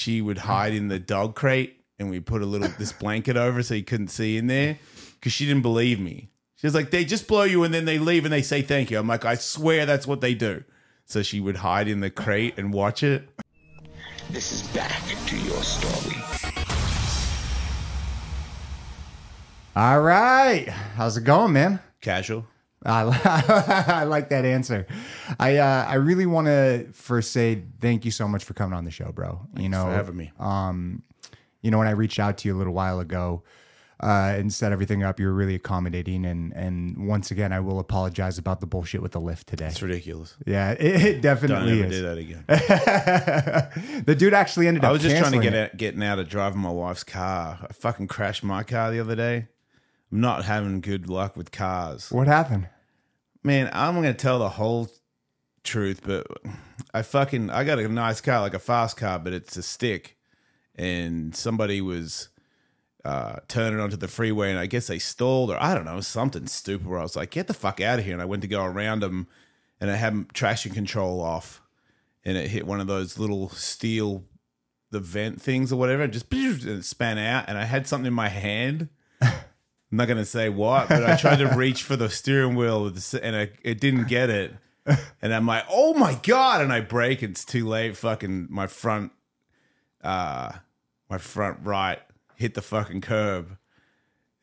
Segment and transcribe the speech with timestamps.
[0.00, 3.62] she would hide in the dog crate, and we put a little this blanket over
[3.62, 4.78] so you couldn't see in there
[5.14, 6.30] because she didn't believe me.
[6.56, 8.90] She was like, they just blow you and then they leave and they say thank
[8.90, 8.98] you.
[8.98, 10.64] I'm like, I swear that's what they do.
[11.06, 13.28] So she would hide in the crate and watch it.
[14.30, 16.16] This is back to your story.
[19.74, 20.68] All right.
[20.68, 21.80] How's it going, man?
[22.00, 22.46] Casual.
[22.84, 24.86] I, I like that answer.
[25.38, 28.84] I uh, I really want to first say thank you so much for coming on
[28.84, 29.46] the show, bro.
[29.56, 30.32] you know, for having me.
[30.38, 31.02] Um,
[31.62, 33.42] you know, when I reached out to you a little while ago
[34.02, 36.24] uh, and set everything up, you were really accommodating.
[36.24, 39.66] And and once again, I will apologize about the bullshit with the lift today.
[39.66, 40.36] It's ridiculous.
[40.46, 41.98] Yeah, it, it Don't definitely ever is.
[41.98, 44.04] do that again.
[44.06, 44.88] the dude actually ended up.
[44.88, 45.72] I was just trying to get it.
[45.72, 47.58] out, getting out of driving my wife's car.
[47.68, 49.48] I fucking crashed my car the other day.
[50.10, 52.10] I'm not having good luck with cars.
[52.10, 52.68] What happened?
[53.42, 54.88] Man, I'm gonna tell the whole
[55.62, 56.26] truth, but
[56.92, 60.16] I fucking I got a nice car, like a fast car, but it's a stick,
[60.74, 62.28] and somebody was
[63.04, 66.46] uh, turning onto the freeway, and I guess they stalled, or I don't know, something
[66.46, 66.86] stupid.
[66.86, 68.64] Where I was like, "Get the fuck out of here!" And I went to go
[68.64, 69.26] around them,
[69.80, 71.62] and I had traction control off,
[72.24, 74.24] and it hit one of those little steel
[74.90, 78.06] the vent things or whatever, and just and it span out, and I had something
[78.06, 78.88] in my hand.
[79.90, 82.94] I'm not gonna say what, but I tried to reach for the steering wheel with
[82.94, 84.54] the, s- and I, it didn't get it.
[85.22, 86.62] And I'm like, oh my god!
[86.62, 87.22] And I brake.
[87.22, 87.96] It's too late.
[87.96, 89.12] Fucking my front,
[90.02, 90.52] uh,
[91.08, 91.98] my front right
[92.36, 93.56] hit the fucking curb,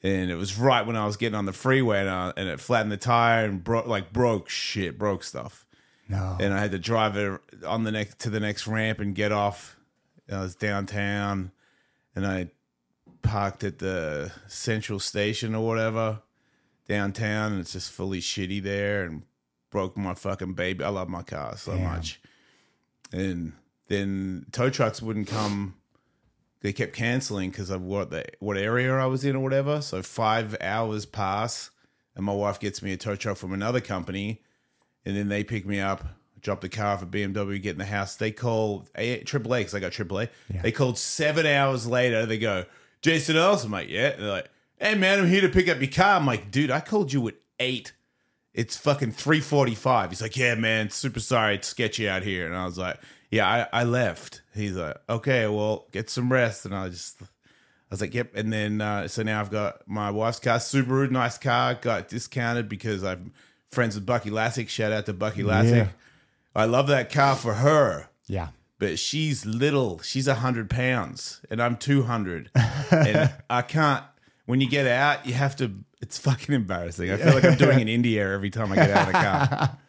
[0.04, 2.60] and it was right when I was getting on the freeway, and, I, and it
[2.60, 5.66] flattened the tire and broke like broke shit, broke stuff.
[6.08, 6.38] No.
[6.40, 9.32] And I had to drive it on the next to the next ramp and get
[9.32, 9.76] off.
[10.32, 11.52] I was downtown,
[12.16, 12.52] and I
[13.22, 16.22] parked at the central station or whatever
[16.88, 19.24] downtown and it's just fully shitty there and
[19.70, 20.84] broke my fucking baby.
[20.84, 21.84] I love my car so Damn.
[21.84, 22.22] much.
[23.12, 23.54] And
[23.88, 25.76] then tow trucks wouldn't come.
[26.62, 29.82] They kept canceling because of what the what area I was in or whatever.
[29.82, 31.70] So five hours pass,
[32.16, 34.42] and my wife gets me a tow truck from another company,
[35.06, 36.04] and then they pick me up,
[36.42, 38.16] drop the car off at BMW, get in the house.
[38.16, 40.30] They call A- AAA because I got AAA.
[40.64, 42.26] They called seven hours later.
[42.26, 42.66] They go,
[43.02, 43.64] Jason Ellis.
[43.64, 44.16] I'm like, yeah.
[44.16, 44.50] They're like,
[44.80, 46.16] hey man, I'm here to pick up your car.
[46.18, 47.94] I'm like, dude, I called you at eight.
[48.54, 50.10] It's fucking three forty five.
[50.10, 52.48] He's like, yeah, man, super sorry, it's sketchy out here.
[52.48, 52.98] And I was like,
[53.30, 54.42] yeah, I, I left.
[54.54, 56.66] He's like, okay, well, get some rest.
[56.66, 57.26] And I just, I
[57.92, 58.36] was like, yep.
[58.36, 62.68] And then uh, so now I've got my wife's car, Subaru, nice car, got discounted
[62.68, 63.32] because I'm
[63.72, 64.70] friends with Bucky Lasek.
[64.70, 65.76] Shout out to Bucky Lasek.
[65.76, 65.88] Yeah.
[66.56, 68.48] I love that car for her Yeah.
[68.80, 70.00] But she's little.
[70.02, 72.50] She's a hundred pounds, and I'm two hundred,
[72.92, 74.04] and I can't.
[74.46, 75.72] When you get out, you have to.
[76.02, 77.12] It's fucking embarrassing.
[77.12, 79.78] I feel like I'm doing an India every time I get out of the car.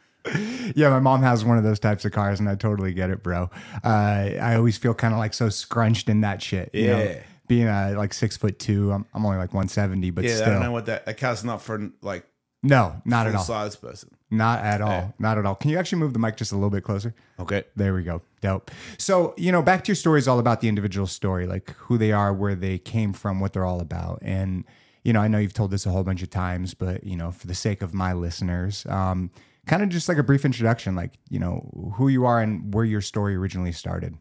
[0.75, 3.23] Yeah, my mom has one of those types of cars, and I totally get it,
[3.23, 3.49] bro.
[3.83, 6.69] Uh, I always feel kind of like so scrunched in that shit.
[6.75, 6.99] you know?
[7.03, 7.21] Yeah.
[7.47, 10.61] being uh, like six foot two, I'm, I'm only like 170, but Yeah, I don't
[10.61, 11.07] know what that.
[11.07, 12.27] That car's not for like
[12.63, 14.11] no, not at all, size person.
[14.31, 15.55] not at all, not at all.
[15.55, 17.15] Can you actually move the mic just a little bit closer?
[17.39, 17.65] Okay.
[17.77, 18.23] There we go.
[18.41, 18.71] Dope.
[18.99, 21.99] So, you know, back to your story is all about the individual story, like who
[21.99, 24.19] they are, where they came from, what they're all about.
[24.23, 24.65] And,
[25.05, 27.31] you know, I know you've told this a whole bunch of times, but, you know,
[27.31, 29.31] for the sake of my listeners, um,
[29.67, 32.85] kind of just like a brief introduction, like, you know, who you are and where
[32.85, 34.17] your story originally started.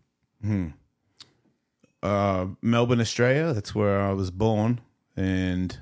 [2.04, 3.54] uh, Melbourne, Australia.
[3.54, 4.80] That's where I was born,
[5.16, 5.80] and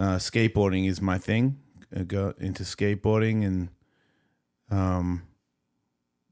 [0.00, 1.58] uh, skateboarding is my thing.
[1.94, 3.68] I got into skateboarding, and
[4.70, 5.24] um,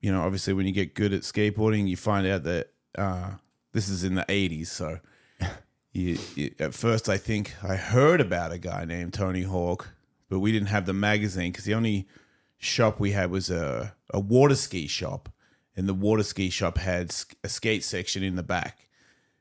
[0.01, 3.33] you know, obviously, when you get good at skateboarding, you find out that uh,
[3.73, 4.69] this is in the '80s.
[4.69, 5.01] So,
[5.93, 9.91] you, you, at first, I think I heard about a guy named Tony Hawk,
[10.31, 12.09] but we didn't have the magazine because the only
[12.57, 15.29] shop we had was a a water ski shop
[15.77, 17.15] and the water ski shop had
[17.45, 18.88] a skate section in the back.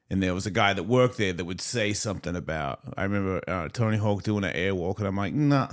[0.09, 2.79] And there was a guy that worked there that would say something about.
[2.95, 5.69] I remember uh, Tony Hawk doing an airwalk, and I'm like, nah,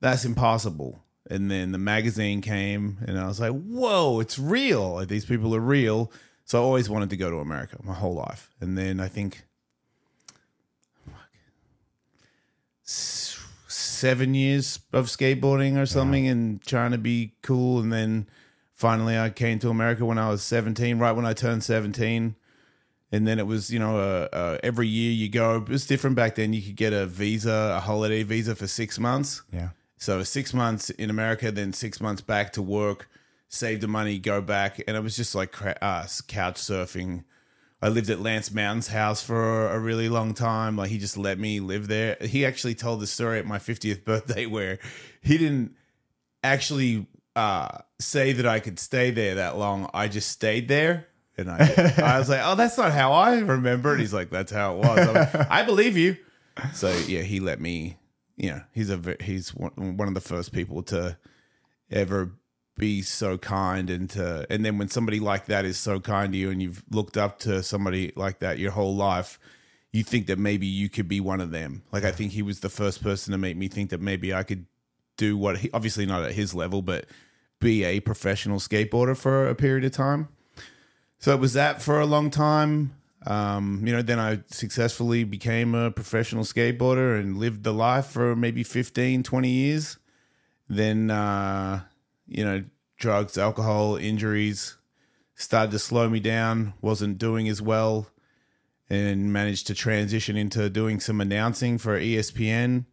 [0.00, 1.02] that's impossible.
[1.30, 4.94] And then the magazine came, and I was like, whoa, it's real.
[4.94, 6.12] Like, these people are real.
[6.46, 8.50] So I always wanted to go to America my whole life.
[8.60, 9.42] And then I think
[11.04, 11.30] fuck,
[13.66, 17.80] seven years of skateboarding or something and trying to be cool.
[17.80, 18.28] And then
[18.74, 22.36] finally I came to America when I was 17, right when I turned 17.
[23.12, 25.56] And then it was, you know, uh, uh, every year you go.
[25.56, 26.52] It was different back then.
[26.52, 29.42] You could get a visa, a holiday visa for six months.
[29.52, 29.70] Yeah.
[29.98, 33.08] So six months in America, then six months back to work,
[33.48, 37.24] save the money, go back, and it was just like uh, couch surfing.
[37.80, 40.76] I lived at Lance Mountain's house for a really long time.
[40.76, 42.16] Like he just let me live there.
[42.20, 44.78] He actually told the story at my 50th birthday where
[45.22, 45.74] he didn't
[46.42, 49.90] actually uh, say that I could stay there that long.
[49.94, 51.06] I just stayed there.
[51.38, 54.00] And I, I was like, oh, that's not how I remember it.
[54.00, 55.08] He's like, that's how it was.
[55.08, 56.16] Like, I believe you.
[56.74, 57.98] So yeah, he let me.
[58.36, 61.16] You know, he's a he's one of the first people to
[61.90, 62.32] ever
[62.76, 66.38] be so kind and to and then when somebody like that is so kind to
[66.38, 69.38] you and you've looked up to somebody like that your whole life
[69.92, 72.60] you think that maybe you could be one of them like i think he was
[72.60, 74.66] the first person to make me think that maybe i could
[75.16, 77.06] do what he obviously not at his level but
[77.60, 80.28] be a professional skateboarder for a period of time
[81.18, 82.92] so it was that for a long time.
[83.26, 88.36] Um, you know then i successfully became a professional skateboarder and lived the life for
[88.36, 89.98] maybe 15 20 years.
[90.68, 91.82] Then uh,
[92.26, 92.62] you know
[92.98, 94.76] drugs alcohol injuries
[95.34, 98.08] started to slow me down wasn't doing as well
[98.88, 102.86] and managed to transition into doing some announcing for espn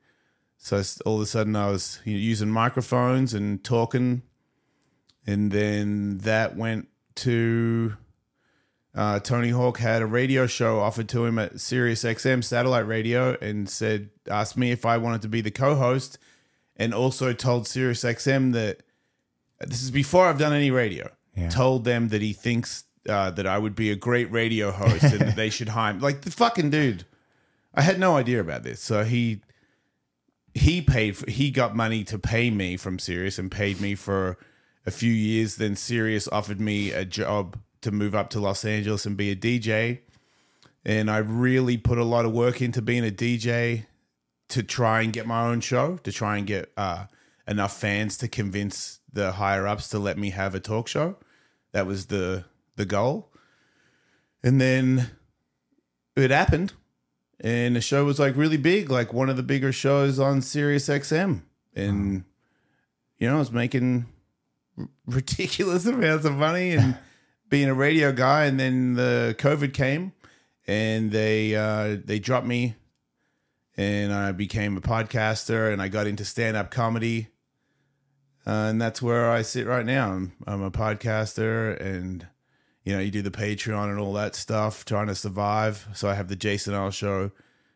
[0.58, 4.24] so all of a sudden i was using microphones and talking.
[5.28, 7.98] And then that went to
[8.96, 13.36] uh, Tony Hawk had a radio show offered to him at Sirius XM satellite radio
[13.42, 16.20] and said, asked me if I wanted to be the co host,
[16.76, 18.82] and also told Sirius XM that
[19.60, 21.10] this is before I've done any radio.
[21.36, 21.50] Yeah.
[21.50, 25.22] Told them that he thinks uh, that I would be a great radio host and
[25.22, 26.00] that they should hire me.
[26.00, 27.06] Like the fucking dude.
[27.74, 28.80] I had no idea about this.
[28.80, 29.42] So he
[30.54, 34.38] he paid for he got money to pay me from Sirius and paid me for
[34.86, 35.56] a few years.
[35.56, 39.36] Then Sirius offered me a job to move up to Los Angeles and be a
[39.36, 40.00] DJ.
[40.86, 43.86] And I really put a lot of work into being a DJ
[44.50, 47.06] to try and get my own show, to try and get uh,
[47.48, 51.18] enough fans to convince the higher ups to let me have a talk show.
[51.72, 52.46] That was the
[52.76, 53.32] the goal.
[54.44, 55.12] And then
[56.16, 56.74] it happened
[57.40, 60.88] and the show was like really big, like one of the bigger shows on Sirius
[60.88, 61.42] XM.
[61.76, 62.24] And
[63.18, 64.06] you know, I was making
[65.06, 66.98] ridiculous amounts of money and
[67.54, 68.46] being a radio guy.
[68.46, 70.14] And then the COVID came,
[70.66, 72.74] and they uh, they dropped me,
[73.78, 77.28] and I became a podcaster, and I got into stand up comedy.
[78.48, 80.14] Uh, and that's where I sit right now.
[80.14, 82.26] I'm, I'm a podcaster, and
[82.84, 85.88] you know, you do the Patreon and all that stuff, trying to survive.
[85.94, 87.30] So I have the Jason Ellis show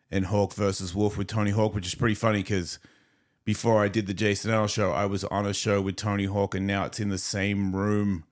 [0.10, 2.80] and Hawk versus Wolf with Tony Hawk, which is pretty funny because
[3.46, 6.56] before I did the Jason Ellis show, I was on a show with Tony Hawk,
[6.56, 8.24] and now it's in the same room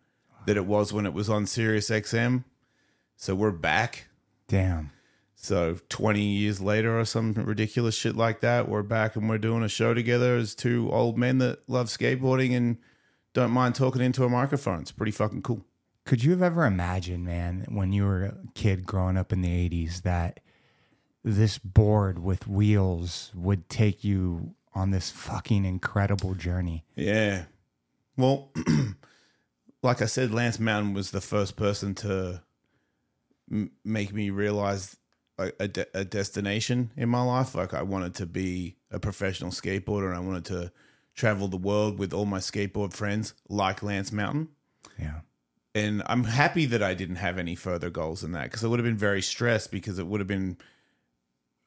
[0.46, 2.44] that it was when it was on Sirius XM.
[3.16, 4.08] So we're back.
[4.48, 4.92] Damn.
[5.36, 9.64] So 20 years later or some ridiculous shit like that, we're back and we're doing
[9.64, 12.78] a show together as two old men that love skateboarding and
[13.34, 14.82] don't mind talking into a microphone.
[14.82, 15.66] It's pretty fucking cool.
[16.06, 19.70] Could you have ever imagined, man, when you were a kid growing up in the
[19.70, 20.40] 80s, that
[21.24, 26.86] this board with wheels would take you on this fucking incredible journey?
[26.96, 27.46] Yeah.
[28.18, 28.52] Well,
[29.86, 32.42] like I said, Lance Mountain was the first person to
[33.50, 34.98] m- make me realize
[35.38, 37.56] a, a, de- a destination in my life.
[37.56, 40.72] Like I wanted to be a professional skateboarder and I wanted to
[41.14, 44.50] travel the world with all my skateboard friends like Lance Mountain.
[45.00, 45.20] Yeah.
[45.76, 48.80] And I'm happy that I didn't have any further goals than that because I would
[48.80, 50.58] have been very stressed because it would have been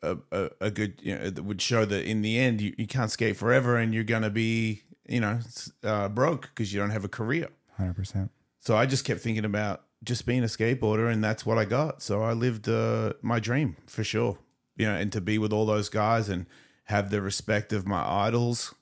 [0.03, 2.87] a, a, a good, you know, it would show that in the end you, you
[2.87, 5.38] can't skate forever and you're going to be, you know,
[5.85, 7.49] uh, broke because you don't have a career.
[7.79, 8.31] 100%.
[8.61, 12.03] So I just kept thinking about just being a skateboarder, and that's what I got.
[12.03, 14.38] So I lived uh, my dream for sure,
[14.76, 16.47] you know, and to be with all those guys and
[16.85, 18.75] have the respect of my idols.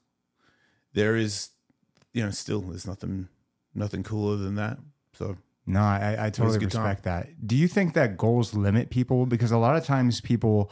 [0.92, 1.50] There is,
[2.12, 3.28] you know, still there's nothing,
[3.75, 4.78] nothing cooler than that.
[5.12, 6.85] So No, I, I totally good time.
[6.85, 7.47] respect that.
[7.47, 9.26] Do you think that goals limit people?
[9.26, 10.70] Because a lot of times people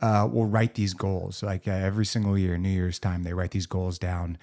[0.00, 3.50] uh, will write these goals, like uh, every single year, New Year's time, they write
[3.50, 4.38] these goals down.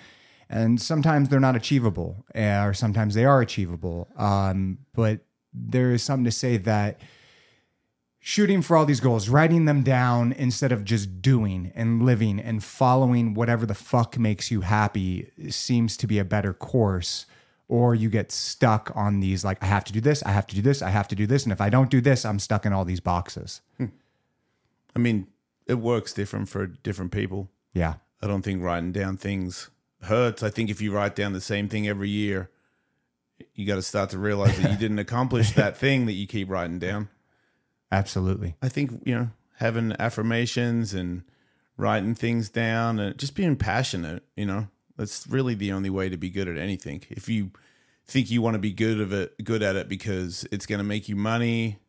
[0.49, 4.07] And sometimes they're not achievable, uh, or sometimes they are achievable.
[4.17, 5.21] Um, but
[5.53, 7.01] there is something to say that
[8.19, 12.63] shooting for all these goals, writing them down instead of just doing and living and
[12.63, 17.25] following whatever the fuck makes you happy seems to be a better course.
[17.69, 20.55] Or you get stuck on these, like, I have to do this, I have to
[20.55, 21.43] do this, I have to do this.
[21.43, 23.61] And if I don't do this, I'm stuck in all these boxes.
[24.95, 25.27] I mean,
[25.65, 27.49] it works different for different people.
[27.73, 27.95] Yeah.
[28.21, 29.69] I don't think writing down things
[30.05, 30.43] hurts.
[30.43, 32.49] I think if you write down the same thing every year,
[33.55, 36.49] you got to start to realize that you didn't accomplish that thing that you keep
[36.49, 37.09] writing down.
[37.91, 38.55] Absolutely.
[38.61, 41.23] I think you know having affirmations and
[41.77, 44.23] writing things down and just being passionate.
[44.35, 44.67] You know,
[44.97, 47.03] that's really the only way to be good at anything.
[47.09, 47.51] If you
[48.05, 50.83] think you want to be good of it, good at it because it's going to
[50.83, 51.79] make you money,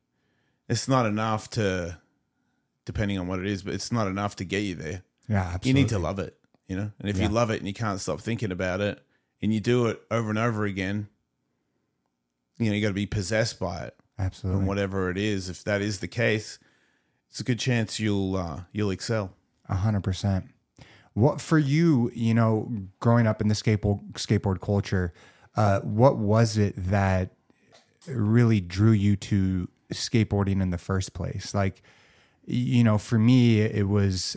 [0.68, 1.98] it's not enough to.
[2.86, 5.04] Depending on what it is, but it's not enough to get you there.
[5.26, 5.38] Yeah.
[5.38, 5.68] Absolutely.
[5.68, 6.36] You need to love it,
[6.68, 6.90] you know.
[6.98, 7.24] And if Yeah.
[7.24, 9.00] you love it and you can't stop thinking about it,
[9.42, 11.08] and you do it over and over again,
[12.58, 13.96] you know, you got to be possessed by it.
[14.18, 14.60] Absolutely.
[14.60, 15.48] and whatever it is.
[15.48, 16.60] If that is the case,
[17.28, 19.32] it's a good chance you'll uh, you'll excel.
[19.68, 20.46] A hundred percent.
[21.14, 22.12] What for you?
[22.14, 25.12] You know, growing up in the skateboard skateboard culture,
[25.56, 27.30] uh, what was it that
[28.06, 31.52] really drew you to skateboarding in the first place?
[31.54, 31.82] Like,
[32.46, 34.36] you know, for me, it was,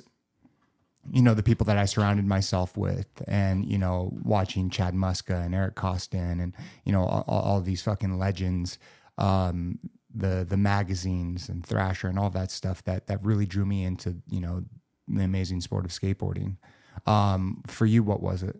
[1.11, 5.45] you know, the people that I surrounded myself with, and you know, watching Chad Muska
[5.45, 6.53] and Eric Koston, and
[6.85, 8.77] you know, all, all these fucking legends.
[9.17, 9.79] Um,
[10.13, 14.15] the the magazines and Thrasher and all that stuff that that really drew me into
[14.29, 14.63] you know
[15.07, 16.57] the amazing sport of skateboarding.
[17.05, 18.59] Um, for you, what was it?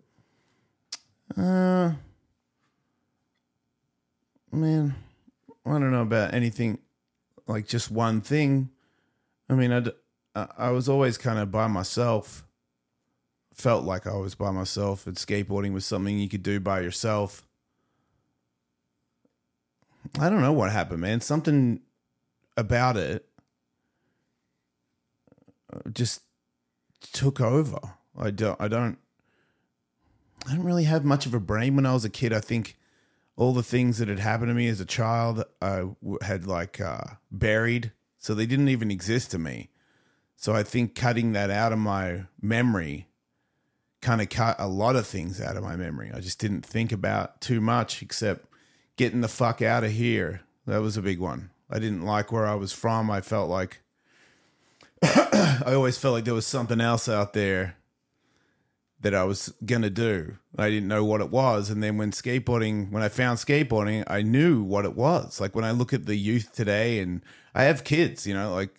[1.36, 1.92] Uh,
[4.52, 4.94] man,
[5.66, 6.78] I don't know about anything
[7.46, 8.70] like just one thing.
[9.50, 9.82] I mean, I
[10.56, 12.44] I was always kind of by myself.
[13.54, 17.44] Felt like I was by myself, and skateboarding was something you could do by yourself.
[20.18, 21.20] I don't know what happened, man.
[21.20, 21.80] Something
[22.56, 23.26] about it
[25.72, 26.22] uh, just
[27.12, 27.78] took over.
[28.16, 28.60] I don't.
[28.60, 28.98] I don't.
[30.46, 32.32] I didn't really have much of a brain when I was a kid.
[32.32, 32.76] I think
[33.36, 35.84] all the things that had happened to me as a child, I
[36.22, 39.70] had like uh, buried, so they didn't even exist to me.
[40.40, 43.08] So I think cutting that out of my memory
[44.00, 46.12] kind of cut a lot of things out of my memory.
[46.14, 48.46] I just didn't think about too much except
[48.96, 50.42] getting the fuck out of here.
[50.64, 51.50] That was a big one.
[51.68, 53.10] I didn't like where I was from.
[53.10, 53.80] I felt like
[55.02, 57.74] I always felt like there was something else out there
[59.00, 60.38] that I was gonna do.
[60.56, 64.22] I didn't know what it was, and then when skateboarding, when I found skateboarding, I
[64.22, 65.40] knew what it was.
[65.40, 67.22] Like when I look at the youth today, and
[67.56, 68.70] I have kids, you know, like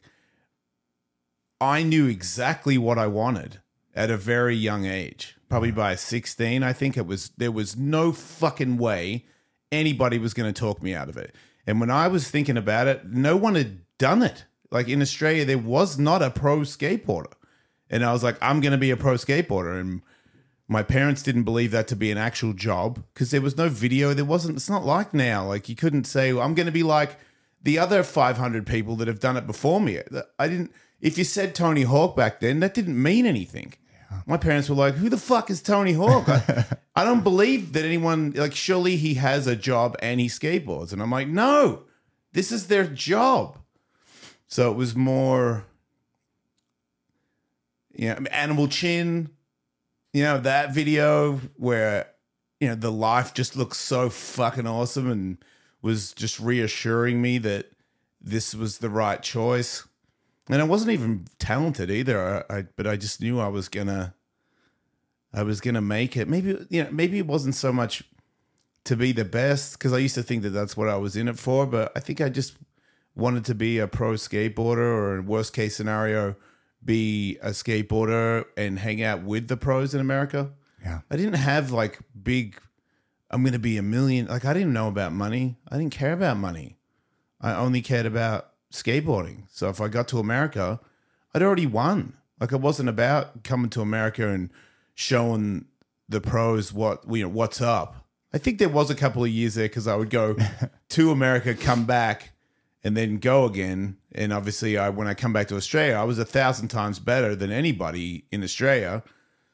[1.61, 3.59] I knew exactly what I wanted
[3.95, 5.35] at a very young age.
[5.49, 7.31] Probably by sixteen, I think it was.
[7.37, 9.25] There was no fucking way
[9.71, 11.35] anybody was going to talk me out of it.
[11.67, 14.45] And when I was thinking about it, no one had done it.
[14.71, 17.33] Like in Australia, there was not a pro skateboarder.
[17.89, 19.79] And I was like, I'm going to be a pro skateboarder.
[19.79, 20.01] And
[20.67, 24.13] my parents didn't believe that to be an actual job because there was no video.
[24.13, 25.47] There wasn't, it's not like now.
[25.47, 27.17] Like you couldn't say, well, I'm going to be like
[27.61, 29.99] the other 500 people that have done it before me.
[30.37, 33.73] I didn't, if you said Tony Hawk back then, that didn't mean anything.
[34.25, 36.65] My parents were like, "Who the fuck is Tony Hawk?" I,
[36.95, 38.55] I don't believe that anyone like.
[38.55, 41.83] Surely he has a job and he skateboards, and I'm like, "No,
[42.33, 43.57] this is their job."
[44.47, 45.65] So it was more,
[47.93, 49.29] you know, Animal Chin,
[50.11, 52.07] you know, that video where
[52.59, 55.37] you know the life just looks so fucking awesome and
[55.81, 57.71] was just reassuring me that
[58.19, 59.87] this was the right choice
[60.49, 62.45] and I wasn't even talented either.
[62.49, 64.15] I, I, but I just knew I was gonna,
[65.33, 66.27] I was gonna make it.
[66.27, 68.03] Maybe you know, maybe it wasn't so much
[68.85, 71.27] to be the best because I used to think that that's what I was in
[71.27, 71.67] it for.
[71.67, 72.57] But I think I just
[73.15, 76.35] wanted to be a pro skateboarder, or in worst case scenario,
[76.83, 80.51] be a skateboarder and hang out with the pros in America.
[80.81, 81.01] Yeah.
[81.11, 82.59] I didn't have like big.
[83.29, 84.25] I'm gonna be a million.
[84.25, 85.57] Like I didn't know about money.
[85.69, 86.77] I didn't care about money.
[87.39, 89.43] I only cared about skateboarding.
[89.49, 90.79] So if I got to America,
[91.33, 92.13] I'd already won.
[92.39, 94.49] Like it wasn't about coming to America and
[94.95, 95.65] showing
[96.07, 98.05] the pros what you know what's up.
[98.33, 100.35] I think there was a couple of years there because I would go
[100.89, 102.31] to America, come back,
[102.83, 103.97] and then go again.
[104.13, 107.35] And obviously, I when I come back to Australia, I was a thousand times better
[107.35, 109.03] than anybody in Australia.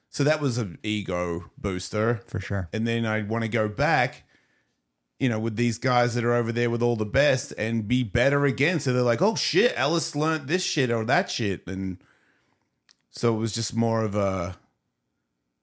[0.09, 2.69] So that was an ego booster For sure.
[2.71, 4.23] and then I want to go back,
[5.19, 8.03] you know, with these guys that are over there with all the best and be
[8.03, 8.79] better again.
[8.79, 11.65] So they're like, oh shit, Ellis learned this shit or that shit.
[11.67, 11.97] And
[13.11, 14.57] so it was just more of a,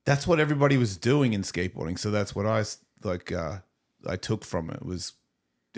[0.05, 1.99] that's what everybody was doing in skateboarding.
[1.99, 2.65] So that's what I
[3.05, 3.59] like, uh,
[4.07, 5.13] I took from it was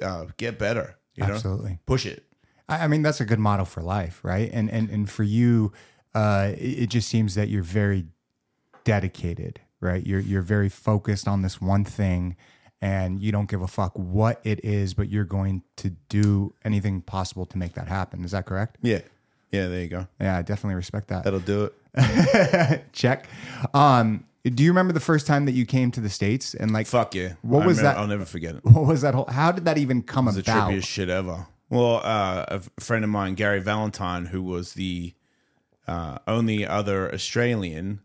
[0.03, 1.79] uh, get better, you know, Absolutely.
[1.87, 2.25] push it.
[2.69, 4.51] I I mean, that's a good model for life, right?
[4.53, 5.73] And and and for you,
[6.15, 8.07] uh, it, it just seems that you're very
[8.85, 10.07] dedicated, right?
[10.07, 12.37] You're you're very focused on this one thing,
[12.85, 17.01] and you don't give a fuck what it is, but you're going to do anything
[17.01, 18.23] possible to make that happen.
[18.25, 18.77] Is that correct?
[18.83, 19.01] Yeah.
[19.51, 19.69] Yeah.
[19.69, 20.07] There you go.
[20.21, 21.25] Yeah, I definitely respect that.
[21.25, 22.85] That'll do it.
[22.93, 23.27] Check.
[23.73, 26.87] Um, do you remember the first time that you came to the states and like
[26.87, 27.35] Fuck yeah.
[27.41, 28.01] What I was remember- that?
[28.03, 28.65] I'll never forget it.
[28.67, 29.27] what was that whole?
[29.31, 30.45] How did that even come about?
[30.45, 30.71] the about?
[30.71, 31.47] trippiest shit ever.
[31.71, 35.15] Well, uh, a friend of mine, Gary Valentine, who was the
[35.89, 38.01] uh, only other Australian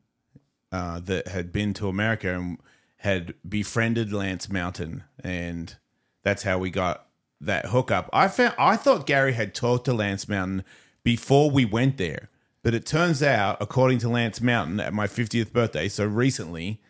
[0.71, 2.57] uh, that had been to America and
[2.99, 5.75] had befriended Lance Mountain, and
[6.23, 7.07] that's how we got
[7.41, 8.09] that hookup.
[8.11, 10.63] I found I thought Gary had talked to Lance Mountain
[11.03, 12.29] before we went there,
[12.61, 16.81] but it turns out, according to Lance Mountain, at my fiftieth birthday, so recently,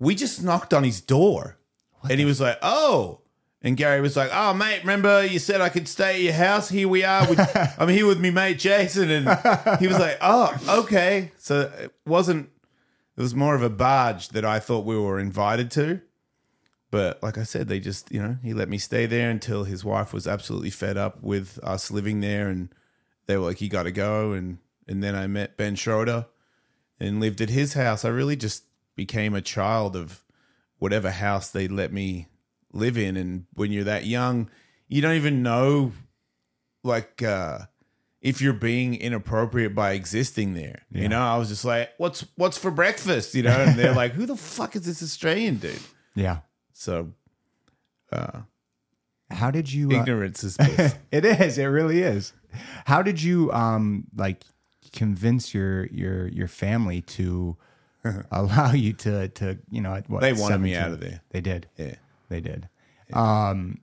[0.00, 1.56] we just knocked on his door,
[2.08, 3.20] and he was like, "Oh."
[3.62, 6.70] And Gary was like, "Oh, mate, remember you said I could stay at your house?
[6.70, 7.28] Here we are.
[7.28, 7.38] With,
[7.78, 12.48] I'm here with me mate Jason." And he was like, "Oh, okay." So it wasn't.
[13.20, 16.00] It was more of a barge that I thought we were invited to.
[16.90, 19.84] But like I said, they just, you know, he let me stay there until his
[19.84, 22.74] wife was absolutely fed up with us living there, and
[23.26, 24.56] they were like, "You got to go." And
[24.88, 26.28] and then I met Ben Schroeder
[26.98, 28.06] and lived at his house.
[28.06, 28.64] I really just
[28.96, 30.24] became a child of
[30.78, 32.28] whatever house they let me
[32.72, 33.18] live in.
[33.18, 34.48] And when you're that young,
[34.88, 35.92] you don't even know,
[36.82, 37.66] like, uh,
[38.20, 40.82] if you're being inappropriate by existing there.
[40.90, 44.12] You know, I was just like, "What's what's for breakfast?" You know, and they're like,
[44.12, 45.78] "Who the fuck is this Australian dude?"
[46.14, 46.38] Yeah.
[46.72, 47.12] So
[49.30, 49.90] How did you?
[49.90, 50.94] Uh, ignorance is bliss.
[51.12, 51.56] it is.
[51.58, 52.32] It really is.
[52.84, 54.42] How did you um like
[54.92, 57.56] convince your your your family to
[58.32, 60.76] allow you to to you know at what They wanted me 17?
[60.76, 61.20] out of there.
[61.30, 61.68] They did.
[61.76, 61.94] yeah.
[62.28, 62.68] They did.
[63.12, 63.78] Um,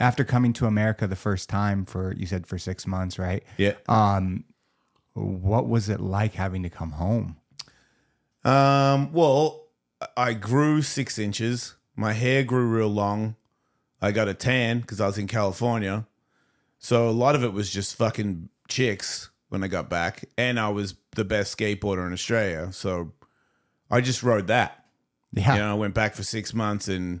[0.00, 3.44] after coming to America the first time for you said for six months, right?
[3.58, 3.74] Yeah.
[5.14, 7.36] What was it like having to come home?
[8.44, 9.66] Um, well,
[10.16, 11.74] I grew six inches.
[11.94, 13.36] My hair grew real long.
[14.00, 16.06] I got a tan because I was in California.
[16.78, 20.24] So a lot of it was just fucking chicks when I got back.
[20.38, 22.72] And I was the best skateboarder in Australia.
[22.72, 23.12] So
[23.90, 24.86] I just rode that.
[25.32, 25.54] Yeah.
[25.54, 27.20] You know, I went back for six months and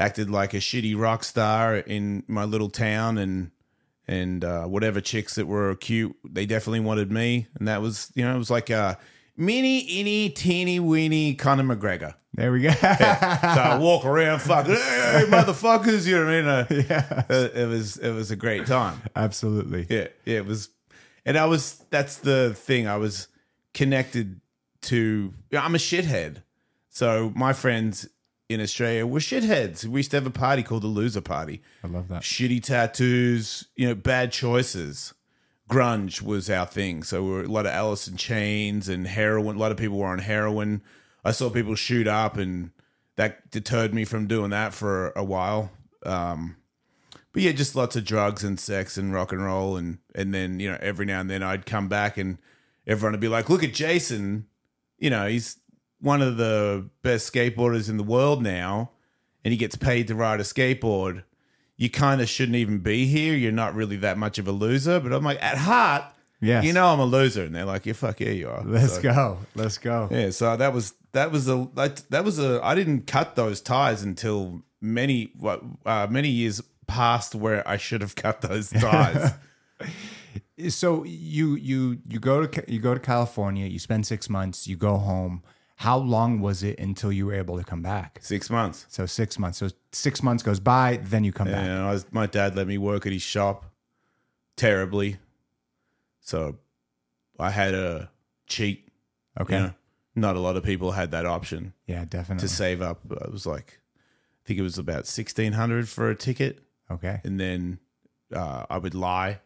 [0.00, 3.50] acted like a shitty rock star in my little town and
[4.08, 7.46] and uh, whatever chicks that were cute, they definitely wanted me.
[7.54, 8.98] And that was, you know, it was like a
[9.36, 12.14] mini, inny, teeny, weeny Conor McGregor.
[12.34, 12.70] There we go.
[12.80, 16.90] So I walk around, fuck, hey, motherfuckers, you know what I mean?
[16.90, 19.00] Uh, it, it was it was a great time.
[19.14, 19.86] Absolutely.
[19.88, 20.70] Yeah, yeah, it was,
[21.24, 21.84] and I was.
[21.90, 22.86] That's the thing.
[22.88, 23.28] I was
[23.74, 24.40] connected
[24.82, 25.34] to.
[25.50, 26.42] yeah, I'm a shithead,
[26.88, 28.08] so my friends
[28.50, 29.84] in Australia were shitheads.
[29.86, 31.62] We used to have a party called the Loser Party.
[31.84, 32.22] I love that.
[32.22, 35.14] Shitty tattoos, you know, bad choices.
[35.70, 39.54] Grunge was our thing, so we were a lot of Alice in Chains and heroin.
[39.54, 40.82] A lot of people were on heroin.
[41.24, 42.72] I saw people shoot up, and
[43.14, 45.70] that deterred me from doing that for a while.
[46.04, 46.56] Um,
[47.32, 50.58] but yeah, just lots of drugs and sex and rock and roll, and and then
[50.58, 52.38] you know every now and then I'd come back and
[52.84, 54.48] everyone would be like, "Look at Jason,
[54.98, 55.59] you know he's
[56.00, 58.90] one of the best skateboarders in the world now,
[59.44, 61.24] and he gets paid to ride a skateboard.
[61.76, 63.34] You kind of shouldn't even be here.
[63.34, 66.04] You're not really that much of a loser." But I'm like, at heart,
[66.40, 66.64] Yes.
[66.64, 69.02] you know I'm a loser, and they're like, "Yeah, fuck yeah, you are." Let's So-
[69.02, 69.38] go.
[69.54, 70.08] Let's go.
[70.10, 73.60] yeah, so that was that was a that, that was a I didn't cut those
[73.60, 79.32] ties until many what uh, many years past where I should have cut those ties.
[80.68, 83.66] So you you you go to you go to California.
[83.66, 84.66] You spend six months.
[84.68, 85.42] You go home.
[85.80, 88.18] How long was it until you were able to come back?
[88.20, 88.84] Six months.
[88.90, 89.56] So six months.
[89.56, 91.64] So six months goes by, then you come back.
[91.64, 93.64] And was, my dad let me work at his shop
[94.58, 95.16] terribly.
[96.20, 96.58] So
[97.38, 98.10] I had a
[98.46, 98.90] cheat.
[99.40, 99.56] Okay.
[99.56, 99.74] You know?
[100.14, 102.46] Not a lot of people had that option Yeah, definitely.
[102.46, 103.00] to save up.
[103.10, 106.62] It was like, I think it was about 1600 for a ticket.
[106.90, 107.22] okay.
[107.24, 107.78] and then
[108.34, 109.40] uh, I would lie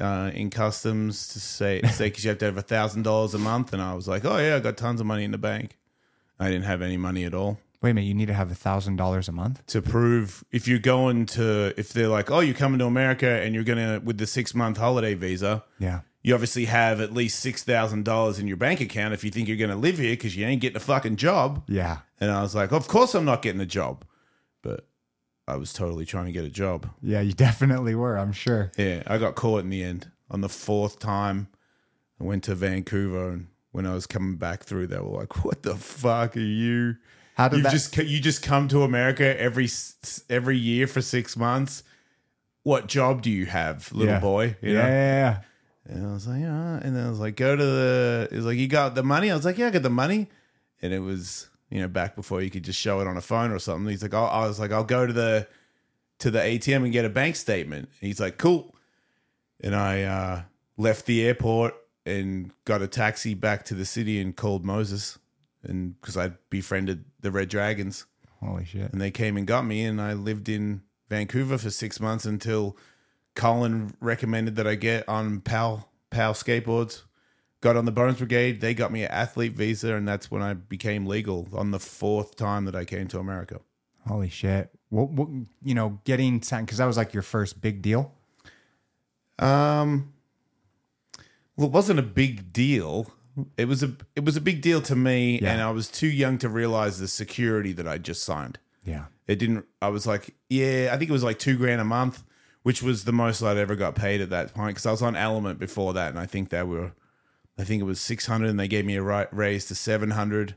[0.00, 3.38] uh, in customs to say say because you have to have a thousand dollars a
[3.38, 5.78] month, and I was like, oh yeah, I got tons of money in the bank.
[6.38, 8.08] I didn't have any money at all Wait a minute.
[8.08, 9.64] You need to have a thousand dollars a month.
[9.66, 13.54] to prove if you're going to if they're like, oh, you're coming to America and
[13.54, 15.64] you're gonna with the six month holiday visa.
[15.78, 16.00] Yeah.
[16.22, 19.46] You obviously have at least six thousand dollars in your bank account if you think
[19.46, 21.62] you're going to live here because you ain't getting a fucking job.
[21.68, 21.98] Yeah.
[22.20, 24.04] And I was like, of course I'm not getting a job,
[24.62, 24.88] but
[25.48, 26.88] I was totally trying to get a job.
[27.02, 27.20] Yeah.
[27.20, 28.16] You definitely were.
[28.16, 28.70] I'm sure.
[28.76, 30.10] Yeah, I got caught in the end.
[30.30, 31.48] On the fourth time,
[32.20, 35.62] I went to Vancouver, and when I was coming back through, they were like, "What
[35.62, 36.96] the fuck are you?
[37.34, 37.72] How did You that?
[37.72, 39.68] just you just come to America every
[40.28, 41.82] every year for six months?
[42.64, 44.20] What job do you have, little yeah.
[44.20, 44.56] boy?
[44.60, 44.88] You yeah, know?
[44.88, 45.40] yeah, yeah.
[45.88, 46.80] And I was like, yeah.
[46.82, 48.28] And then I was like, go to the.
[48.30, 49.30] It was like, you got the money?
[49.30, 50.28] I was like, yeah, I got the money.
[50.82, 53.50] And it was, you know, back before you could just show it on a phone
[53.50, 53.88] or something.
[53.88, 55.46] He's like, oh, I was like, I'll go to the
[56.20, 57.88] to the ATM and get a bank statement.
[58.00, 58.74] And he's like, cool.
[59.60, 60.42] And I uh,
[60.76, 65.18] left the airport and got a taxi back to the city and called Moses,
[65.62, 68.06] and because I befriended the Red Dragons
[68.40, 68.92] Holy shit.
[68.92, 72.76] and they came and got me and I lived in Vancouver for six months until
[73.34, 77.02] Colin recommended that I get on Powell Powell skateboards.
[77.60, 78.60] Got on the Bones Brigade.
[78.60, 82.36] They got me an athlete visa, and that's when I became legal on the fourth
[82.36, 83.60] time that I came to America.
[84.06, 84.70] Holy shit.
[84.90, 85.28] What, what
[85.62, 88.12] you know, getting signed because that was like your first big deal.
[89.38, 90.12] Um,
[91.56, 93.12] well, it wasn't a big deal.
[93.56, 95.52] It was a it was a big deal to me, Yeah.
[95.52, 98.58] and I was too young to realize the security that I just signed.
[98.84, 99.06] Yeah.
[99.26, 99.66] It didn't.
[99.82, 102.24] I was like, yeah, I think it was like two grand a month,
[102.62, 105.14] which was the most I'd ever got paid at that point because I was on
[105.16, 106.92] Element before that, and I think they were,
[107.58, 110.56] I think it was six hundred, and they gave me a raise to seven hundred.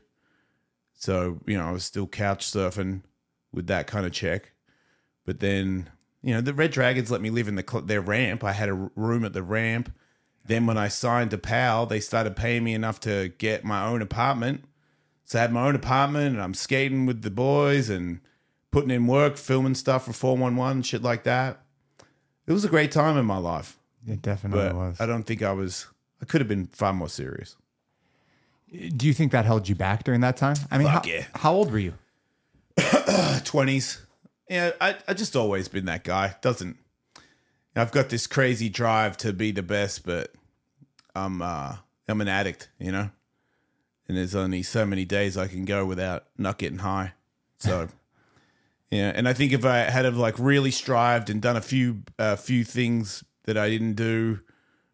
[0.94, 3.02] So you know, I was still couch surfing
[3.52, 4.52] with that kind of check,
[5.26, 5.90] but then
[6.22, 8.44] you know, the Red Dragons let me live in the cl- their ramp.
[8.44, 9.92] I had a r- room at the ramp.
[10.44, 14.02] Then when I signed to Powell, they started paying me enough to get my own
[14.02, 14.64] apartment.
[15.24, 18.20] So I had my own apartment and I'm skating with the boys and
[18.70, 21.62] putting in work, filming stuff for 411, shit like that.
[22.46, 23.78] It was a great time in my life.
[24.06, 25.00] It definitely But was.
[25.00, 25.86] I don't think I was,
[26.22, 27.56] I could have been far more serious.
[28.96, 30.56] Do you think that held you back during that time?
[30.70, 31.24] I mean, how, yeah.
[31.34, 31.94] how old were you?
[32.78, 34.00] 20s.
[34.48, 36.36] Yeah, I, I just always been that guy.
[36.40, 36.78] Doesn't,
[37.76, 40.32] I've got this crazy drive to be the best, but
[41.14, 41.76] I'm, uh,
[42.08, 43.10] I'm an addict, you know?
[44.08, 47.12] And there's only so many days I can go without not getting high.
[47.58, 47.88] So,
[48.90, 49.12] yeah.
[49.14, 52.36] And I think if I had have like really strived and done a few, a
[52.36, 54.40] few things that I didn't do,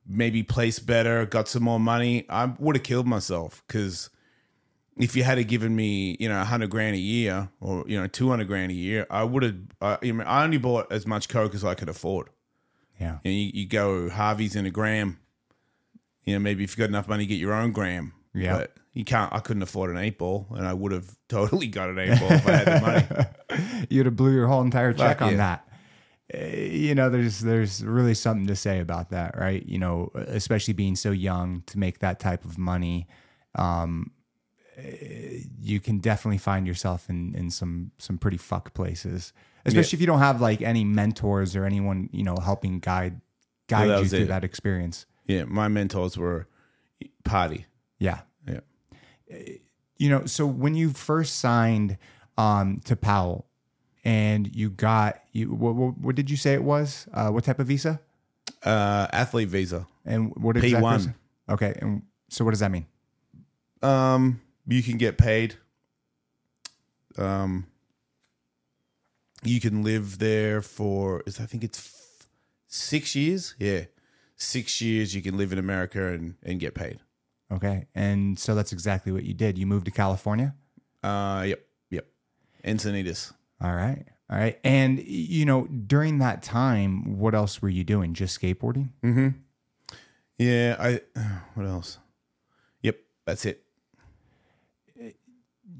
[0.09, 4.11] maybe placed better, got some more money, I would have killed myself because
[4.97, 8.07] if you had given me, you know, a hundred grand a year or you know,
[8.07, 9.57] two hundred grand a year, I would have.
[9.81, 12.31] Uh, I, mean, I only bought as much coke as I could afford.
[12.99, 13.19] Yeah.
[13.25, 15.19] Know, you, you go Harvey's in a gram.
[16.25, 18.13] You know, maybe if you got enough money, get your own gram.
[18.35, 18.59] Yeah.
[18.59, 19.33] but you can't.
[19.33, 22.33] I couldn't afford an eight ball, and I would have totally got an eight ball
[22.33, 23.87] if I had the money.
[23.91, 25.37] You'd have blew your whole entire check on yeah.
[25.37, 25.68] that.
[26.33, 29.65] Uh, You know, there's there's really something to say about that, right?
[29.67, 33.07] You know, especially being so young to make that type of money,
[33.55, 34.11] um,
[34.77, 39.33] eh, you can definitely find yourself in in some some pretty fuck places,
[39.65, 43.21] especially if you don't have like any mentors or anyone you know helping guide
[43.69, 44.29] guide that you through it.
[44.29, 45.07] that experience.
[45.27, 46.49] Yeah, my mentors were
[47.25, 47.67] party.
[47.99, 48.61] Yeah, Yeah,
[49.99, 51.99] you know, so when you first signed
[52.37, 53.48] um, to Powell
[54.09, 57.07] and you got you, what, what, what did you say it was?
[57.13, 58.01] Uh, what type of visa?
[58.65, 59.87] uh, athlete visa.
[60.05, 60.81] And what exactly?
[60.81, 60.97] P1.
[60.97, 61.13] is it?
[61.51, 62.87] Okay, and so what does that mean?
[63.83, 65.57] Um, you can get paid.
[67.17, 67.67] Um,
[69.43, 72.29] you can live there for is I think it's f-
[72.67, 73.55] six years.
[73.59, 73.85] Yeah,
[74.37, 75.15] six years.
[75.15, 77.01] You can live in America and and get paid.
[77.51, 79.57] Okay, and so that's exactly what you did.
[79.57, 80.55] You moved to California.
[81.03, 82.07] Uh, yep, yep.
[82.65, 83.33] Encinitas.
[83.61, 88.15] All right, all right, and you know during that time, what else were you doing?
[88.15, 88.91] Just skateboarding?
[89.03, 89.35] Mhm.
[90.39, 91.01] Yeah, I.
[91.55, 91.99] What else?
[92.83, 93.65] Yep, that's it.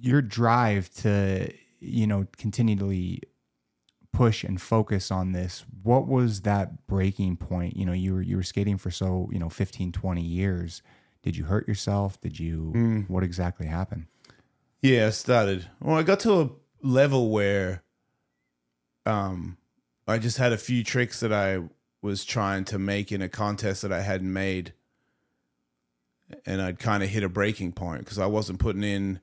[0.01, 3.21] your drive to you know continually
[4.13, 8.37] push and focus on this what was that breaking point you know you were you
[8.37, 10.83] were skating for so you know 15 20 years
[11.23, 14.07] did you hurt yourself did you what exactly happened
[14.83, 15.69] Yeah, I started.
[15.81, 16.51] Well, I got to a
[16.83, 17.83] level where
[19.07, 19.57] um
[20.07, 21.63] I just had a few tricks that I
[22.01, 24.73] was trying to make in a contest that I hadn't made.
[26.47, 29.21] And I'd kind of hit a breaking point because I wasn't putting in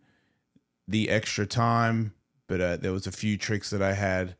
[0.87, 2.13] the extra time,
[2.47, 4.35] but uh, there was a few tricks that I had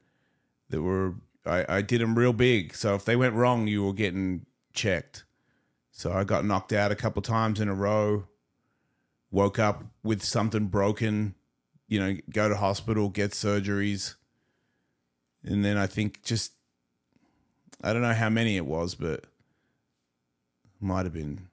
[0.69, 2.75] that were I, I did them real big.
[2.75, 5.25] So if they went wrong, you were getting checked.
[5.91, 8.28] So I got knocked out a couple times in a row
[9.32, 11.36] woke up with something broken,
[11.88, 14.15] you know, go to hospital, get surgeries.
[15.43, 16.54] And then I think just,
[17.84, 19.26] I don't know how many it was, but
[20.80, 21.48] might have been.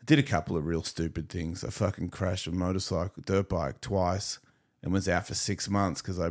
[0.00, 1.64] I did a couple of real stupid things.
[1.64, 4.38] I fucking crashed a motorcycle, dirt bike twice
[4.82, 6.30] and was out for six months because I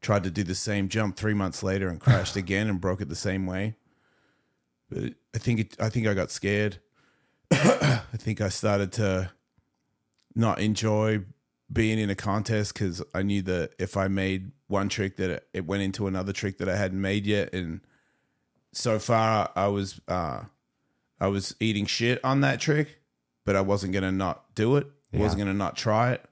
[0.00, 3.08] tried to do the same jump three months later and crashed again and broke it
[3.08, 3.76] the same way.
[4.90, 6.78] But I think it, I think I got scared.
[7.50, 9.30] I think I started to
[10.34, 11.24] not enjoy
[11.72, 15.66] being in a contest because I knew that if I made one trick that it,
[15.66, 17.80] went into another trick that I hadn't made yet, and
[18.72, 20.42] so far I was uh,
[21.20, 23.00] I was eating shit on that trick,
[23.44, 24.86] but I wasn't gonna not do it.
[25.12, 25.20] Yeah.
[25.20, 26.24] wasn't gonna not try it.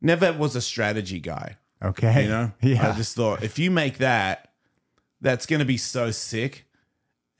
[0.00, 1.56] Never was a strategy guy.
[1.82, 4.52] okay You know, yeah I just thought if you make that,
[5.20, 6.66] that's gonna be so sick,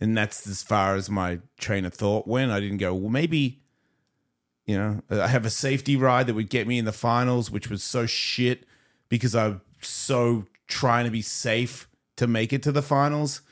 [0.01, 2.53] and that's as far as my train of thought went.
[2.53, 3.62] I didn't go well, maybe
[4.73, 7.69] you know, I have a safety ride that would get me in the finals, which
[7.71, 8.65] was so shit
[9.09, 13.43] because I'm so trying to be safe to make it to the finals.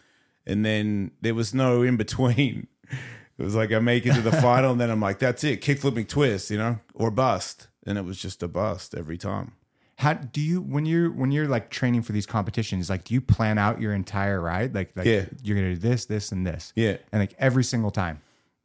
[0.47, 2.67] And then there was no in between.
[3.39, 5.63] It was like I make it to the final, and then I'm like, that's it,
[5.63, 7.69] kick flipping twist, you know, or bust.
[7.87, 9.53] And it was just a bust every time.
[9.97, 13.21] how do you when you're when you're like training for these competitions like do you
[13.23, 15.25] plan out your entire ride like like Yeah.
[15.43, 16.97] you're gonna do this this and this Yeah.
[17.13, 18.21] and like every single time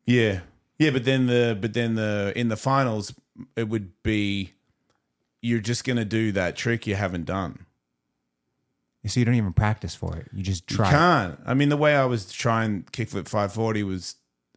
[0.06, 0.40] Yeah.
[0.78, 3.14] Yeah, but then the but then the in the finals
[3.56, 4.54] it would be
[5.42, 7.66] you're just gonna do that trick you haven't done.
[9.08, 10.28] So you don't even practice for it.
[10.34, 10.90] You just You try.
[10.90, 11.40] can't.
[11.46, 14.16] I mean, the way I was trying kickflip 540 was,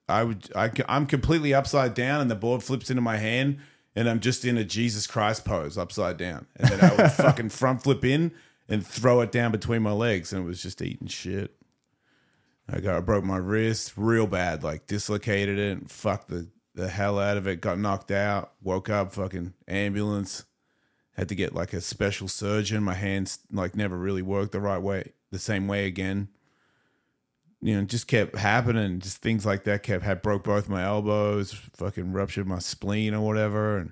[0.09, 3.59] I would, I, I'm completely upside down, and the board flips into my hand,
[3.95, 7.51] and I'm just in a Jesus Christ pose, upside down, and then I would fucking
[7.51, 8.33] front flip in
[8.71, 11.55] and throw it down between my legs, and it was just eating shit.
[12.71, 16.89] I got, I broke my wrist real bad, like dislocated it, and fucked the the
[16.89, 17.61] hell out of it.
[17.61, 18.53] Got knocked out.
[18.63, 20.45] Woke up, fucking ambulance
[21.19, 22.83] had to get like a special surgeon.
[22.85, 26.29] My hands like never really worked the right way, the same way again.
[27.61, 29.01] You know, just kept happening.
[29.01, 33.21] Just things like that kept had broke both my elbows, fucking ruptured my spleen or
[33.21, 33.91] whatever, and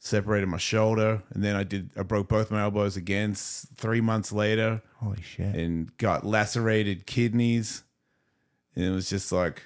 [0.00, 1.22] separated my shoulder.
[1.32, 5.54] And then I did I broke both my elbows again three months later, Holy shit.
[5.54, 7.84] and got lacerated kidneys.
[8.76, 9.64] And it was just like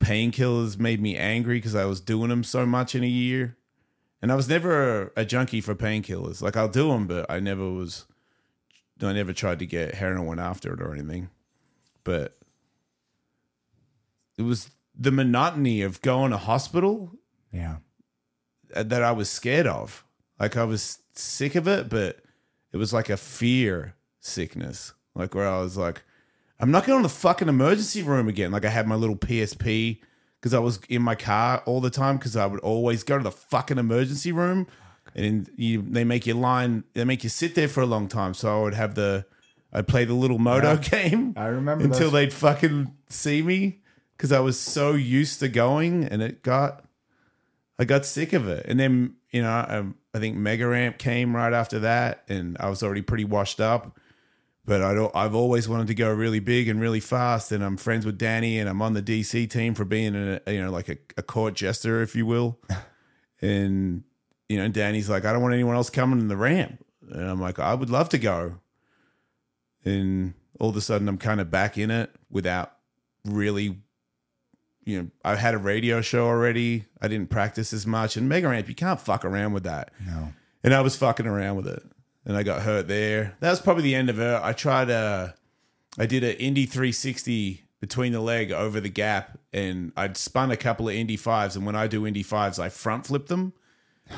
[0.00, 3.56] painkillers made me angry because I was doing them so much in a year.
[4.22, 6.40] And I was never a, a junkie for painkillers.
[6.40, 8.06] Like I'll do them, but I never was.
[9.02, 11.28] I never tried to get heroin after it or anything.
[12.04, 12.38] But
[14.38, 17.12] it was the monotony of going to hospital
[17.52, 17.76] yeah.
[18.70, 20.04] that I was scared of.
[20.38, 22.20] Like I was sick of it, but
[22.72, 24.94] it was like a fear sickness.
[25.14, 26.02] Like where I was like,
[26.60, 28.50] I'm not going to the fucking emergency room again.
[28.52, 29.98] Like I had my little PSP
[30.40, 33.24] because I was in my car all the time because I would always go to
[33.24, 34.66] the fucking emergency room,
[35.14, 38.34] and you they make you line, they make you sit there for a long time.
[38.34, 39.26] So I would have the,
[39.72, 41.34] I'd play the little moto game.
[41.36, 42.12] I remember until those.
[42.12, 43.80] they'd fucking see me
[44.16, 46.84] because I was so used to going, and it got
[47.78, 48.66] I got sick of it.
[48.68, 52.68] And then, you know, um, I think Mega Ramp came right after that, and I
[52.68, 53.98] was already pretty washed up.
[54.66, 57.52] But I don't, I've always wanted to go really big and really fast.
[57.52, 60.62] And I'm friends with Danny, and I'm on the DC team for being, a, you
[60.62, 62.58] know, like a, a court jester, if you will.
[63.42, 64.04] and,
[64.48, 66.84] you know, Danny's like, I don't want anyone else coming in the ramp.
[67.10, 68.60] And I'm like, I would love to go.
[69.84, 72.72] And all of a sudden, I'm kind of back in it without
[73.26, 73.76] really
[74.84, 76.84] you know, I had a radio show already.
[77.00, 78.16] I didn't practice as much.
[78.16, 79.90] And Mega Ramp, you can't fuck around with that.
[80.06, 80.32] No.
[80.62, 81.82] And I was fucking around with it.
[82.26, 83.36] And I got hurt there.
[83.40, 84.40] That was probably the end of it.
[84.42, 85.34] I tried a,
[85.98, 89.38] I did an Indy 360 between the leg over the gap.
[89.52, 91.54] And I'd spun a couple of Indy 5s.
[91.54, 93.52] And when I do Indy 5s, I front flip them.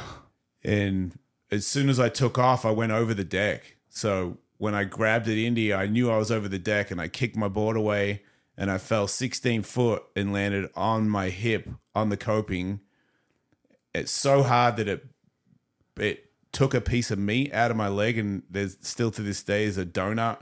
[0.64, 1.16] And
[1.52, 3.76] as soon as I took off, I went over the deck.
[3.88, 7.08] So when I grabbed at Indy, I knew I was over the deck and I
[7.08, 8.22] kicked my board away
[8.56, 12.80] and I fell 16 foot and landed on my hip on the coping.
[13.94, 15.06] It's so hard that it
[15.98, 16.25] it
[16.56, 19.64] took a piece of meat out of my leg, and there's still to this day
[19.64, 20.38] is a donut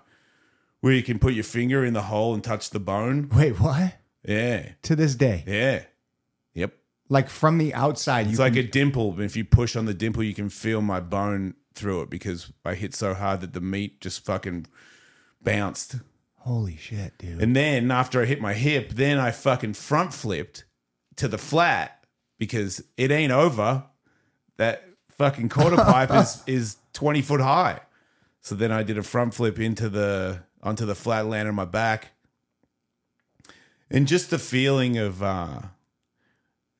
[0.80, 3.28] where you can put your finger in the hole and touch the bone.
[3.34, 3.94] Wait, what?
[4.24, 5.42] Yeah, To this day.
[5.44, 5.82] yeah,
[6.54, 6.72] yep.
[7.08, 9.20] Like from the outside, you It's like a dimple.
[9.20, 12.74] If you push on the dimple, you can feel my bone through it because I
[12.74, 14.66] hit so hard that the meat just fucking
[15.42, 15.96] bounced.
[16.36, 17.42] Holy shit, dude.
[17.42, 20.64] And then after I hit my hip, then I fucking front flipped
[21.16, 22.04] to the flat
[22.38, 23.84] because it ain't over.
[24.58, 24.84] That
[25.18, 27.80] fucking quarter pipe is is twenty foot high.
[28.40, 31.64] So then I did a front flip into the onto the flat, land on my
[31.64, 32.12] back,
[33.90, 35.60] and just the feeling of uh,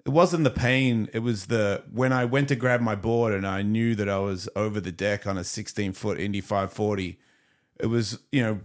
[0.05, 1.09] it wasn't the pain.
[1.12, 4.18] It was the when I went to grab my board and I knew that I
[4.18, 7.18] was over the deck on a sixteen foot Indy five forty.
[7.81, 8.61] It was you know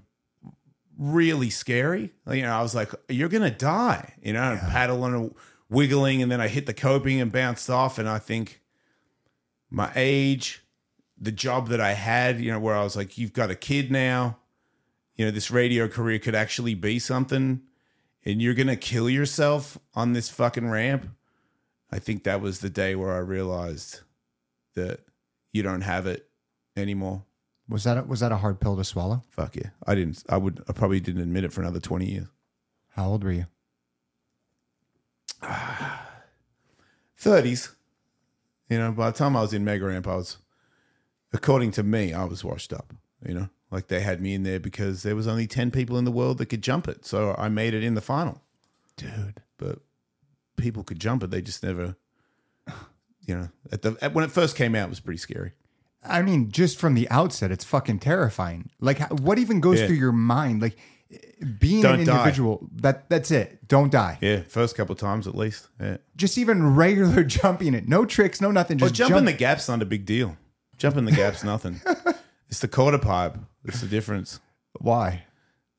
[0.97, 2.11] really scary.
[2.29, 5.35] You know, I was like, "You're gonna die," you know, and paddling and
[5.69, 7.97] wiggling, and then I hit the coping and bounced off.
[7.97, 8.58] And I think
[9.69, 10.63] my age,
[11.17, 13.91] the job that I had, you know, where I was like, "You've got a kid
[13.91, 14.37] now,"
[15.15, 17.61] you know, this radio career could actually be something,
[18.25, 21.09] and you're gonna kill yourself on this fucking ramp.
[21.91, 24.01] I think that was the day where I realized
[24.75, 25.01] that
[25.51, 26.29] you don't have it
[26.77, 27.25] anymore.
[27.67, 29.23] was that a, was that a hard pill to swallow?
[29.29, 29.69] Fuck yeah.
[29.85, 32.27] I didn't I would I probably didn't admit it for another 20 years.
[32.89, 33.45] How old were you?
[37.19, 37.75] 30s.
[38.69, 40.37] You know, by the time I was in Mega Ramp, I was
[41.33, 42.93] according to me, I was washed up,
[43.25, 43.49] you know.
[43.71, 46.39] Like they had me in there because there was only 10 people in the world
[46.39, 47.05] that could jump it.
[47.05, 48.41] So I made it in the final.
[48.97, 49.41] Dude.
[49.57, 49.79] But
[50.57, 51.95] people could jump it, they just never
[53.25, 55.51] you know, at the at, when it first came out it was pretty scary.
[56.03, 58.69] I mean, just from the outset, it's fucking terrifying.
[58.79, 59.87] Like, what even goes Yeah.
[59.87, 60.61] through your mind?
[60.61, 60.77] Like,
[61.59, 62.17] being Don't an die.
[62.17, 63.67] individual, that that's it.
[63.67, 64.17] Don't die.
[64.21, 65.67] Yeah, first couple times at least.
[65.79, 65.97] Yeah.
[66.15, 67.87] Just even regular jumping it.
[67.87, 68.77] No tricks, no nothing.
[68.77, 69.25] Well, Just jumping jump.
[69.27, 70.37] the gap's not a big deal.
[70.77, 71.81] Jumping the gap's nothing.
[72.51, 73.35] It's the quarter pipe.
[73.63, 74.39] That's the difference.
[74.79, 75.25] Why?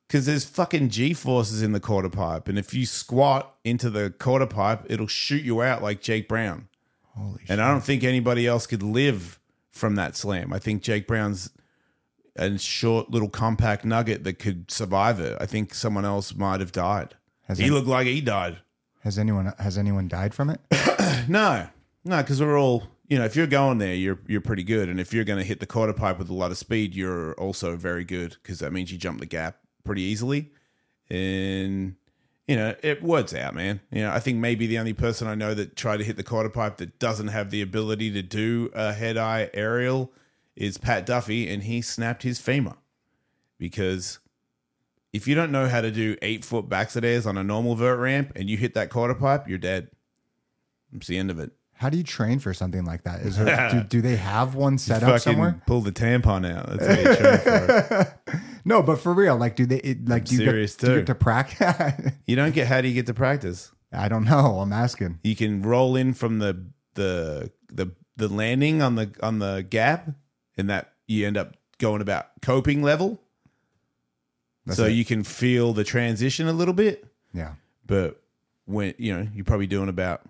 [0.07, 4.11] Because there's fucking G forces in the quarter pipe, and if you squat into the
[4.11, 6.69] quarter pipe, it'll shoot you out like Jake Brown.
[7.17, 7.51] Holy shit.
[7.51, 10.53] And I don't think anybody else could live from that slam.
[10.53, 11.51] I think Jake Brown's
[12.41, 15.37] a short little compact nugget that could survive it.
[15.41, 17.15] I think someone else might have died.
[17.47, 18.59] Has he it- looked like he died.
[19.05, 20.61] Has anyone has anyone died from it?
[21.29, 21.69] No,
[22.05, 23.25] no, because we're all you know.
[23.25, 25.67] If you're going there, you're you're pretty good, and if you're going to hit the
[25.67, 28.97] quarter pipe with a lot of speed, you're also very good because that means you
[28.99, 30.51] jump the gap pretty easily,
[31.11, 31.97] and
[32.47, 33.81] you know it works out, man.
[33.91, 36.23] You know, I think maybe the only person I know that tried to hit the
[36.23, 40.13] quarter pipe that doesn't have the ability to do a head eye aerial
[40.61, 42.77] is Pat Duffy, and he snapped his femur
[43.59, 44.21] because
[45.13, 47.99] if you don't know how to do eight foot backside airs on a normal vert
[47.99, 49.89] ramp and you hit that quarter pipe, you're dead.
[50.93, 51.53] It's the end of it.
[51.73, 53.23] How do you train for something like that?
[53.23, 55.63] Is there, do, do they have one set up somewhere?
[55.67, 56.69] pull the tampon out.
[56.69, 58.35] That's how you.
[58.63, 61.07] No, but for real, like, do they it, like do you, get, do you get
[61.07, 62.13] to practice?
[62.27, 63.73] You don't get how do you get to practice?
[63.91, 64.61] I don't know.
[64.61, 65.21] I'm asking.
[65.25, 70.11] You can roll in from the the the the landing on the on the gap,
[70.61, 73.21] and that you end up going about coping level.
[74.71, 74.91] so it.
[74.93, 77.55] you can feel the transition a little bit, Yeah.
[77.87, 78.21] but
[78.67, 80.23] when you know you're probably doing about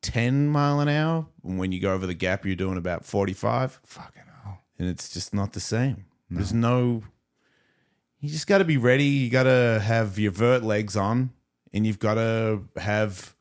[0.00, 1.26] ten mile an hour.
[1.44, 3.78] And when you go over the gap, you're doing about forty five.
[3.84, 4.60] Fucking hell.
[4.78, 6.06] and it's just not the same.
[6.30, 7.02] There's no.
[8.20, 9.04] You just got to be ready.
[9.04, 11.30] You got to have your vert legs on,
[11.72, 13.34] and you've got to have,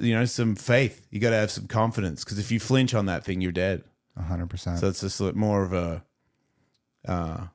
[0.00, 1.06] you know, some faith.
[1.10, 3.84] You got to have some confidence because if you flinch on that thing, you're dead.
[4.18, 4.78] Hundred percent.
[4.78, 6.04] So it's just more of a,
[7.08, 7.46] uh,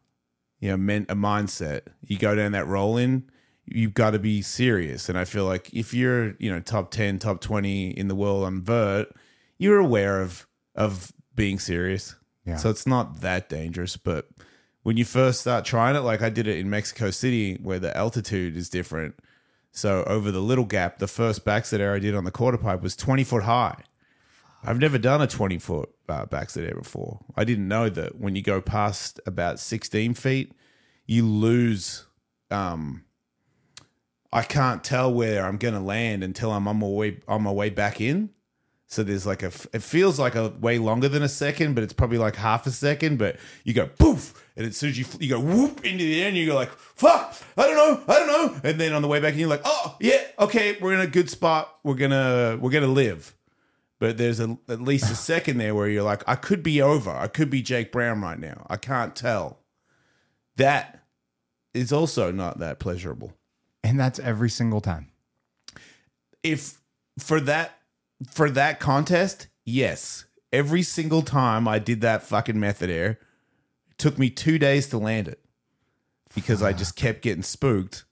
[0.59, 1.81] you know, men, a mindset.
[2.01, 3.29] You go down that roll in,
[3.65, 5.07] you've got to be serious.
[5.07, 8.43] And I feel like if you're, you know, top ten, top twenty in the world
[8.43, 9.09] on vert,
[9.57, 12.15] you're aware of of being serious.
[12.45, 12.57] Yeah.
[12.57, 14.27] So it's not that dangerous, but
[14.83, 17.95] when you first start trying it, like I did it in Mexico City, where the
[17.95, 19.15] altitude is different.
[19.73, 22.81] So over the little gap, the first backside air I did on the quarter pipe
[22.81, 23.83] was 20 foot high.
[24.63, 27.19] I've never done a 20 foot uh, backside air before.
[27.35, 30.53] I didn't know that when you go past about 16 feet,
[31.05, 32.05] you lose.
[32.51, 33.05] Um,
[34.31, 37.51] I can't tell where I'm going to land until I'm on my way on my
[37.51, 38.29] way back in.
[38.89, 41.91] So there's like a, it feels like a way longer than a second, but it's
[41.91, 43.17] probably like half a second.
[43.17, 46.29] But you go poof, and as soon as you you go whoop into the air,
[46.29, 48.61] and you go like fuck, I don't know, I don't know.
[48.63, 51.07] And then on the way back, and you're like, oh yeah, okay, we're in a
[51.07, 51.77] good spot.
[51.83, 53.36] We're gonna we're gonna live.
[53.99, 57.09] But there's a, at least a second there where you're like, I could be over.
[57.09, 58.65] I could be Jake Brown right now.
[58.69, 59.59] I can't tell.
[60.57, 61.03] That
[61.73, 63.33] is also not that pleasurable.
[63.83, 65.11] and that's every single time.
[66.43, 66.79] if
[67.19, 67.77] for that
[68.31, 70.25] for that contest, yes.
[70.51, 73.19] Every single time I did that fucking method air,
[73.91, 75.39] it took me two days to land it
[76.33, 78.05] because I just kept getting spooked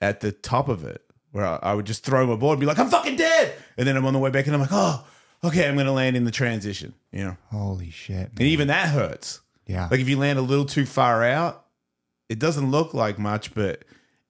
[0.00, 2.66] at the top of it, where I, I would just throw my board and be
[2.66, 5.04] like, "I'm fucking dead," and then I'm on the way back and I'm like, "Oh,
[5.44, 8.30] okay, I'm gonna land in the transition," you know, Holy shit.
[8.30, 9.40] and even that hurts.
[9.66, 9.88] Yeah.
[9.90, 11.64] Like if you land a little too far out,
[12.28, 13.84] it doesn't look like much, but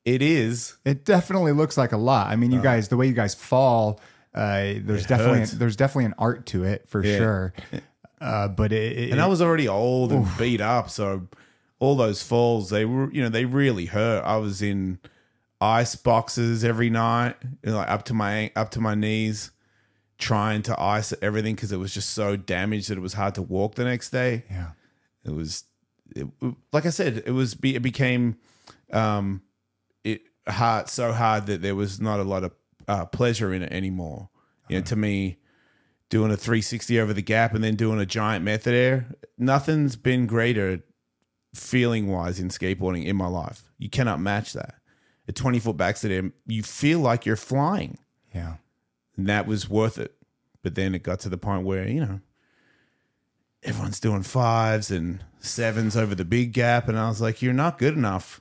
[0.05, 0.77] it is.
[0.85, 2.27] It definitely looks like a lot.
[2.29, 4.01] I mean, you guys, the way you guys fall,
[4.35, 5.53] uh, there's definitely hurts.
[5.53, 7.17] there's definitely an art to it for Yeah.
[7.19, 7.53] sure.
[8.21, 11.27] Uh, but it, it, and I was already old and beat up, so
[11.79, 14.23] all those falls they were you know they really hurt.
[14.25, 14.99] I was in
[15.61, 19.51] ice boxes every night, you know, like up to my up to my knees,
[20.19, 23.43] trying to ice everything because it was just so damaged that it was hard to
[23.43, 24.45] walk the next day.
[24.51, 24.71] yeah,
[25.25, 25.65] It was,
[26.15, 26.27] it,
[26.73, 28.37] like I said, it was it became
[28.93, 29.43] um,
[30.05, 32.53] it hard so hard that there was not a lot of
[32.89, 34.29] uh, pleasure in it anymore.
[34.69, 35.39] You know, to me,
[36.11, 40.27] doing a 360 over the gap and then doing a giant method air, nothing's been
[40.27, 40.85] greater
[41.55, 43.73] feeling wise in skateboarding in my life.
[43.79, 44.75] You cannot match that.
[45.31, 47.99] A 20 foot backside air, you feel like you're flying,
[48.35, 48.55] yeah,
[49.17, 50.17] and that was worth it.
[50.61, 52.21] But then it got to the point where you know
[53.63, 57.79] everyone's doing fives and sevens over the big gap, and I was like, "You're not
[57.79, 58.41] good enough."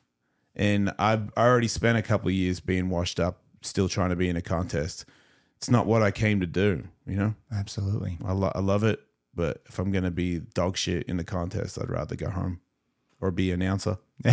[0.56, 4.28] And I've already spent a couple of years being washed up, still trying to be
[4.28, 5.06] in a contest.
[5.58, 7.36] It's not what I came to do, you know.
[7.54, 8.18] absolutely.
[8.26, 9.00] I, lo- I love it,
[9.36, 12.62] but if I'm gonna be dog shit in the contest, I'd rather go home
[13.22, 14.00] or be announcer.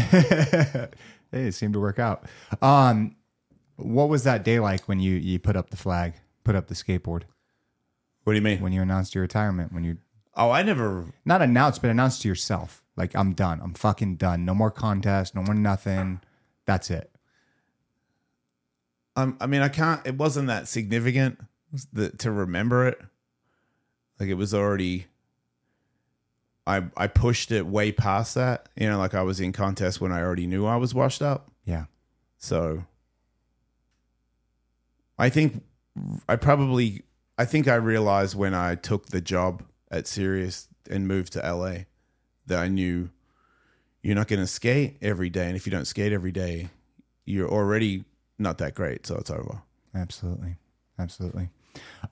[1.32, 2.24] hey, it seemed to work out.
[2.62, 3.16] Um,
[3.76, 6.14] what was that day like when you you put up the flag,
[6.44, 7.22] put up the skateboard,
[8.24, 8.60] What do you mean?
[8.60, 9.72] when you announced your retirement?
[9.72, 9.98] When you
[10.38, 11.06] Oh, I never.
[11.24, 13.60] not announced, but announced to yourself, like I'm done.
[13.62, 14.44] I'm fucking done.
[14.44, 15.34] No more contest.
[15.34, 16.20] No more nothing.
[16.66, 17.10] That's it.
[19.14, 20.06] Um, I mean, I can't.
[20.06, 21.40] It wasn't that significant
[21.94, 23.00] that, to remember it.
[24.20, 25.06] Like it was already.
[26.66, 28.68] I I pushed it way past that.
[28.76, 31.50] You know, like I was in contest when I already knew I was washed up.
[31.64, 31.84] Yeah.
[32.38, 32.84] So.
[35.18, 35.62] I think
[36.28, 37.02] I probably
[37.38, 41.84] I think I realized when I took the job at Sirius and moved to LA
[42.46, 43.10] that I knew
[44.02, 46.70] you're not going to skate every day, and if you don't skate every day,
[47.24, 48.04] you're already
[48.38, 49.06] not that great.
[49.06, 49.62] So it's over.
[49.94, 50.56] Absolutely.
[50.98, 51.50] Absolutely.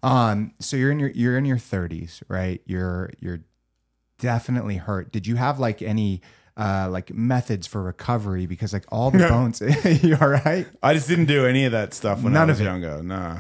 [0.03, 2.61] Um, so you're in your you're in your 30s, right?
[2.67, 3.41] You're you're
[4.19, 5.13] definitely hurt.
[5.13, 6.21] Did you have like any
[6.57, 9.61] uh like methods for recovery because like all the bones
[10.03, 10.67] you all right?
[10.83, 12.69] I just didn't do any of that stuff when None I was of it.
[12.71, 13.03] younger.
[13.03, 13.39] Nah.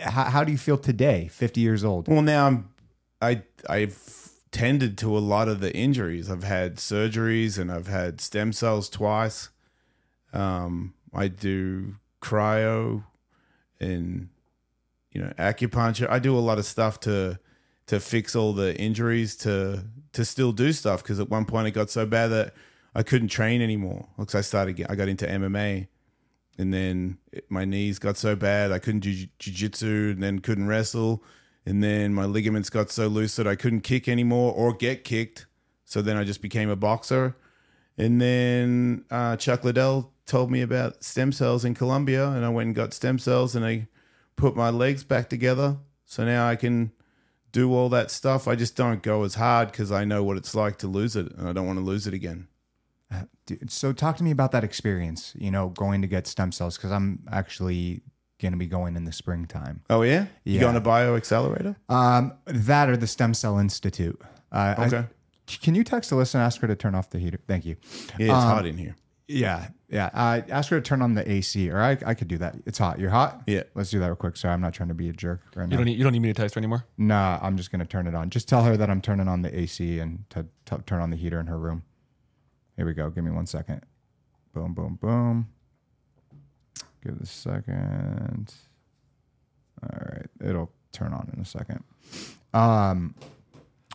[0.00, 2.06] How, how do you feel today, 50 years old?
[2.08, 2.68] Well, now I'm
[3.22, 3.98] I I've
[4.50, 6.28] tended to a lot of the injuries.
[6.30, 9.50] I've had surgeries and I've had stem cells twice.
[10.32, 13.04] Um, I do cryo
[13.80, 14.28] and
[15.12, 16.08] you know acupuncture.
[16.10, 17.38] I do a lot of stuff to
[17.90, 21.72] to fix all the injuries to to still do stuff because at one point it
[21.72, 22.54] got so bad that
[22.94, 24.06] I couldn't train anymore.
[24.16, 25.88] Because I started I got into MMA
[26.56, 27.18] and then
[27.48, 31.24] my knees got so bad I couldn't do jiu- jujitsu, and then couldn't wrestle,
[31.66, 35.46] and then my ligaments got so loose that I couldn't kick anymore or get kicked.
[35.84, 37.34] So then I just became a boxer,
[37.98, 42.68] and then uh, Chuck Liddell told me about stem cells in Colombia, and I went
[42.68, 43.88] and got stem cells, and I
[44.36, 45.78] put my legs back together.
[46.04, 46.92] So now I can
[47.52, 48.46] do all that stuff.
[48.48, 51.32] I just don't go as hard because I know what it's like to lose it,
[51.36, 52.48] and I don't want to lose it again.
[53.46, 56.76] Dude, so talk to me about that experience, you know, going to get stem cells
[56.76, 58.02] because I'm actually
[58.40, 59.82] going to be going in the springtime.
[59.90, 60.60] Oh yeah, you Yeah.
[60.60, 61.74] going to BioXcellerator?
[61.88, 64.20] Um, that or the Stem Cell Institute.
[64.52, 65.04] Uh, I- Okay.
[65.46, 67.40] can you text Alyssa and ask her to turn off the heater?
[67.48, 67.76] Thank you.
[68.18, 68.94] Yeah, it's hot in here.
[69.26, 70.08] Yeah, yeah.
[70.14, 72.56] Uh, ask her to turn on the AC, or I, I could do that.
[72.64, 72.98] It's hot.
[72.98, 73.42] You're hot.
[73.46, 73.64] Yeah.
[73.74, 74.36] Let's do that real quick.
[74.36, 75.76] Sorry, I'm not trying to be a jerk right You now.
[75.76, 76.84] don't need you don't need me to text her anymore.
[76.96, 78.30] Nah, I'm just gonna turn it on.
[78.30, 81.16] Just tell her that I'm turning on the AC and to, to turn on the
[81.16, 81.82] heater in her room.
[82.76, 83.10] Here we go.
[83.10, 83.82] Give me one second.
[84.54, 85.48] Boom, boom, boom.
[87.04, 88.52] Give it a second.
[89.82, 91.82] All right, it'll turn on in a second.
[92.52, 93.14] Um,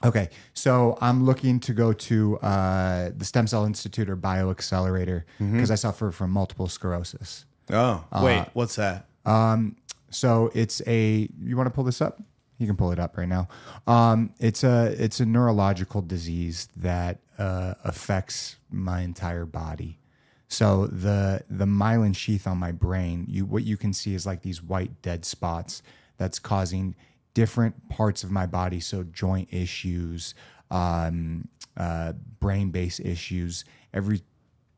[0.03, 5.23] okay, so I'm looking to go to uh, the Stem Cell Institute or BioXcellerator
[5.53, 7.45] because I suffer from multiple sclerosis.
[7.71, 9.07] Oh, wait, what's that?
[9.25, 9.75] Um,
[10.09, 11.27] so it's a.
[11.41, 12.21] You want to pull this up?
[12.57, 13.47] You can pull it up right now.
[13.85, 19.99] Um, it's a it's a neurological disease that uh, affects my entire body.
[20.47, 24.41] So the the myelin sheath on my brain, you what you can see is like
[24.43, 25.81] these white dead spots
[26.17, 26.95] that's causing
[27.35, 28.79] different parts of my body.
[28.79, 30.33] So joint issues,
[30.71, 33.63] um, uh, brain based issues.
[33.93, 34.23] Every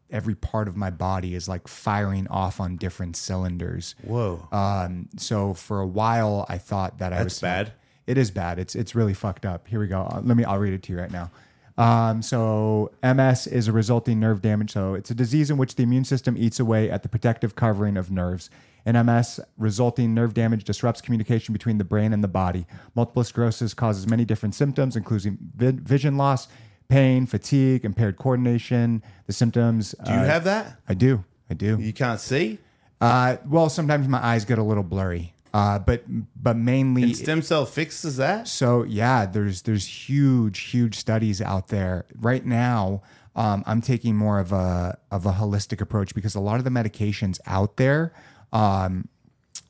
[0.09, 3.95] every part of my body is like firing off on different cylinders.
[4.03, 4.47] Whoa.
[4.51, 7.73] Um, so for a while, I thought that I was bad.
[8.05, 8.59] It is bad.
[8.59, 9.67] It's it's really fucked up.
[9.67, 10.01] Here we go.
[10.01, 10.43] Uh, let me.
[10.43, 11.31] I'll read it to you right now.
[11.77, 14.71] Um, so MS is a resulting nerve damage.
[14.71, 17.97] So it's a disease in which the immune system eats away at the protective covering
[17.97, 18.49] of nerves.
[18.87, 22.65] In MS, resulting nerve damage disrupts communication between the brain and the body.
[22.95, 26.47] Multiple sclerosis causes many different symptoms, including vi- vision loss,
[26.87, 29.03] pain, fatigue, impaired coordination.
[29.25, 29.93] The symptoms.
[30.05, 30.79] Do you have that?
[30.87, 31.25] I do.
[31.49, 31.77] I do.
[31.77, 32.59] You can't see?
[33.01, 36.03] Uh, well, sometimes my eyes get a little blurry, uh, but
[36.41, 37.03] but mainly.
[37.03, 38.47] And stem cell fixes that?
[38.47, 43.01] so yeah, there's there's huge huge studies out there right now.
[43.35, 46.71] Um, I'm taking more of a of a holistic approach because a lot of the
[46.71, 48.13] medications out there.
[48.53, 49.09] Um,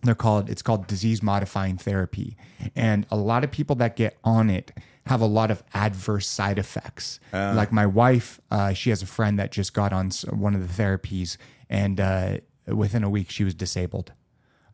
[0.03, 2.37] they're called it's called disease modifying therapy.
[2.75, 4.71] And a lot of people that get on it
[5.07, 7.19] have a lot of adverse side effects.
[7.55, 10.83] Like my wife uh, she has a friend that just got on one of the
[10.83, 11.37] therapies
[11.69, 14.11] and uh, within a week she was disabled.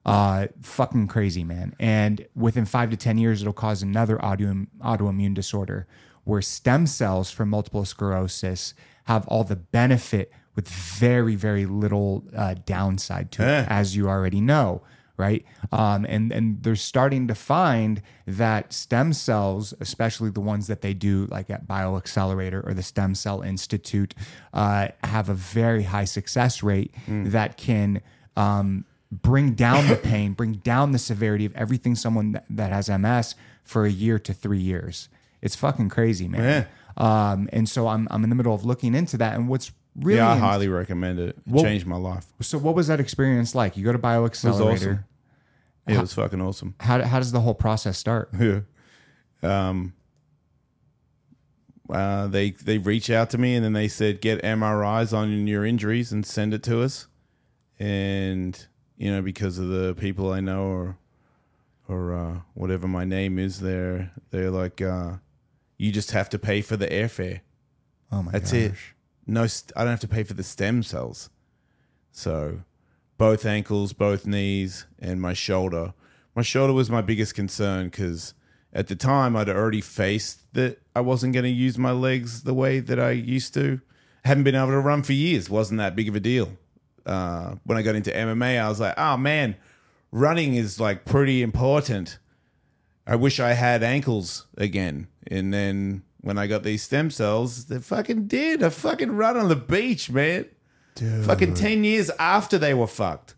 [0.05, 1.73] Uh, fucking crazy, man.
[1.79, 5.87] And within five to 10 years, it'll cause another auto, autoimmune disorder
[6.25, 8.73] where stem cells from multiple sclerosis
[9.05, 14.41] have all the benefit with very, very little uh, downside to it, as you already
[14.41, 14.81] know.
[15.15, 15.45] Right.
[15.71, 20.95] Um, and, and they're starting to find that stem cells, especially the ones that they
[20.95, 24.15] do like at BioXcellerator or the Stem Cell Institute,
[24.53, 28.01] uh, have a very high success rate that can
[28.35, 32.89] um, bring down the pain, bring down the severity of everything someone that, that has
[32.89, 35.09] MS for a year to three years.
[35.43, 36.41] It's fucking crazy, man.
[36.97, 39.35] Um, and so I'm I'm in the middle of looking into that.
[39.35, 41.37] And what's really Yeah, I highly recommend it.
[41.51, 42.25] It changed my life.
[42.41, 43.77] so what was that experience like?
[43.77, 44.73] You go to BioXcellerator.
[44.73, 45.05] awesome.
[45.87, 46.75] It was fucking awesome.
[46.79, 48.29] How how does the whole process start?
[48.39, 48.61] Yeah.
[49.43, 49.93] Um,
[51.89, 55.65] uh, they they reach out to me and then they said get MRIs on your
[55.65, 57.07] injuries and send it to us,
[57.77, 58.65] and
[58.97, 60.97] you know because of the people I know or
[61.89, 65.15] or uh, whatever my name is, they're they're like uh,
[65.77, 67.41] you just have to pay for the airfare.
[68.13, 68.61] Oh my That's gosh.
[68.61, 68.73] it.
[69.25, 69.43] No,
[69.75, 71.29] I don't have to pay for the stem cells.
[72.11, 72.61] So,
[73.17, 75.93] both ankles, both knees, and my shoulder.
[76.35, 78.33] My shoulder was my biggest concern because
[78.73, 82.53] at the time I'd already faced that I wasn't going to use my legs the
[82.53, 83.81] way that I used to,
[84.25, 85.49] hadn't been able to run for years.
[85.49, 86.57] wasn't that big of a deal.
[87.05, 89.55] Uh, when I got into MMA, I was like, oh man,
[90.11, 92.17] running is like pretty important.
[93.05, 95.07] I wish I had ankles again.
[95.27, 98.63] And then when I got these stem cells, they fucking did.
[98.63, 100.45] I fucking run on the beach, man.
[100.95, 103.35] Fucking 10 years after they were fucked.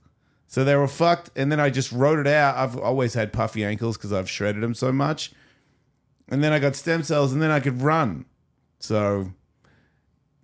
[0.48, 1.32] So they were fucked.
[1.36, 2.56] And then I just wrote it out.
[2.56, 5.32] I've always had puffy ankles because I've shredded them so much.
[6.30, 8.26] And then I got stem cells and then I could run.
[8.80, 9.32] So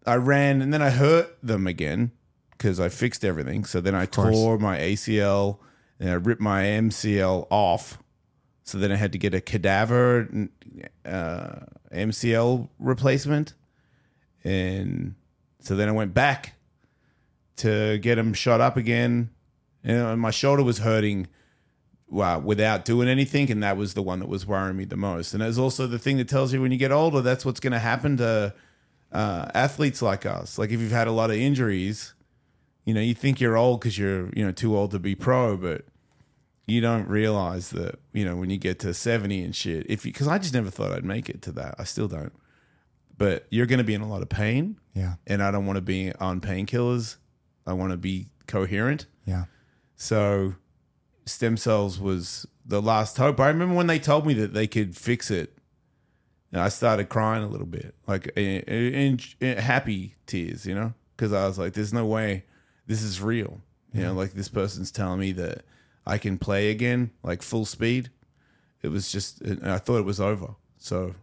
[0.08, 2.12] I ran and then I hurt them again
[2.52, 3.66] because I fixed everything.
[3.66, 5.60] So then I tore my ACL
[6.00, 8.01] and I ripped my MCL off.
[8.72, 10.48] So then I had to get a cadaver
[11.06, 11.56] uh,
[11.92, 13.54] MCL replacement.
[14.46, 15.16] And
[15.60, 16.54] so then I went back
[17.58, 19.30] to get them shot up again.
[19.84, 21.28] And my shoulder was hurting
[22.08, 23.52] well, without doing anything.
[23.52, 25.34] And that was the one that was worrying me the most.
[25.34, 27.74] And there's also the thing that tells you when you get older, that's what's going
[27.74, 28.54] to happen to
[29.12, 30.58] uh, athletes like us.
[30.58, 32.14] Like if you've had a lot of injuries,
[32.86, 35.58] you know, you think you're old because you're, you know, too old to be pro,
[35.58, 35.84] but
[36.72, 40.14] you don't realize that, you know, when you get to 70 and shit, if you,
[40.14, 41.76] because I just never thought I'd make it to that.
[41.78, 42.32] I still don't.
[43.18, 44.80] But you're going to be in a lot of pain.
[44.96, 45.16] Yeah.
[45.28, 47.18] And I don't want to be on painkillers.
[47.68, 49.06] I want to be coherent.
[49.26, 49.46] Yeah.
[49.98, 50.56] So
[51.26, 53.40] stem cells was the last hope.
[53.40, 55.58] I remember when they told me that they could fix it.
[56.54, 61.32] I started crying a little bit, like in, in, in happy tears, you know, because
[61.32, 62.44] I was like, "There's no way
[62.88, 63.62] this is real."
[63.94, 65.64] You know, like this person's telling me that
[66.06, 68.10] I can play again, like full speed.
[68.82, 70.56] It was just, and I thought it was over.
[70.78, 71.16] So,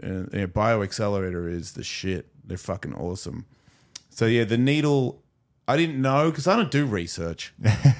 [0.00, 2.28] and, and BioXcellerator is the shit.
[2.44, 3.46] They're fucking awesome.
[4.10, 5.22] So yeah, the needle.
[5.68, 7.52] I didn't know because I don't do research.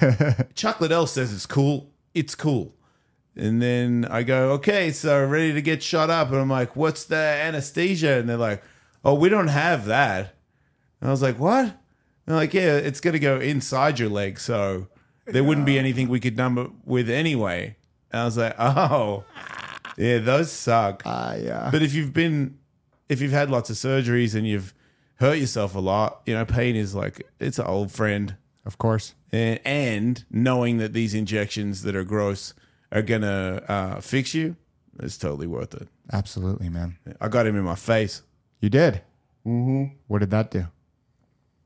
[0.55, 1.91] Chuck Liddell says it's cool.
[2.13, 2.73] It's cool.
[3.35, 6.29] And then I go, okay, so ready to get shot up.
[6.29, 8.19] And I'm like, what's the anesthesia?
[8.19, 8.63] And they're like,
[9.05, 10.33] oh, we don't have that.
[10.99, 11.65] And I was like, what?
[11.65, 11.73] And
[12.25, 14.39] they're like, yeah, it's going to go inside your leg.
[14.39, 14.87] So
[15.27, 17.75] there wouldn't be anything we could number with anyway.
[18.11, 19.23] And I was like, oh,
[19.97, 21.03] yeah, those suck.
[21.05, 21.69] Ah, yeah.
[21.71, 22.57] But if you've been,
[23.09, 24.73] if you've had lots of surgeries and you've
[25.15, 28.35] hurt yourself a lot, you know, pain is like, it's an old friend.
[28.65, 29.13] Of course.
[29.31, 32.53] And, and knowing that these injections that are gross
[32.91, 34.55] are going to uh, fix you,
[34.99, 35.87] it's totally worth it.
[36.11, 36.97] Absolutely, man.
[37.19, 38.21] I got him in my face.
[38.61, 39.01] You did.
[39.45, 39.95] Mm-hmm.
[40.07, 40.67] What did that do?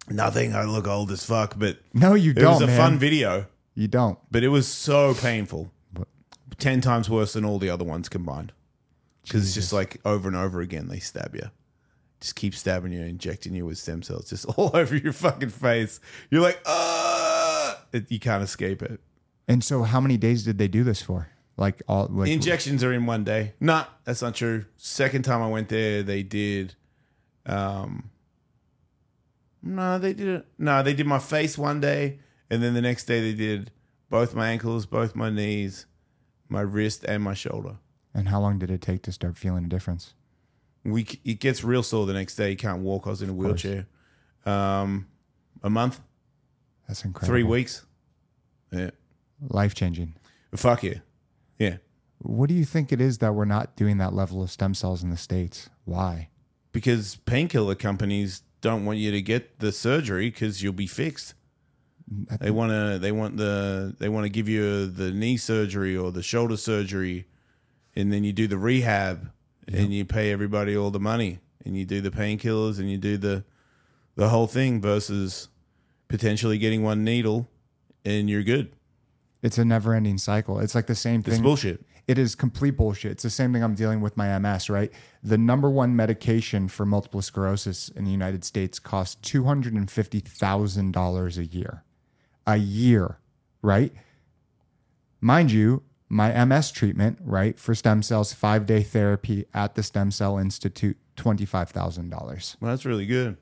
[0.09, 0.53] Nothing.
[0.55, 2.53] I look old as fuck, but No, you it don't.
[2.53, 2.77] was a man.
[2.77, 3.45] fun video.
[3.75, 4.19] You don't.
[4.29, 5.71] But it was so painful.
[6.59, 8.51] 10 times worse than all the other ones combined.
[9.23, 11.49] Because it's just like over and over again, they stab you.
[12.19, 15.99] Just keep stabbing you, injecting you with stem cells, just all over your fucking face.
[16.29, 17.75] You're like, uh,
[18.09, 18.99] you can't escape it.
[19.47, 21.29] And so, how many days did they do this for?
[21.57, 23.53] Like all like Injections are in one day.
[23.59, 24.65] Nah, that's not true.
[24.77, 26.75] Second time I went there, they did.
[27.45, 28.09] Um,
[29.61, 30.45] no, they did it.
[30.57, 32.19] No, they did my face one day,
[32.51, 33.71] and then the next day they did
[34.09, 35.85] both my ankles, both my knees,
[36.49, 37.77] my wrist, and my shoulder.
[38.13, 40.13] And how long did it take to start feeling a difference?
[40.83, 42.51] We it gets real sore the next day.
[42.51, 43.07] You can't walk.
[43.07, 43.87] I was in a wheelchair.
[44.45, 45.07] Um,
[45.63, 45.99] a month,
[46.87, 47.27] That's incredible.
[47.33, 47.85] three weeks.
[48.71, 48.89] Yeah,
[49.49, 50.15] Life changing.
[50.55, 50.99] fuck yeah,
[51.59, 51.77] yeah.
[52.19, 55.03] What do you think it is that we're not doing that level of stem cells
[55.03, 55.69] in the states?
[55.85, 56.29] Why?
[56.71, 61.33] Because painkiller companies don't want you to get the surgery because you'll be fixed.
[62.39, 62.99] They want to.
[62.99, 63.95] They want the.
[63.97, 67.25] They want to give you the knee surgery or the shoulder surgery,
[67.95, 69.31] and then you do the rehab,
[69.67, 73.15] and you pay everybody all the money, and you do the painkillers, and you do
[73.17, 73.45] the,
[74.15, 75.47] the whole thing versus
[76.09, 77.47] potentially getting one needle,
[78.03, 78.73] and you're good.
[79.41, 80.59] It's a never ending cycle.
[80.59, 81.35] It's like the same thing.
[81.35, 81.85] It's bullshit.
[82.07, 83.11] It is complete bullshit.
[83.11, 84.91] It's the same thing I'm dealing with my MS, right?
[85.23, 91.85] The number one medication for multiple sclerosis in the United States costs $250,000 a year.
[92.47, 93.19] A year,
[93.61, 93.93] right?
[95.19, 100.11] Mind you, my MS treatment, right, for stem cells, five day therapy at the Stem
[100.11, 103.37] Cell Institute, $25,000 Well, that's really good.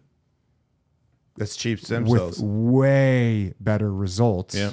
[1.37, 2.43] That's cheap stem with cells.
[2.43, 4.55] way better results.
[4.55, 4.71] Yeah.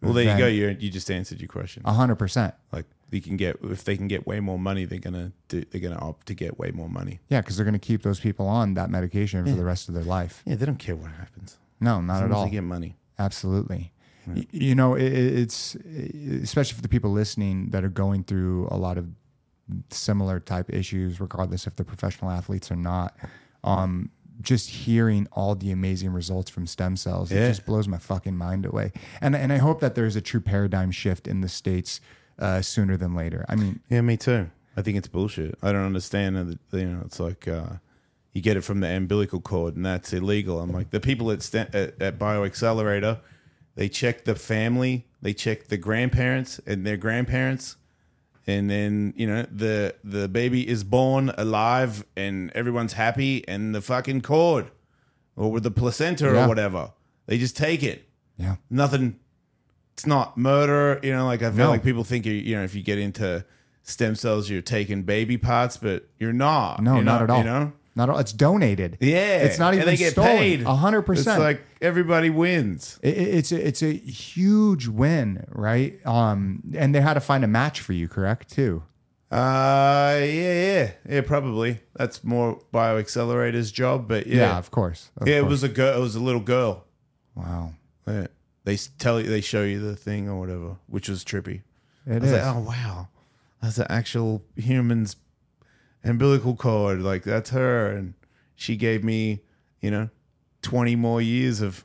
[0.00, 0.46] Well, there you go.
[0.46, 1.82] You you just answered your question.
[1.82, 2.52] 100%.
[2.72, 5.80] Like you can get if they can get way more money, they're gonna do, they're
[5.80, 7.20] gonna opt to get way more money.
[7.28, 9.94] Yeah, because they're going to keep those people on that medication for the rest of
[9.94, 10.42] their life.
[10.46, 11.58] Yeah, they don't care what happens.
[11.80, 12.44] No, not at all.
[12.44, 12.96] They get money.
[13.18, 13.92] Absolutely.
[14.26, 15.74] Y- You know, it, it- it's
[16.42, 19.06] especially for the people listening that are going through a lot of
[19.90, 23.16] similar type issues, regardless if they're professional athletes or not.
[23.64, 24.10] Um,
[24.42, 27.48] just hearing all the amazing results from stem cells, it Yeah.
[27.48, 28.92] just blows my fucking mind away.
[29.20, 32.00] And and I hope that there's a true paradigm shift in the states
[32.38, 33.46] uh, sooner than later.
[33.48, 34.50] I mean, Yeah, me too.
[34.76, 35.56] I think it's bullshit.
[35.62, 36.58] I don't understand.
[36.70, 37.76] You know, it's like uh,
[38.36, 40.60] you get it from the umbilical cord, and that's illegal.
[40.60, 43.20] I'm like the people at Sta- at, at BioXcellerator,
[43.76, 47.76] they check the family, they check the grandparents and their grandparents,
[48.46, 53.80] and then you know the the baby is born alive and everyone's happy, and the
[53.80, 54.70] fucking cord
[55.34, 56.44] or with the placenta Yeah.
[56.44, 56.92] or whatever,
[57.26, 58.06] they just take it.
[58.36, 58.56] Yeah.
[58.68, 59.18] Nothing.
[59.94, 61.00] It's not murder.
[61.02, 61.70] You know, like I feel No.
[61.70, 63.46] like people think you you know if you get into
[63.82, 66.82] stem cells, you're taking baby parts, but you're not.
[66.82, 67.38] No, You're not at all.
[67.38, 67.72] You know.
[67.96, 68.18] Not all.
[68.18, 68.98] It's donated.
[69.00, 70.36] Yeah, It's not even and they get stolen.
[70.36, 71.40] paid A hundred It's percent.
[71.40, 73.00] like everybody wins.
[73.02, 75.98] It- it- it's a, it's a huge win, right?
[76.06, 78.52] Um, and they had to find a match for you, correct?
[78.52, 78.82] Too.
[79.32, 81.20] Uh, yeah, yeah, yeah.
[81.22, 85.10] Probably that's more BioXcellerator's job, but Yeah, yeah, of course.
[85.16, 85.36] Of yeah.
[85.36, 85.50] It course.
[85.50, 85.96] was a girl.
[85.96, 86.84] It was a little girl.
[87.34, 87.72] wow.
[88.06, 88.26] Yeah.
[88.64, 91.62] They s- tell you, they show you the thing or whatever, which was trippy.
[92.06, 92.32] It I was is.
[92.32, 93.08] like, oh wow,
[93.62, 95.16] that's an actual human's
[96.06, 97.02] umbilical cord.
[97.02, 98.14] Like that's her, and
[98.54, 99.40] she gave me,
[99.80, 100.08] you know,
[100.62, 101.84] twenty more years of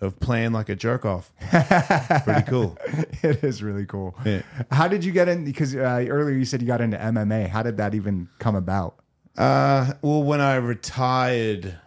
[0.00, 1.32] of playing like a jerk off.
[2.24, 2.76] Pretty cool.
[3.22, 4.16] it is really cool.
[4.24, 4.42] Yeah.
[4.70, 5.44] How did you get in?
[5.44, 7.48] Because uh, earlier you said you got into MMA.
[7.48, 8.96] How did that even come about?
[9.36, 11.78] Uh, well, when I retired,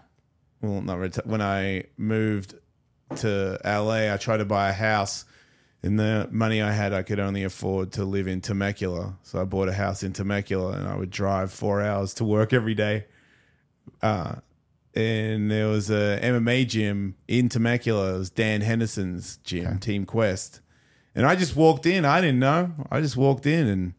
[0.62, 2.56] well, not retired, when I moved
[3.18, 5.26] to LA, I tried to buy a house.
[5.84, 9.18] And the money I had, I could only afford to live in Temecula.
[9.22, 12.54] So I bought a house in Temecula and I would drive four hours to work
[12.54, 13.06] every day.
[14.02, 14.36] Uh,
[14.96, 18.16] and there was a MMA gym in Temecula.
[18.16, 20.62] It was Dan Henderson's gym, Team Quest.
[21.16, 22.06] And I just walked in.
[22.06, 22.72] I didn't know.
[22.90, 23.94] I just walked in and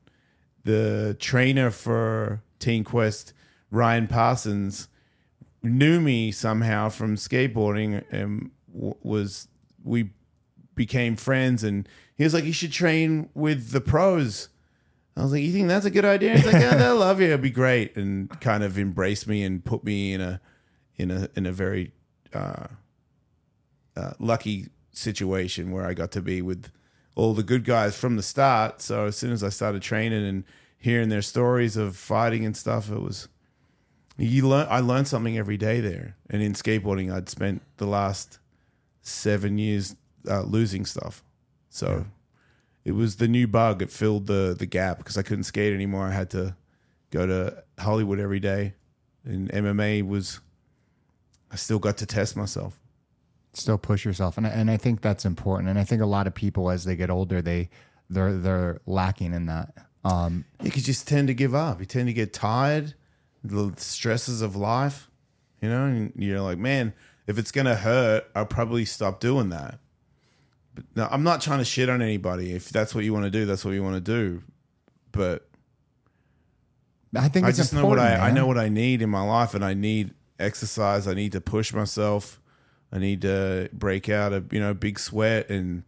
[0.64, 3.34] the trainer for Team Quest,
[3.70, 4.88] Ryan Parsons,
[5.62, 9.48] knew me somehow from skateboarding and was
[9.82, 10.10] we
[10.74, 14.48] became friends and he was like you should train with the pros.
[15.16, 16.36] I was like you think that's a good idea?
[16.36, 17.26] He's like yeah they'll love you.
[17.26, 20.40] It'll be great and kind of embraced me and put me in a
[20.96, 21.92] in a in a very
[22.32, 22.66] uh,
[23.96, 26.70] uh, lucky situation where i got to be with
[27.16, 28.80] all the good guys from the start.
[28.80, 30.44] So as soon as i started training and
[30.78, 33.28] hearing their stories of fighting and stuff it was
[34.16, 36.16] you learn I learned something every day there.
[36.30, 38.38] And in skateboarding, I'd spent the last
[39.02, 39.96] seven years
[40.28, 41.22] uh, losing stuff.
[41.70, 42.06] So
[42.84, 43.82] it was the new bug.
[43.82, 46.06] It filled the the gap because I couldn't skate anymore.
[46.06, 46.56] I had to
[47.10, 48.74] go to Hollywood every day,
[49.24, 50.40] and MMA was.
[51.50, 52.80] I still got to test myself.
[53.52, 55.68] Still push yourself, and I- and I think that's important.
[55.68, 57.70] And I think a lot of people, as they get older, they
[58.10, 59.74] they're they're lacking in that.
[60.04, 61.80] Um, You could just tend to give up.
[61.80, 62.94] You tend to get tired,
[63.42, 65.08] the stresses of life,
[65.62, 66.92] you know, and you're like, man,
[67.26, 69.78] if it's gonna hurt, I'll probably stop doing that.
[70.74, 72.52] But no, I'm not trying to shit on anybody.
[72.52, 74.42] If that's what you want to do, that's what you want to do.
[75.12, 75.48] But
[77.16, 79.54] I think I just know what I I know what I need in my life,
[79.54, 81.06] and I need exercise.
[81.06, 82.40] I need to push myself.
[82.92, 85.84] I need to break out a you know big sweat and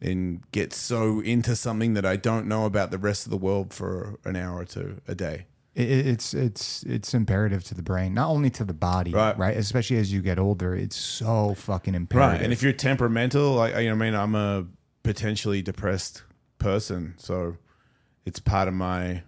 [0.00, 3.72] and get so into something that I don't know about the rest of the world
[3.72, 5.46] for an hour or two a day.
[5.74, 9.38] It- it- it's it's it's imperative to the brain, not only to the body, Right.
[9.38, 9.56] right?
[9.56, 12.32] Especially as you get older, it's so fucking imperative.
[12.38, 12.42] Right.
[12.42, 14.66] And if you're temperamental, like you know, I mean, I'm a
[15.04, 16.22] potentially depressed
[16.58, 17.56] person, so
[18.26, 19.22] it's part of my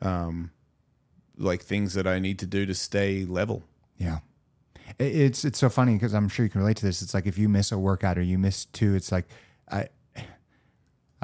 [0.00, 0.50] um
[1.36, 3.64] like things that I need to do to stay level.
[3.98, 4.18] Yeah.
[4.98, 7.02] It's it's so funny because I'm sure you can relate to this.
[7.02, 9.26] It's like if you miss a workout or you miss two, it's like
[9.70, 9.88] I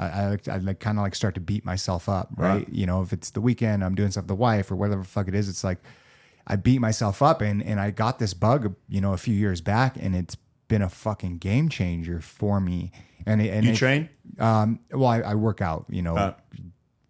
[0.01, 2.49] I, I, like- I like kind of like start to beat myself up, right?
[2.55, 2.69] Right.
[2.69, 5.07] You know, if it's the weekend, I'm doing stuff with the wife or whatever the
[5.07, 5.47] fuck it is.
[5.49, 5.77] It's like
[6.47, 9.61] I beat myself up, and and I got this bug, you know, a few years
[9.61, 10.35] back, and it's
[10.67, 12.91] been a fucking game changer for me.
[13.25, 14.09] And it, and You it- train?
[14.39, 16.33] Um, well, I, I work out, you know, Uh,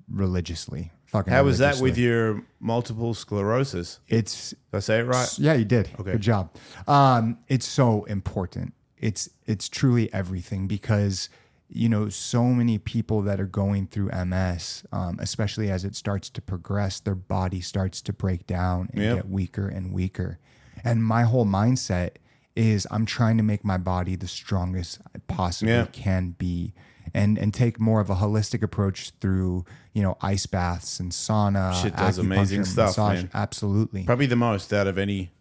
[0.09, 0.91] religiously.
[1.05, 1.33] Fucking.
[1.33, 3.99] How was that with your multiple sclerosis?
[4.07, 5.29] It's Did I say it right?
[5.37, 5.89] yeah, you did.
[5.99, 6.13] Okay.
[6.13, 6.55] Good job.
[6.87, 8.73] Um, it's so important.
[8.97, 11.27] It's it's truly everything because
[11.73, 16.29] you know so many people that are going through MS, um, especially as it starts
[16.31, 19.15] to progress, their body starts to break down and Yep.
[19.15, 20.37] get weaker and weaker.
[20.83, 22.11] And my whole mindset
[22.55, 25.85] is I'm trying to make my body the strongest I possibly Yeah.
[25.91, 26.73] can be.
[27.13, 31.73] And, and take more of a holistic approach through you know ice baths and sauna.
[31.81, 33.15] Shit does amazing stuff, massage.
[33.23, 33.29] man.
[33.33, 34.03] Absolutely.
[34.05, 35.31] Probably the most out of any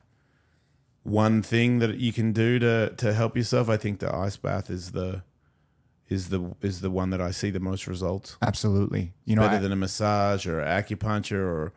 [1.03, 3.69] one thing that you can do to to help yourself.
[3.69, 5.23] I think the ice bath is the
[6.11, 8.37] is the is the one that I see the most results.
[8.43, 9.13] Absolutely.
[9.25, 11.73] You know, Better I- than a massage or acupuncture or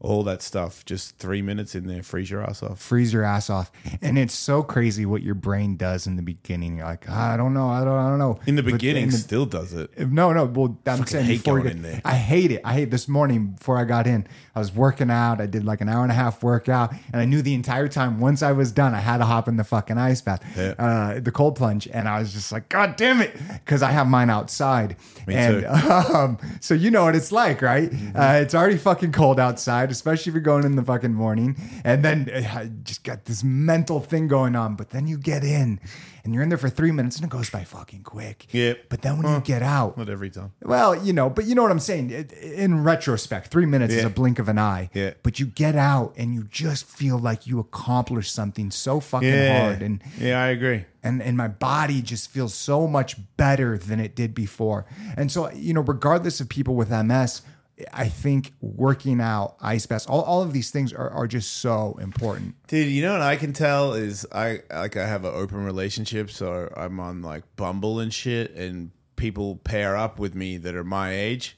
[0.00, 0.84] all that stuff.
[0.84, 2.80] Just three minutes in there, freeze your ass off.
[2.80, 3.72] freeze your ass off.
[4.00, 6.76] And it's so crazy what your brain does in the beginning.
[6.76, 8.38] You're like, "Ah, I don't know, I don't, I don't know.
[8.46, 9.90] In the But beginning, in the- still does it.
[9.98, 10.44] no, no.
[10.44, 12.00] Well, I'm saying hate before you going get- in there.
[12.04, 12.60] I hate it.
[12.64, 14.26] I hate this morning before I got in.
[14.54, 15.40] I was working out.
[15.40, 18.20] I did like an hour and a half workout, and I knew the entire time
[18.20, 20.74] once I was done, I had to hop in the fucking ice bath, Yeah.
[20.78, 24.06] uh, the cold plunge, and I was just like, God damn it, because I have
[24.06, 24.94] mine outside.
[25.26, 25.68] Me and too.
[26.14, 27.90] um, so you know what it's like, right?
[27.90, 28.16] Mm-hmm.
[28.16, 32.04] Uh, it's already fucking cold outside, especially if you're going in the fucking morning, and
[32.04, 34.74] then uh, I just got this mental thing going on.
[34.76, 35.80] But then you get in,
[36.24, 38.46] and you're in there for three minutes, and it goes by fucking quick.
[38.52, 38.84] Yep.
[38.88, 40.52] But then when you get out, Not every time.
[40.62, 42.10] well, you know, but you know what I'm saying.
[42.10, 44.90] In retrospect, three minutes is a blink of an eye.
[44.94, 45.14] Yeah.
[45.22, 49.60] But you get out and you just feel like you accomplished something so fucking Yeah.
[49.68, 50.84] hard, and yeah, I agree.
[51.02, 54.84] and and my body just feels so much better than it did before.
[55.16, 57.42] And so, you know, regardless of people with MS,
[57.92, 61.96] I think working out, ice baths, all, all of these things are, are just so
[62.00, 62.54] important.
[62.66, 66.30] Dude, you know what I can tell is I like I have an open relationship,
[66.30, 70.84] so I'm on like Bumble and shit, and people pair up with me that are
[70.84, 71.56] my age.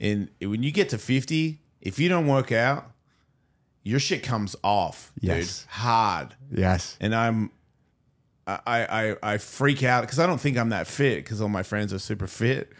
[0.00, 2.90] And when you get to fifty, if you don't work out,
[3.82, 5.60] your shit comes off, Yes.
[5.62, 6.34] dude, hard.
[6.50, 6.96] Yes.
[7.00, 7.50] And I'm,
[8.46, 11.62] I I I freak out because I don't think I'm that fit because all my
[11.62, 12.72] friends are super fit.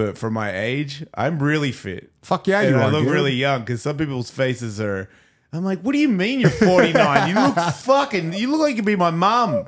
[0.00, 2.10] But for my age, I'm really fit.
[2.22, 3.12] Fuck yeah, and you I are, look dude.
[3.12, 5.10] really young because some people's faces are.
[5.52, 7.28] I'm like, what do you mean you're 49?
[7.28, 8.32] you look fucking.
[8.32, 9.66] You look like you could be my mom.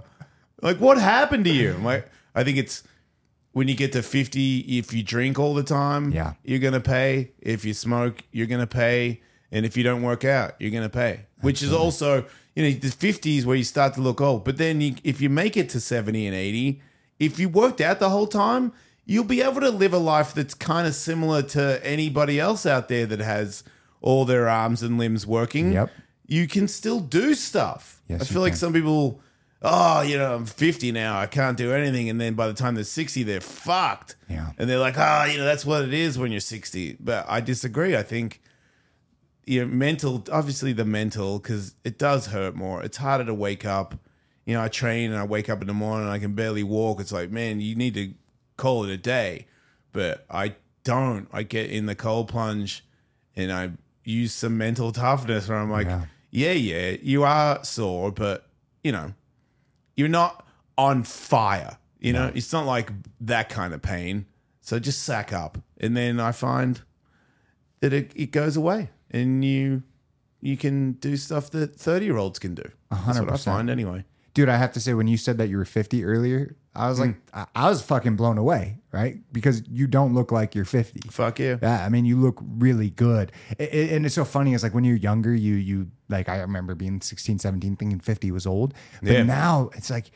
[0.62, 1.74] Like, what happened to you?
[1.74, 2.82] I'm like, I think it's
[3.52, 4.60] when you get to 50.
[4.78, 6.32] If you drink all the time, Yeah.
[6.44, 7.32] you're gonna pay.
[7.38, 9.20] If you smoke, you're gonna pay.
[9.50, 11.26] And if you don't work out, you're gonna pay.
[11.42, 12.24] Which is also,
[12.56, 14.44] you know, the 50s where you start to look old.
[14.46, 16.80] But then you, if you make it to 70 and 80,
[17.18, 18.72] if you worked out the whole time,
[19.12, 22.88] you'll be able to live a life that's kind of similar to anybody else out
[22.88, 23.62] there that has
[24.00, 25.72] all their arms and limbs working.
[25.72, 25.90] Yep.
[26.26, 28.00] You can still do stuff.
[28.08, 28.58] Yes, I feel like can.
[28.58, 29.20] some people,
[29.60, 32.08] oh, you know, I'm 50 now, I can't do anything.
[32.08, 34.16] And then by the time they're 60, they're fucked.
[34.30, 34.52] Yeah.
[34.56, 36.96] And they're like, oh, you know, that's what it is when you're 60.
[36.98, 37.94] But I disagree.
[37.94, 38.40] I think
[39.44, 42.82] you know, mental, obviously the mental, because it does hurt more.
[42.82, 43.94] It's harder to wake up.
[44.46, 46.62] You know, I train and I wake up in the morning and I can barely
[46.62, 46.98] walk.
[46.98, 48.14] It's like, man, you need to
[48.62, 49.46] call it a day.
[49.92, 50.54] But I
[50.84, 51.28] don't.
[51.32, 52.84] I get in the cold plunge
[53.36, 53.72] and I
[54.04, 56.04] use some mental toughness where I'm like, Yeah.
[56.30, 58.46] yeah, yeah, you are sore, but,
[58.82, 59.14] you know,
[59.96, 60.46] you're not
[60.76, 61.78] on fire.
[62.00, 62.90] You know, it's not like
[63.20, 64.26] that kind of pain.
[64.60, 65.58] So just sack up.
[65.78, 66.80] And then I find
[67.80, 69.82] that it, it goes away and you
[70.40, 72.68] you can do stuff that 30 year olds can do.
[72.90, 73.44] That's what I 100%.
[73.44, 74.04] find anyway.
[74.34, 76.98] Dude, I have to say, when you said that you were 50 earlier, I was
[76.98, 77.04] hmm.
[77.04, 79.18] like, I, I was fucking blown away, right?
[79.32, 81.08] Because you don't look like you're 50.
[81.10, 81.58] Fuck you.
[81.62, 83.32] Yeah, I mean, you look really good.
[83.60, 84.54] I- I- and it's so funny.
[84.54, 88.30] It's like when you're younger, you, you, like, I remember being 16, 17, thinking 50
[88.30, 88.74] was old.
[89.02, 89.22] But Yeah.
[89.24, 90.10] now it's like,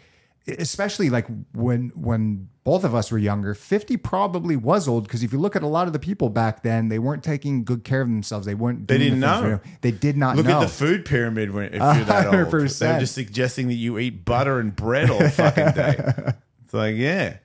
[0.47, 5.03] especially like when, when both of us were younger, 50 probably was old.
[5.05, 7.65] Because if you look at a lot of the people back then, they weren't taking
[7.65, 8.47] good care of themselves.
[8.47, 9.61] They weren't, They didn't the know.
[9.83, 10.61] They did not Look know.
[10.61, 12.51] at the food pyramid when, if you're that old.
[12.51, 12.67] They're
[13.01, 16.33] just suggesting that you eat butter and bread all fucking day.
[16.67, 17.37] it's like, yeah.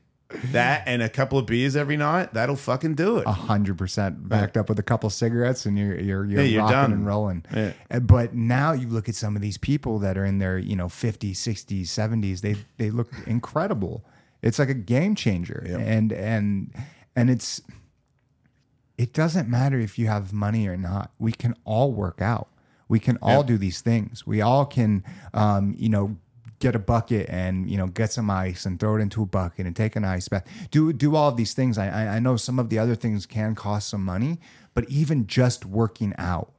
[0.54, 3.28] That and a couple of beers every night, that'll fucking do it.
[3.28, 6.62] a hundred percent backed up with a couple cigarettes and you're you're you're, Yeah, you're
[6.62, 6.92] rocking done.
[6.94, 7.46] and rolling.
[7.54, 7.74] Yeah.
[7.92, 10.78] Uh, But now you look at some of these people that are in their, you
[10.78, 14.06] know, 50s, 60s, 70s, they they look incredible.
[14.42, 15.66] It's like a game changer.
[15.70, 16.74] And and
[17.14, 17.62] and it's
[18.98, 21.12] it doesn't matter if you have money or not.
[21.20, 22.48] We can all work out.
[22.88, 24.26] We can all do these things.
[24.26, 25.04] We all can
[25.34, 26.16] um, you know,
[26.62, 29.66] get a bucket and you know get some ice and throw it into a bucket
[29.66, 30.46] and take an ice bath.
[30.72, 31.78] Do do all of these things.
[31.78, 34.40] I I, I know some of the other things can cost some money,
[34.74, 36.54] but even just working out,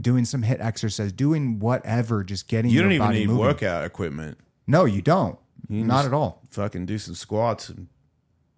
[0.00, 2.76] doing some HIIT exercise, doing whatever, just getting Mm-hmm.
[2.76, 3.40] you don't even need moving.
[3.40, 4.36] workout equipment.
[4.66, 5.38] No, you don't.
[5.68, 6.42] Not at all.
[6.50, 7.86] Fucking do some squats and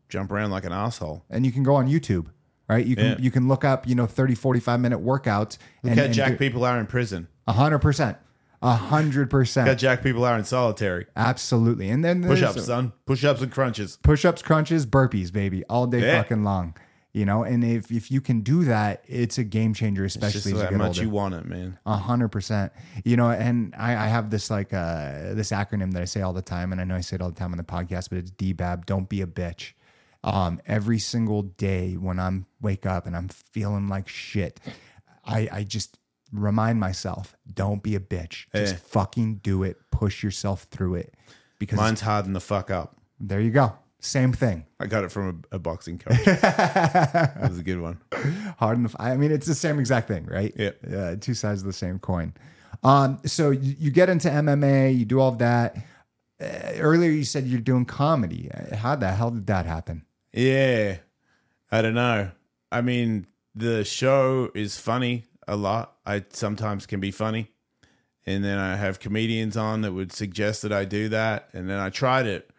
[0.09, 1.25] jump around like an asshole.
[1.31, 2.27] And you can go on YouTube.
[2.69, 3.17] Right, you can Yeah.
[3.19, 6.31] you can look up you know 30 45 minute workouts Look and, how and jack
[6.33, 7.29] do- people are in prison.
[7.47, 8.17] A hundred percent.
[8.63, 9.79] A hundred percent.
[9.79, 11.07] jack people out in solitary.
[11.17, 11.89] Absolutely.
[11.91, 12.93] And then push ups, son.
[13.07, 13.99] Push ups and crunches.
[14.03, 16.23] Push ups, crunches, burpees, baby, all day Yeah.
[16.23, 16.75] fucking long.
[17.15, 20.63] You know, and if, if you can do that, it's a game changer, especially as
[20.63, 21.03] how much older.
[21.03, 21.79] you want it, man.
[21.85, 22.73] A hundred percent.
[23.05, 26.33] You know, and I, I have this like uh this acronym that I say all
[26.33, 28.17] the time, and I know I say it all the time on the podcast, but
[28.19, 28.87] it's DBAB.
[28.87, 29.73] Don't be a bitch.
[30.25, 34.59] Um, every single day when I'm wake up and I'm feeling like shit,
[35.25, 35.99] I I just
[36.33, 38.47] remind myself, don't be a bitch.
[38.55, 38.81] Just Yeah.
[38.87, 39.79] fucking do it.
[39.91, 41.15] Push yourself through it.
[41.59, 42.97] Because Mine's harden the fuck up.
[43.21, 43.75] there you go.
[44.01, 44.67] Same thing.
[44.81, 46.19] I got it from a, a boxing coach.
[46.25, 48.01] that was a good one.
[48.59, 48.97] Hard enough.
[48.99, 50.53] I mean, it's the same exact thing, right?
[50.57, 50.71] Yeah.
[50.93, 52.35] Uh, two sides of the same coin.
[52.83, 55.77] Um, so you, you get into MMA, you do all of that.
[56.43, 56.47] Uh,
[56.79, 58.51] earlier, you said you're doing comedy.
[58.53, 60.05] Uh, How the hell did that happen?
[60.33, 60.97] Yeah.
[61.71, 62.33] I don't know.
[62.73, 65.97] I mean, the show is funny a lot.
[66.05, 67.51] I sometimes can be funny.
[68.25, 71.49] And then I have comedians on that would suggest that I do that.
[71.53, 72.51] And then I tried it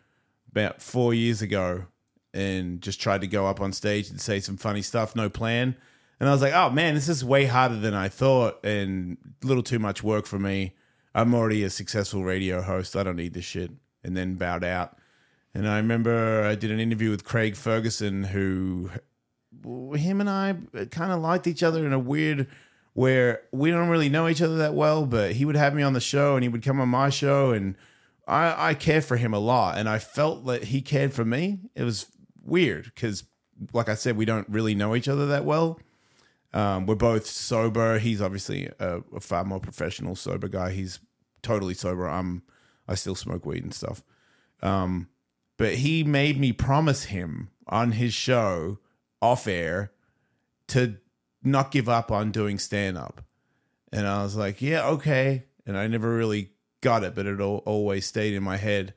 [0.52, 1.86] about four years ago
[2.34, 5.76] and just tried to go up on stage and say some funny stuff, no plan.
[6.20, 9.48] And I was like, oh man, this is way harder than I thought and a
[9.48, 10.74] little too much work for me.
[11.16, 12.96] I'm already a successful radio host.
[12.96, 13.72] I don't need this shit.
[14.04, 14.98] And then bowed out.
[15.54, 18.90] And I remember I did an interview with Craig Ferguson, who
[19.96, 20.56] him and I
[20.92, 22.48] kind of liked each other in a weird
[22.94, 25.94] where we don't really know each other that well, but he would have me on
[25.94, 27.76] the show and he would come on my show and
[28.28, 31.60] I, I care for him a lot and I felt that he cared for me.
[31.76, 32.06] It was
[32.44, 33.24] weird because
[33.74, 35.80] like I said, we don't really know each other that well.
[36.54, 37.98] Um, we're both sober.
[37.98, 40.72] He's obviously a, a far more professional sober guy.
[40.72, 41.00] He's
[41.42, 42.08] totally sober.
[42.08, 42.44] I'm
[42.88, 44.04] I still smoke weed and stuff.
[44.62, 45.10] Um,
[45.58, 48.80] but he made me promise him on his show
[49.22, 49.92] off air
[50.68, 50.98] to
[51.44, 53.22] not give up on doing stand up.
[53.92, 55.46] And I was like, yeah, okay.
[55.66, 58.94] And I never really got it, but it al- always stayed in my head.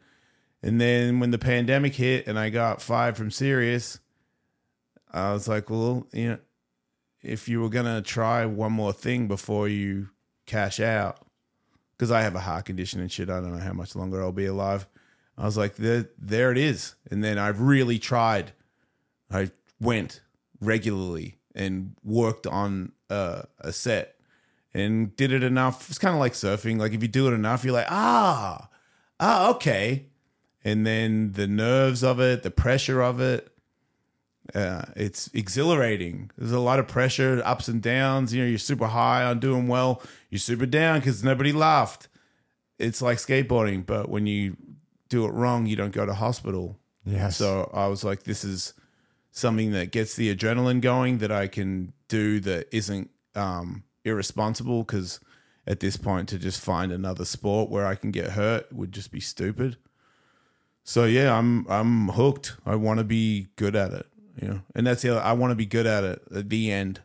[0.62, 4.00] And then when the pandemic hit and I got fired from Sirius,
[5.12, 6.38] I was like, well, you know,
[7.22, 10.10] if you were going to try one more thing before you
[10.46, 11.18] cash out,
[11.96, 14.32] because I have a heart condition and shit, I don't know how much longer I'll
[14.32, 14.86] be alive.
[15.38, 16.94] I was like, there, there it is.
[17.10, 18.52] And then I really tried.
[19.30, 20.20] I went
[20.60, 24.16] regularly and worked on uh, a set
[24.72, 25.88] and did it enough.
[25.88, 26.78] It's kind of like surfing.
[26.78, 28.68] Like if you do it enough, you're like, ah,
[29.18, 30.06] ah, okay.
[30.64, 33.50] And then the nerves of it, the pressure of it,
[34.54, 36.30] uh, it's exhilarating.
[36.36, 38.34] There's a lot of pressure, ups and downs.
[38.34, 40.02] You know, you're super high on doing well.
[40.30, 42.08] You're super down because nobody laughed.
[42.78, 44.56] It's like skateboarding, but when you
[45.08, 46.78] do it wrong, you don't go to hospital.
[47.04, 47.36] Yes.
[47.36, 48.74] So I was like, this is
[49.36, 55.20] something that gets the adrenaline going that I can do that isn't um, irresponsible because
[55.66, 59.12] at this point to just find another sport where I can get hurt would just
[59.12, 59.76] be stupid.
[60.84, 62.56] So yeah, I'm I'm hooked.
[62.64, 64.06] I want to be good at it,
[64.40, 64.62] you know.
[64.74, 67.02] And that's the other, I want to be good at it at the end.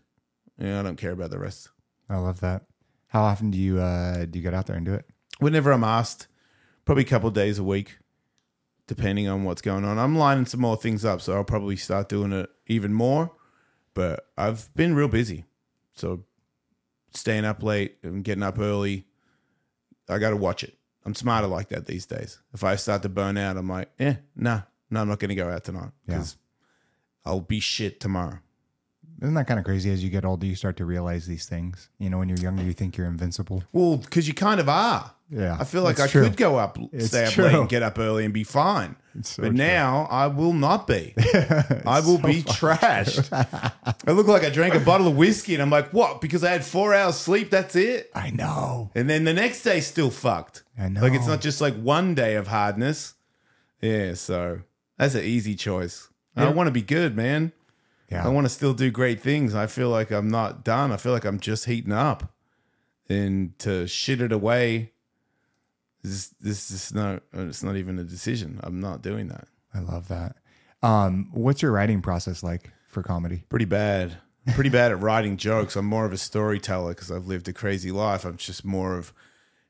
[0.58, 1.70] You know, I don't care about the rest.
[2.10, 2.64] I love that.
[3.08, 5.06] How often do you uh, do you get out there and do it?
[5.40, 6.28] Whenever I'm asked,
[6.86, 7.98] probably a couple of days a week,
[8.92, 9.98] depending on what's going on.
[9.98, 13.32] I'm lining some more things up, so I'll probably start doing it even more.
[13.94, 15.46] But I've been real busy,
[15.94, 16.26] so
[17.14, 19.06] staying up late and getting up early,
[20.10, 20.78] I got to watch it.
[21.06, 22.40] I'm smarter like that these days.
[22.54, 25.36] If I start to burn out, I'm like, eh, nah, no, I'm not going to
[25.36, 26.36] go out tonight because
[27.24, 28.40] I'll be shit tomorrow.
[29.22, 29.90] Isn't that kind of crazy?
[29.90, 31.90] As you get older, you start to realize these things.
[31.98, 33.64] You know, when you're younger, you think you're invincible.
[33.72, 35.14] Well, because you kind of are.
[35.34, 36.24] Yeah, I feel like I true.
[36.24, 37.46] could go up, It's stay up true.
[37.46, 38.98] late, and get up early and be fine.
[39.22, 39.58] so but true.
[39.58, 41.14] now I will not be.
[41.86, 43.30] I will be trashed.
[44.08, 46.20] I look like I drank a bottle of whiskey and I'm like, what?
[46.20, 48.12] Because I had four hours sleep, that's it?
[48.14, 48.92] I know.
[48.94, 50.64] And then the next day still fucked.
[50.78, 51.02] I know.
[51.02, 53.14] Like it's not just like one day of hardness.
[53.82, 54.60] Yeah, so
[54.98, 56.10] that's an easy choice.
[56.36, 57.54] I want to be good, man.
[58.10, 58.26] Yeah.
[58.26, 59.56] I want to still do great things.
[59.56, 60.92] I feel like I'm not done.
[60.92, 62.34] I feel like I'm just heating up.
[63.08, 64.92] And to shit it away,
[66.04, 68.60] this this is not it's not even a decision.
[68.64, 69.48] I'm not doing that.
[69.74, 70.36] I love that.
[70.84, 73.44] Um, what's your writing process like for comedy?
[73.50, 74.18] Pretty bad.
[74.56, 75.76] Pretty bad at writing jokes.
[75.76, 78.26] I'm more of a storyteller because I've lived a crazy life.
[78.26, 79.14] I'm just more of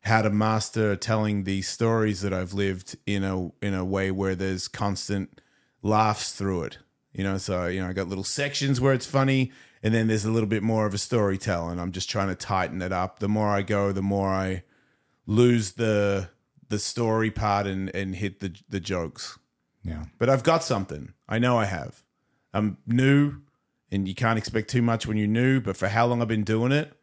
[0.02, 4.34] how to master telling these stories that I've lived in a in a way where
[4.34, 5.42] there's constant
[5.82, 6.78] laughs through it.
[7.12, 9.52] You know, so you know, I got little sections where it's funny,
[9.84, 12.36] and then there's a little bit more of a storytell, and I'm just trying to
[12.36, 13.20] tighten it up.
[13.20, 14.64] The more I go, the more I
[15.32, 16.30] lose the
[16.68, 19.40] the story part and and hit the the jokes.
[19.84, 20.06] Yeah.
[20.20, 21.14] But I've got something.
[21.28, 22.04] I know I have.
[22.54, 23.42] I'm new,
[23.92, 25.60] and you can't expect too much when you're new.
[25.62, 26.94] But for how long I've been doing it,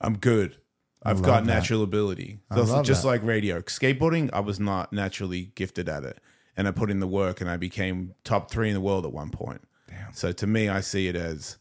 [0.00, 0.58] I'm good.
[1.04, 1.52] I've got that.
[1.52, 2.38] natural ability.
[2.48, 3.08] I So just that.
[3.08, 6.18] like radio, skateboarding, I was not naturally gifted at it,
[6.56, 9.12] and I put in the work, and I became top three in the world at
[9.12, 9.62] one point.
[9.88, 10.12] Damn.
[10.14, 11.56] So to me, I see it as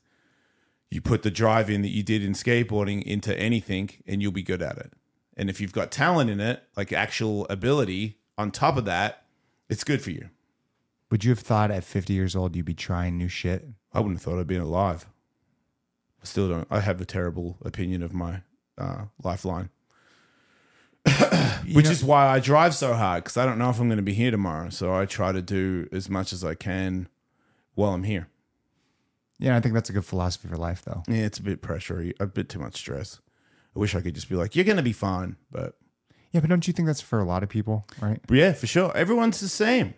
[0.92, 4.44] you put the drive in that you did in skateboarding into anything, and you'll be
[4.44, 4.94] good at it.
[5.38, 9.24] And if you've got talent in it, like actual ability, on top of that,
[9.70, 10.30] it's good for you.
[11.10, 13.66] Would you have thought at 50 years old you'd be trying new shit?
[13.94, 15.06] I wouldn't have thought I'd been alive.
[16.22, 16.68] I still don't.
[16.70, 18.42] I have a terrible opinion of my
[18.78, 19.70] uh, lifeline.
[21.74, 24.04] which is why I drive so hard because I don't know if I'm going to
[24.04, 24.70] be here tomorrow.
[24.70, 27.08] So I try to do as much as I can
[27.74, 28.28] while I'm here.
[29.40, 31.02] Yeah, I think that's a good philosophy for life, though.
[31.08, 33.20] Yeah, it's a bit pressure, a bit too much stress.
[33.76, 35.76] I wish I could just be like, "You're going to be fine," but
[36.32, 38.20] Yeah, but don't you think that's for a lot of people, right?
[38.30, 39.94] yeah, for sure, everyone's the same.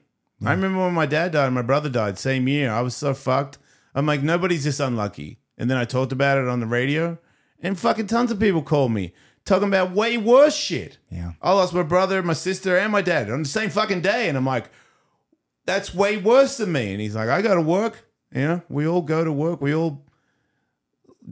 [0.46, 2.70] I remember when my dad died and my brother died same year.
[2.70, 3.60] I was so fucked.
[3.96, 5.40] I'm like, nobody's this unlucky.
[5.58, 7.18] And then I talked about it on the radio,
[7.62, 9.14] and fucking tons of people called me
[9.46, 10.98] talking about way worse shit.
[11.10, 11.34] Yeah.
[11.42, 14.30] I lost my brother, my sister, and my dad on the same fucking day.
[14.30, 14.70] And I'm like,
[15.66, 16.92] that's way worse than me.
[16.92, 18.06] And he's like, I got to work.
[18.34, 19.62] You know, we all go to work.
[19.62, 20.04] We all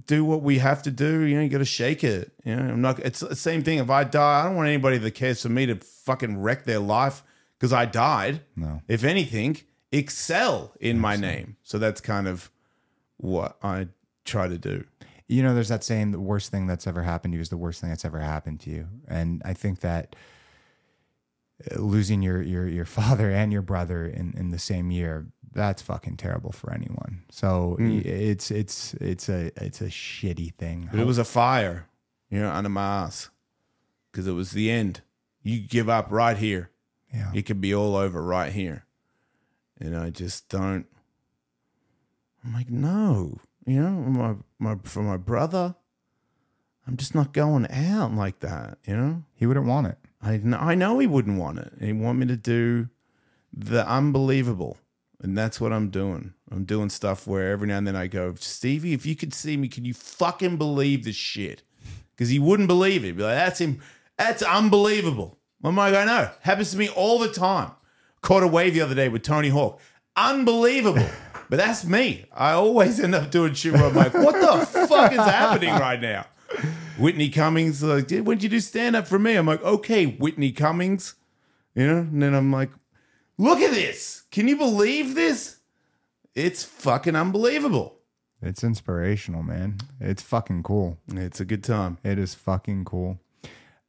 [0.05, 1.21] do what we have to do.
[1.21, 2.31] You know, you got to shake it.
[2.43, 3.79] You know, I'm not, it's the same thing.
[3.79, 6.79] If I die, I don't want anybody that cares for me to fucking wreck their
[6.79, 7.23] life
[7.57, 8.41] because I died.
[8.55, 8.81] No.
[8.87, 9.57] If anything,
[9.91, 11.57] excel in my name.
[11.63, 12.49] So that's kind of
[13.17, 13.89] what I
[14.25, 14.85] try to do.
[15.27, 17.57] You know, there's that saying, the worst thing that's ever happened to you is the
[17.57, 18.87] worst thing that's ever happened to you.
[19.07, 20.15] And I think that
[21.71, 25.81] uh, losing your your your father and your brother in, in the same year, that's
[25.81, 27.23] fucking terrible for anyone.
[27.29, 27.89] So hmm.
[27.89, 30.89] y- it's it's it's a it's a shitty thing.
[30.91, 31.87] But it was a fire,
[32.29, 33.29] you know, under my ass
[34.11, 35.01] because it was the end.
[35.43, 36.69] You give up right here.
[37.13, 37.31] Yeah.
[37.33, 38.85] It could be all over right here.
[39.79, 40.85] And I just don't.
[42.43, 45.75] I'm like, no, you know, my my for my brother,
[46.87, 48.77] I'm just not going out like that.
[48.85, 49.97] You know, He wouldn't want it.
[50.21, 51.73] I I know he wouldn't want it.
[51.79, 52.89] He want me to do
[53.53, 54.77] the unbelievable,
[55.21, 56.33] and that's what I'm doing.
[56.51, 59.55] I'm doing stuff where every now and then I go, Stevie, if you could see
[59.55, 61.63] me, can you fucking believe this shit?
[62.11, 63.07] Because he wouldn't believe it.
[63.07, 63.81] He'd be like, that's him.
[64.17, 65.37] That's unbelievable.
[65.63, 66.29] I'm like, I know.
[66.41, 67.71] Happens to me all the time.
[68.21, 69.79] Caught a wave the other day with Tony Hawk.
[70.15, 71.07] Unbelievable.
[71.51, 72.27] But that's me.
[72.31, 75.99] I always end up doing shit where I'm like, what the fuck is happening right
[75.99, 76.25] now?
[76.97, 79.35] Whitney Cummings, like, "Dude, when did you do stand up for me?
[79.35, 81.15] I'm like, okay, Whitney Cummings.
[81.75, 81.97] You know?
[81.97, 82.69] And then I'm like,
[83.41, 84.23] look at this.
[84.31, 85.57] Can you believe this?
[86.35, 87.97] It's fucking unbelievable.
[88.41, 89.77] It's inspirational, man.
[89.99, 90.97] It's fucking cool.
[91.09, 91.97] It's a good time.
[92.03, 93.19] It is fucking cool.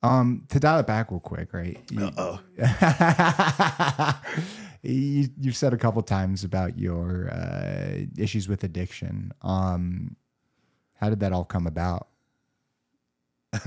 [0.03, 1.79] Um, to dial it back real quick, right?
[1.91, 2.41] You, oh.
[4.83, 9.33] you, you've said a couple times about your uh, issues with addiction.
[9.43, 10.17] Um,
[10.95, 12.09] how did that all come about?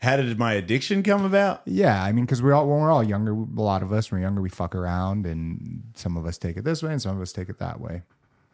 [0.00, 1.62] How did my addiction come about?
[1.64, 4.20] Yeah, I mean, because we're all when we're all younger, a lot of us when
[4.20, 7.16] we're younger, we fuck around, and some of us take it this way, and some
[7.16, 8.02] of us take it that way.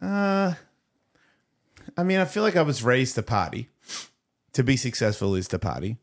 [0.01, 0.55] Uh,
[1.97, 3.69] I mean, I feel like I was raised to party.
[4.55, 5.99] To be successful is to party.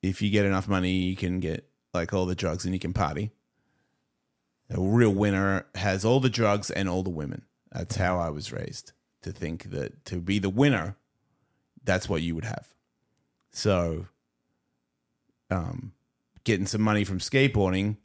[0.00, 2.92] If you get enough money, you can get like all the drugs and you can
[2.92, 3.30] party.
[4.70, 7.42] A real winner has all the drugs and all the women.
[7.72, 8.92] That's how I was raised
[9.22, 10.96] to think that to be the winner,
[11.84, 12.74] that's what you would have.
[13.50, 14.06] So,
[15.52, 15.92] um,
[16.44, 17.96] getting some money from skateboarding,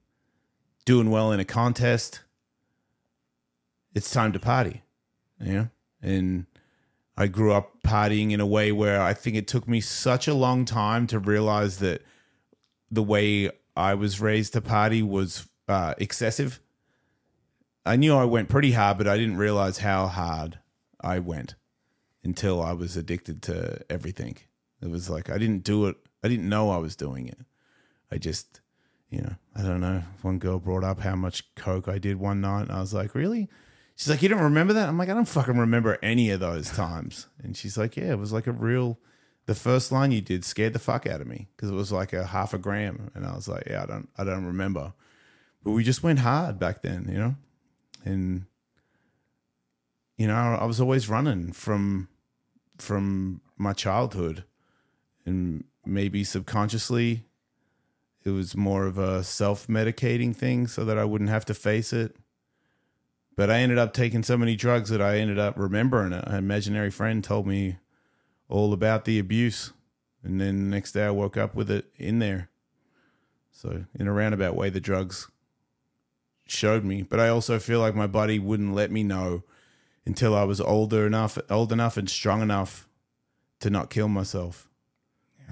[0.85, 2.21] doing well in a contest,
[3.95, 4.83] it's time to party
[5.39, 5.69] know?
[6.01, 6.45] And
[7.15, 10.33] i grew up partying in a way where i think it took me such a
[10.33, 12.03] long time to realize that
[12.91, 16.61] the way i was raised to party was uh, excessive.
[17.85, 20.59] I knew i went pretty hard but i didn't realize how hard
[21.01, 21.55] i went
[22.23, 24.37] until i was addicted to everything.
[24.81, 27.39] It was like i didn't do it i didn't know i was doing it
[28.11, 28.61] i just
[29.09, 32.41] you know i don't know one girl brought up how much coke i did one
[32.41, 33.49] night and i was like really
[33.97, 34.87] She's like, you don't remember that?
[34.87, 37.25] I'm like, I don't fucking remember any of those times.
[37.41, 38.99] And she's like, yeah, it was like a real.
[39.47, 42.13] The first line you did scared the fuck out of me because it was like
[42.13, 44.93] a half a gram, and I was like, yeah, I don't, I don't remember.
[45.63, 47.35] But we just went hard back then, you know,
[48.05, 48.45] and
[50.17, 52.09] you know, I was always running from
[52.77, 54.43] from my childhood,
[55.25, 57.23] and maybe subconsciously,
[58.23, 61.93] it was more of a self medicating thing so that I wouldn't have to face
[61.93, 62.15] it
[63.37, 66.23] but I ended up taking so many drugs that I ended up remembering it.
[66.27, 67.77] An imaginary friend told me
[68.49, 69.71] all about the abuse,
[70.23, 72.49] and then the next day I woke up with it in there.
[73.51, 75.29] So in a roundabout way, the drugs
[76.47, 79.43] showed me, but I also feel like my body wouldn't let me know
[80.05, 82.87] until I was older enough, old enough, and strong enough
[83.59, 84.67] to not kill myself.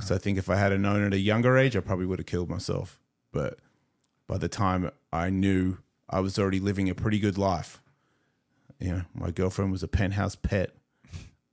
[0.02, 2.26] So I think if I had known at a younger age, I probably would have
[2.26, 3.00] killed myself.
[3.32, 3.60] But
[4.28, 5.78] by the time I knew
[6.10, 7.82] I was already living a pretty good life.
[8.80, 10.72] You know, my girlfriend was a penthouse pet,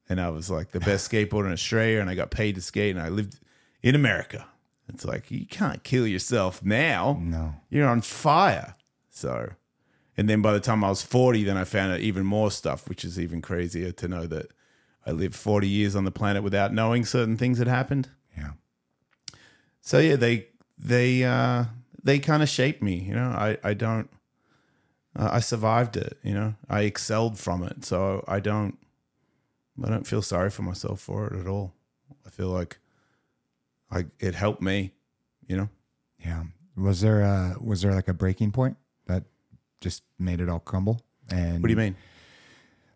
[0.09, 2.97] and I was like the best skateboarder in Australia, and I got paid to skate,
[2.97, 3.39] and I lived
[3.83, 4.47] in America.
[4.89, 7.19] It's like you can't kill yourself now.
[7.21, 7.55] No.
[7.71, 8.75] You're on fire.
[9.09, 9.53] So,
[10.17, 12.89] and then by the time I was 40, then I found out even more stuff,
[12.89, 14.49] which is even crazier to know that
[15.07, 18.11] I lived 40 years on the planet without knowing certain things had happened.
[18.37, 18.51] Yeah.
[19.81, 20.47] So yeah, they
[20.79, 21.65] they uh,
[22.03, 22.97] they kind of shaped me.
[22.97, 24.09] You know, I I don't.
[25.15, 26.19] Uh, I survived it.
[26.23, 27.85] You know, I excelled from it.
[27.85, 28.79] So I don't.
[29.85, 31.75] I don't feel sorry for myself for it at all.
[32.27, 32.79] I feel like
[33.91, 34.93] I it helped me.
[35.47, 35.69] You know.
[36.25, 36.45] Yeah.
[36.77, 38.77] Was there a was there like a breaking point
[39.07, 39.25] that
[39.81, 41.03] just made it all crumble?
[41.31, 41.97] And What do you mean?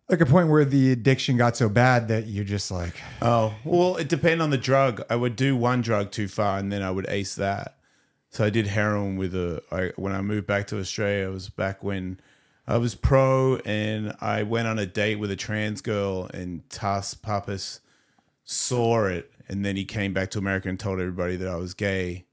[0.08, 3.96] Like a point where the addiction got so bad that you're just like, Oh, well,
[3.96, 5.02] it depended on the drug.
[5.10, 7.76] I would do one drug too far and then I would ace that.
[8.30, 9.62] So I did heroin with a.
[9.72, 12.20] I, when I moved back to Australia, it was back when
[12.68, 17.14] I was pro and I went on a date with a trans girl and Tas
[17.14, 17.80] Pappas
[18.44, 21.74] saw it and then he came back to America and told everybody that I was
[21.74, 22.26] gay.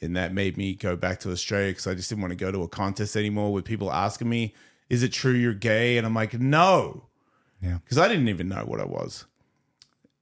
[0.00, 2.52] And that made me go back to Australia because I just didn't want to go
[2.52, 4.52] to a contest anymore with people asking me,
[4.90, 5.96] Is it true you're gay?
[5.96, 7.05] And I'm like, No
[7.66, 9.24] yeah, because I didn't even know what I was.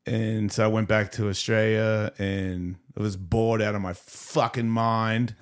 [0.07, 4.69] And so I went back to Australia and I was bored out of my fucking
[4.69, 5.35] mind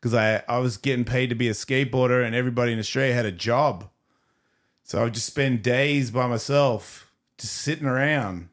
[0.00, 3.26] because I, I was getting paid to be a skateboarder and everybody in Australia had
[3.26, 3.88] a job.
[4.84, 8.48] So I would just spend days by myself, just sitting around,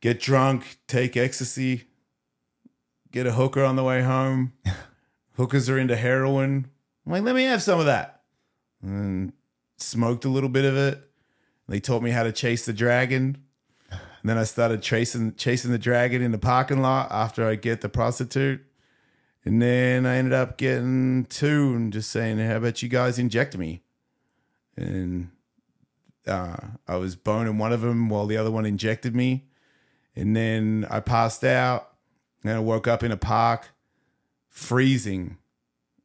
[0.00, 1.84] get drunk, take ecstasy,
[3.10, 4.52] get a hooker on the way home.
[5.36, 6.68] Hookers are into heroin.
[7.06, 8.20] I'm like, let me have some of that.
[8.82, 9.32] And
[9.78, 11.02] smoked a little bit of it.
[11.72, 13.38] They taught me how to chase the dragon.
[13.90, 17.80] And then I started chasing chasing the dragon in the parking lot after I get
[17.80, 18.60] the prostitute.
[19.46, 23.56] And then I ended up getting two and just saying, How about you guys inject
[23.56, 23.80] me?
[24.76, 25.30] And
[26.26, 29.46] uh, I was boning one of them while the other one injected me.
[30.14, 31.88] And then I passed out.
[32.44, 33.70] And I woke up in a park,
[34.50, 35.38] freezing.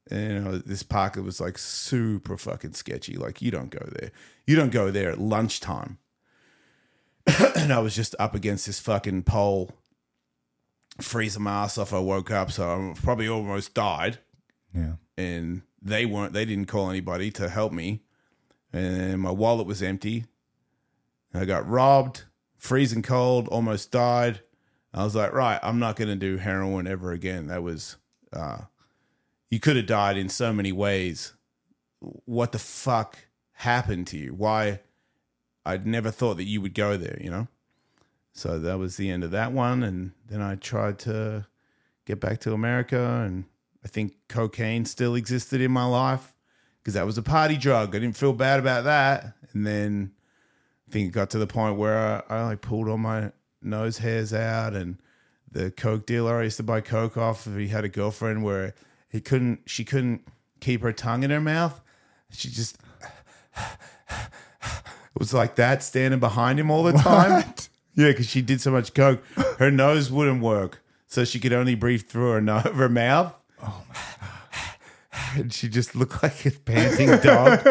[0.10, 3.18] And know, this park was like super fucking sketchy.
[3.18, 4.14] Like you don't go there.
[4.48, 6.00] You don't go there at lunchtime.
[7.56, 9.72] and I was just up against this fucking pole,
[11.02, 11.94] freezing my ass off.
[11.94, 14.20] I woke up, so I probably almost died.
[14.74, 14.94] yeah.
[15.18, 16.34] And they weren't.
[16.34, 18.02] They didn't call anybody to help me.
[18.72, 20.26] And my wallet was empty.
[21.34, 22.24] I got robbed,
[22.56, 24.42] freezing cold, almost died.
[24.94, 27.48] I was like, right, I'm not going to do heroin ever again.
[27.48, 27.98] That was,
[28.34, 28.62] uh,
[29.50, 31.34] you could have died in so many ways.
[32.00, 33.18] What the fuck
[33.58, 34.34] happened to you?
[34.34, 34.82] Why?
[35.66, 37.48] I'd never thought that you would go there, you know?
[38.34, 39.84] So that was the end of that one.
[39.84, 41.48] And then I tried to
[42.06, 43.24] get back to America.
[43.26, 43.46] And
[43.84, 46.36] I think cocaine still existed in my life
[46.80, 47.96] because that was a party drug.
[47.96, 49.34] I didn't feel bad about that.
[49.54, 50.12] And then
[50.88, 53.32] I think it got to the point where I, I like pulled all my
[53.62, 54.98] nose hairs out and
[55.52, 58.76] the coke dealer I used to buy coke off he had a girlfriend where
[59.10, 60.28] he couldn't she couldn't
[60.60, 61.82] keep her tongue in her mouth.
[62.30, 62.78] She just
[64.10, 67.44] it was like that standing behind him all the time.
[67.96, 69.24] Yeah, because she did so much coke,
[69.58, 73.34] her nose wouldn't work, so she could only breathe through her, no- her mouth.
[73.62, 73.96] Oh my!
[75.36, 77.66] And she just looked like a panting dog.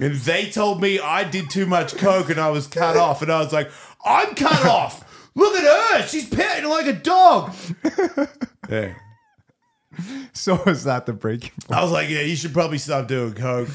[0.00, 3.32] and they told me I did too much coke and I was cut off, and
[3.32, 3.68] I was like,
[4.04, 5.04] "I'm cut off.
[5.34, 6.06] Look at her.
[6.06, 7.52] She's panting like a dog."
[8.70, 8.94] yeah.
[10.32, 11.78] So is that the breaking point?
[11.78, 13.68] I was like, yeah, you should probably stop doing coke.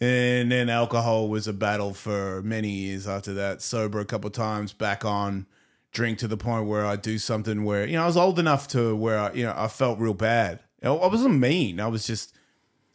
[0.00, 3.60] And then alcohol was a battle for many years after that.
[3.60, 5.46] Sober a couple times, back on,
[5.92, 8.68] drink to the point where I do something where you know I was old enough
[8.68, 10.60] to where I, you know I felt real bad.
[10.82, 11.78] I wasn't mean.
[11.80, 12.34] I was just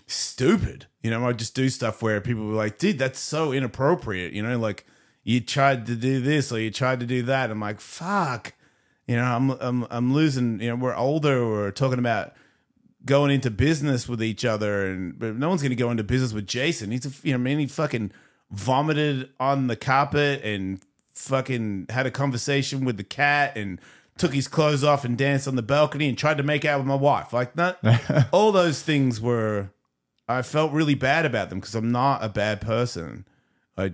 [0.07, 0.87] stupid.
[1.03, 4.41] You know, I just do stuff where people were like, "Dude, that's so inappropriate." You
[4.41, 4.85] know, like
[5.23, 7.51] you tried to do this or you tried to do that.
[7.51, 8.53] I'm like, "Fuck."
[9.07, 10.59] You know, I'm I'm I'm losing.
[10.59, 11.47] You know, we're older.
[11.47, 12.33] We're talking about
[13.05, 16.33] going into business with each other, and but no one's going to go into business
[16.33, 16.91] with Jason.
[16.91, 18.11] He's a, you know, I mean, he fucking
[18.51, 20.79] vomited on the carpet and
[21.13, 23.79] fucking had a conversation with the cat and
[24.17, 26.87] took his clothes off and danced on the balcony and tried to make out with
[26.87, 27.33] my wife.
[27.33, 29.69] Like that, all those things were.
[30.27, 33.27] I felt really bad about them because I'm not a bad person.
[33.77, 33.93] I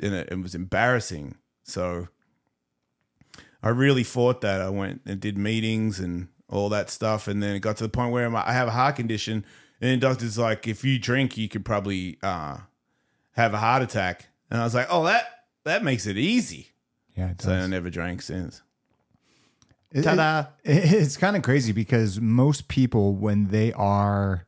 [0.00, 1.36] and it, it was embarrassing.
[1.64, 2.08] So
[3.62, 4.60] I really fought that.
[4.60, 7.88] I went and did meetings and all that stuff, and then it got to the
[7.88, 9.44] point where I have a heart condition,
[9.80, 12.58] and the doctor's like, if you drink, you could probably uh,
[13.32, 14.28] have a heart attack.
[14.50, 15.24] And I was like, oh, that
[15.64, 16.68] that makes it easy.
[17.16, 18.62] Yeah, it So I never drank since.
[19.90, 20.46] It- Ta-da.
[20.64, 24.46] it- it's kind of crazy because most people, when they are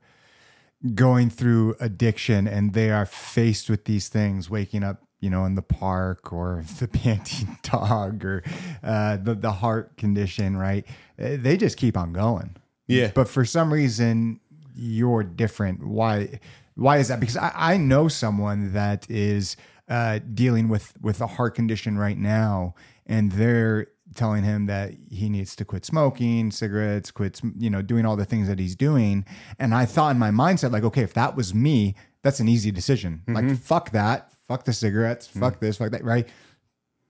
[0.94, 5.55] going through addiction and they are faced with these things, waking up, you know, in
[5.55, 8.42] the park or the panting dog or
[8.82, 10.86] uh, the the heart condition, right?
[11.18, 12.56] Uh, They just keep on going.
[12.86, 13.10] Yeah.
[13.14, 14.40] But for some reason,
[14.76, 15.86] you're different.
[15.86, 16.40] Why?
[16.74, 17.20] Why is that?
[17.20, 19.56] Because I, I know someone that is
[19.88, 22.74] uh, dealing with with a heart condition right now,
[23.06, 28.05] and they're telling him that he needs to quit smoking cigarettes, quit, you know, doing
[28.06, 29.24] all the things that he's doing.
[29.59, 32.70] And I thought in my mindset, like, okay, if that was me, that's an easy
[32.70, 33.22] decision.
[33.26, 36.28] Like, fuck that, fuck the cigarettes, fuck this, fuck that, right?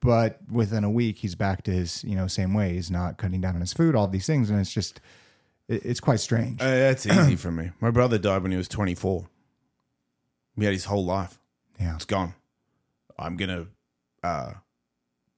[0.00, 2.74] But within a week, he's back to his, you know, same way.
[2.74, 5.00] He's not cutting down on his food, all these things, and it's just,
[5.66, 6.60] it, it's quite strange.
[6.60, 7.70] Uh, that's easy for me.
[7.80, 9.26] My brother died when he was 24.
[10.56, 11.38] He had his whole life.
[11.80, 12.34] yeah, It's gone.
[13.18, 13.66] I'm gonna
[14.22, 14.52] uh,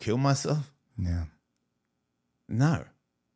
[0.01, 0.73] kill myself.
[0.99, 1.25] yeah.
[2.49, 2.85] No,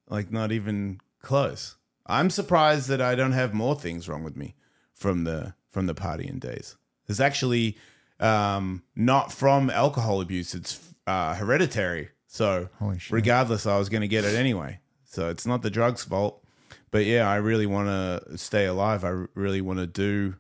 [0.09, 1.77] like not even close.
[2.07, 4.55] I'm surprised that I don't have more things wrong with me
[4.95, 6.77] from the from the partying days.
[7.07, 7.77] There's actually
[8.21, 10.55] um, not from alcohol abuse.
[10.55, 12.11] It's uh, hereditary.
[12.27, 12.69] So
[13.11, 14.79] regardless, I was going to get it anyway.
[15.05, 16.45] So it's not the drugs' fault.
[16.93, 19.05] But yeah, I really want to stay alive.
[19.05, 20.37] I really want to do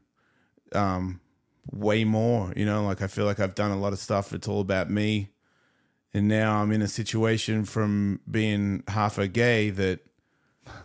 [0.73, 1.20] um,
[1.73, 2.52] way more.
[2.55, 4.32] You know, like I feel like I've done a lot of stuff.
[4.32, 5.31] It's all about me
[6.12, 10.01] and now I'm in a situation from being half a gay that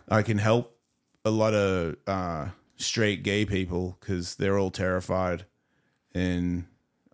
[0.08, 0.78] I can help
[1.24, 5.46] a lot of uh, straight gay people because they're all terrified,
[6.14, 6.66] and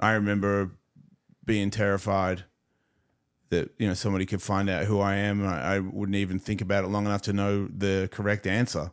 [0.01, 0.71] I remember
[1.45, 2.45] being terrified
[3.49, 6.39] that you know somebody could find out who I am, and I, I wouldn't even
[6.39, 8.91] think about it long enough to know the correct answer.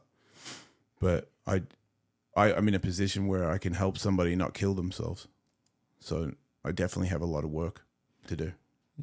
[1.00, 1.62] But I,
[2.36, 5.28] I, I'm in a position where I can help somebody not kill themselves,
[6.00, 6.32] so
[6.64, 7.84] I definitely have a lot of work
[8.26, 8.52] to do.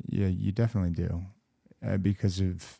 [0.10, 1.24] Yeah, you definitely do,
[1.86, 2.80] uh, because of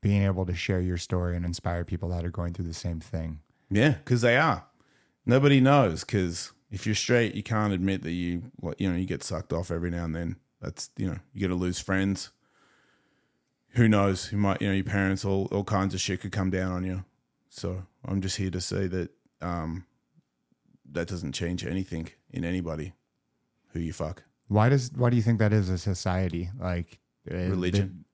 [0.00, 3.00] being able to share your story and inspire people that are going through the same
[3.00, 3.40] thing.
[3.70, 4.66] Yeah, because they are.
[5.24, 8.42] Nobody knows because if you're straight, you can't admit that you,
[8.76, 10.36] you know, you get sucked off every now and then.
[10.60, 12.30] That's you know, you got to lose friends.
[13.70, 14.30] Who knows?
[14.30, 16.84] You might, you know, your parents, all all kinds of shit could come down on
[16.84, 17.04] you.
[17.48, 19.86] So I'm just here to say that um,
[20.92, 22.92] that doesn't change anything in anybody
[23.72, 24.24] who you fuck.
[24.48, 26.98] Why does why do you think that is a society like
[27.30, 28.04] uh, Religion.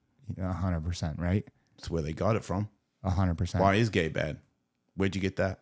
[0.41, 1.45] A hundred percent, right?
[1.77, 2.69] It's where they got it from.
[3.03, 3.61] A hundred percent.
[3.61, 4.37] Why is gay bad?
[4.95, 5.59] Where'd you get that?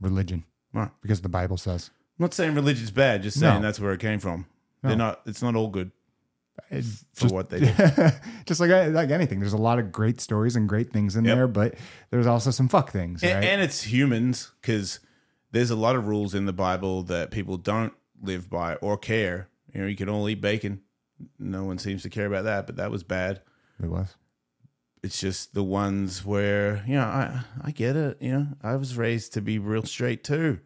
[0.00, 0.90] Religion, Right.
[1.00, 1.90] because the Bible says.
[2.18, 3.22] I'm not saying religion's bad.
[3.22, 3.62] Just saying No.
[3.62, 4.46] that's where it came from.
[4.82, 5.22] They're not.
[5.26, 5.90] It's not all good
[6.70, 6.84] It-
[7.14, 7.72] for just, what they do.
[8.46, 11.36] just like like anything, there's a lot of great stories and great things in Yep.
[11.36, 11.74] there, but
[12.10, 13.30] there's also some fuck things, right?
[13.32, 15.00] And, and it's humans because
[15.52, 17.92] there's a lot of rules in the Bible that people don't
[18.22, 19.48] live by or care.
[19.72, 20.80] You know, you can only eat bacon.
[21.38, 23.40] No one seems to care about that, but that was bad.
[23.82, 24.14] it was.
[25.02, 28.18] It's just the ones where you know I I get it.
[28.20, 30.60] You know, I was raised to be real straight too.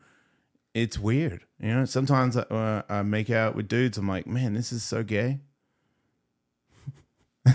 [0.83, 1.45] It's weird.
[1.61, 3.99] You know, sometimes I, uh, I make out with dudes.
[3.99, 5.41] I'm like, man, this is so gay.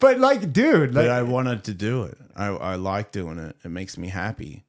[0.00, 2.16] But like, dude, like, But I wanted to do it.
[2.34, 3.56] I I like doing it.
[3.64, 4.64] It makes me happy,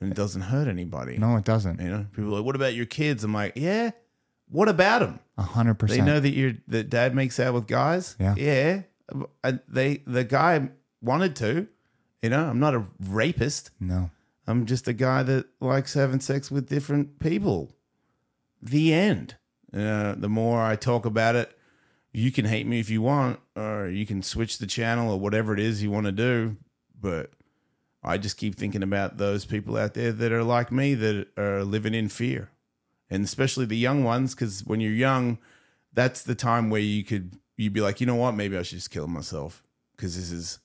[0.00, 1.18] and it doesn't hurt anybody.
[1.18, 1.80] no, it doesn't.
[1.80, 3.90] You know, people are like, "What about your kids?" I'm like, "Yeah,
[4.48, 5.20] what about them?
[5.36, 6.00] A hundred percent.
[6.00, 8.16] They know that your that dad makes out with guys.
[8.18, 8.34] Yeah.
[8.36, 8.82] yeah.
[9.44, 10.68] And they the guy
[11.02, 11.68] wanted to.
[12.22, 13.70] You know, I'm not a rapist.
[13.78, 14.10] No.
[14.46, 17.72] I'm just a guy that likes having sex with different people.
[18.62, 19.36] The end.
[19.74, 21.56] Uh, the more I talk about it,
[22.12, 25.52] you can hate me if you want, or you can switch the channel or whatever
[25.52, 26.56] it is you want to do.
[26.98, 27.30] But
[28.02, 31.64] I just keep thinking about those people out there that are like me that are
[31.64, 32.50] living in fear,
[33.10, 34.34] and especially the young ones.
[34.34, 35.38] Because when you're young,
[35.92, 38.78] that's the time where you could you'd be like, you know what, maybe I should
[38.78, 39.62] just kill myself
[39.96, 40.58] because this is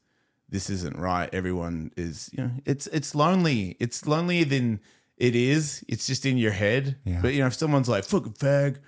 [0.51, 1.29] this isn't right.
[1.33, 3.77] Everyone is, you know, it's it's lonely.
[3.79, 4.81] It's lonelier than
[5.17, 5.83] it is.
[5.87, 6.97] It's just in your head.
[7.05, 7.19] Yeah.
[7.21, 8.79] But you know, if someone's like "fuck fag,"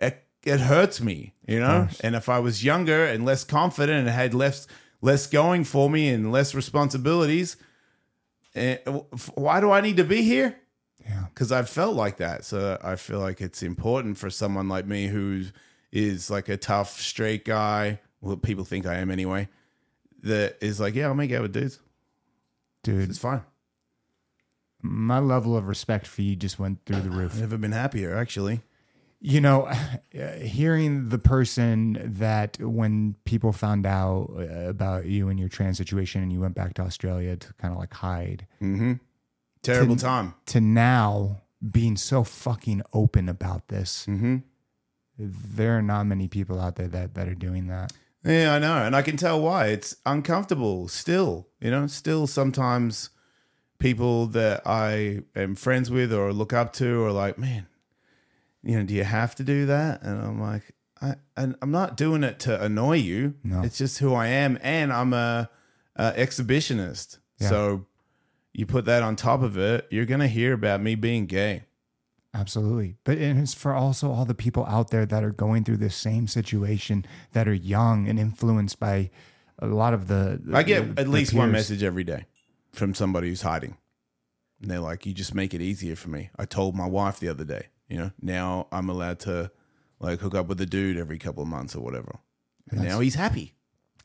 [0.00, 1.34] it, it hurts me.
[1.46, 1.86] You know.
[1.86, 2.00] course.
[2.00, 4.66] And if I was younger and less confident and had less
[5.00, 7.56] less going for me and less responsibilities,
[8.54, 8.78] eh,
[9.34, 10.56] why do I need to be here?
[11.08, 11.26] Yeah.
[11.32, 12.44] because I've felt like that.
[12.44, 15.44] So I feel like it's important for someone like me who
[15.92, 18.00] is like a tough, straight guy.
[18.20, 19.48] Well, people think I am anyway.
[20.22, 21.78] That is like, yeah, I'll make out with dudes.
[22.82, 23.42] Dude, It's fine.
[24.82, 27.36] my level of respect for you just went through the roof.
[27.38, 28.60] Never been happier, actually.
[29.20, 29.68] You know,
[30.40, 36.22] hearing the person that when people found out uh, about you and your trans situation
[36.22, 38.46] and you went back to Australia to kind of like hide,
[39.62, 40.34] Terrible To- time.
[40.46, 44.06] to now being so fucking open about this.
[44.06, 44.36] Mm-hmm.
[45.18, 47.92] There are not many people out there that, that are doing that.
[48.24, 49.66] Yeah, I know, and I can tell why.
[49.66, 51.48] It's uncomfortable still.
[51.60, 53.10] You know, still sometimes
[53.78, 57.66] people that I am friends with or look up to are like, man,
[58.62, 60.02] you know, do you have to do that?
[60.02, 60.62] And I'm like,
[61.00, 63.34] I, and I'm not doing it to annoy you.
[63.44, 63.62] No.
[63.62, 65.50] It's just who I am, and I'm a,
[65.94, 67.18] a exhibitionist.
[67.38, 67.48] Yeah.
[67.48, 67.86] So
[68.52, 71.64] you put that on top of it, you're gonna hear about me being gay.
[72.36, 72.96] Absolutely.
[73.04, 75.96] But and it's for also all the people out there that are going through this
[75.96, 79.10] same situation that are young and influenced by
[79.58, 80.40] a lot of the.
[80.52, 82.26] I get the- at least one message every day
[82.72, 83.78] from somebody who's hiding.
[84.60, 86.28] And they're like, you just make it easier for me.
[86.38, 89.50] I told my wife the other day, you know, now I'm allowed to
[89.98, 92.18] like hook up with a dude every couple of months or whatever.
[92.70, 93.54] And now he's happy.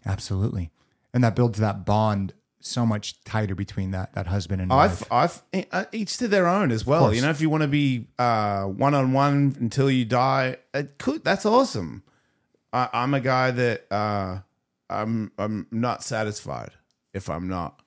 [0.05, 0.71] Absolutely.
[1.13, 5.03] And that builds that bond so much tighter between that, that husband and wife.
[5.11, 7.13] I've, I've uh, each to their own as well.
[7.13, 11.23] You know, if you want to be one on one until you die, it could.
[11.23, 12.03] That's awesome.
[12.73, 14.39] I, I'm a guy that uh,
[14.89, 16.71] I'm I'm not satisfied
[17.13, 17.81] if I'm not,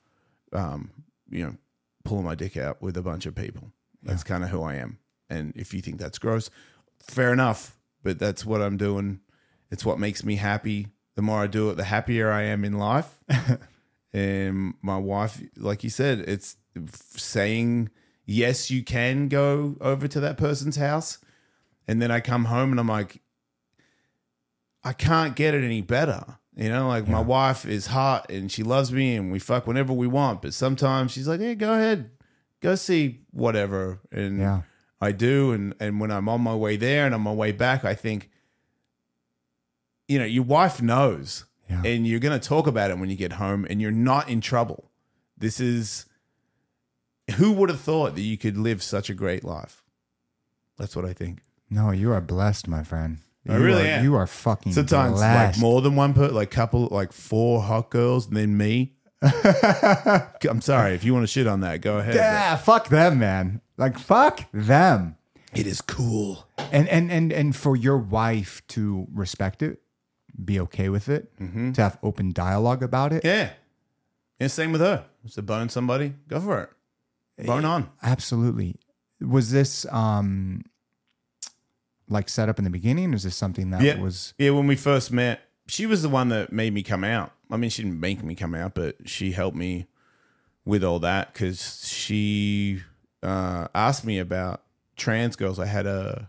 [0.53, 0.91] um,
[1.31, 1.57] you know,
[2.05, 3.73] pulling my dick out with a bunch of people.
[4.03, 4.99] That's kind of who I am.
[5.31, 6.51] And if you think that's gross,
[6.99, 7.77] fair enough.
[8.03, 9.21] But that's what I'm doing.
[9.71, 10.89] It's what makes me happy.
[11.17, 13.19] The more I do it, the happier I am in life.
[14.15, 16.57] and my wife, like you said, it's
[17.17, 17.91] saying
[18.25, 21.19] yes, you can go over to that person's house,
[21.87, 23.21] and then I come home and I'm like,
[24.83, 26.39] I can't get it any better.
[26.57, 29.93] You know, like my wife is hot and she loves me and we fuck whenever
[29.93, 32.11] we want, but sometimes she's like, "Hey, go ahead,
[32.61, 34.63] go see whatever," and Yeah.
[35.01, 35.51] I do.
[35.53, 38.31] And and when I'm on my way there and on my way back, I think,
[40.07, 41.83] you know, your wife knows, Yeah.
[41.85, 44.41] and you're going to talk about it when you get home, and you're not in
[44.41, 44.91] trouble.
[45.39, 46.07] This is
[47.37, 49.83] who would have thought that you could live such a great life.
[50.79, 51.41] That's what I think.
[51.71, 53.19] no, you are blessed, my friend.
[53.49, 54.05] I You really are, am.
[54.05, 55.57] You are fucking Sometimes blessed.
[55.59, 58.95] like more than one per like couple like four hot girls and then me.
[59.23, 62.15] I'm sorry if you want to shit on that, go ahead.
[62.15, 63.61] Yeah, fuck them, man.
[63.77, 65.17] Like fuck them.
[65.55, 66.47] It is cool.
[66.73, 69.81] And and and and for your wife to respect it,
[70.43, 73.25] be okay with it, to have open dialogue about it.
[73.25, 73.51] Yeah.
[74.41, 75.05] Yeah, same with her.
[75.23, 76.61] Wants to bone somebody, go for
[77.39, 77.47] it.
[77.47, 77.91] Bone on.
[78.03, 78.77] Absolutely.
[79.21, 80.65] Was this um
[82.09, 83.13] like set up in the beginning?
[83.13, 83.99] Or is this something that Yeah.
[84.01, 87.33] was Yeah, when we first met, she was the one that made me come out.
[87.51, 89.87] I mean, she didn't make me come out, but she helped me
[90.65, 92.83] with all that because she
[93.23, 94.63] uh, asked me about
[94.97, 95.59] trans girls.
[95.59, 96.29] I had a,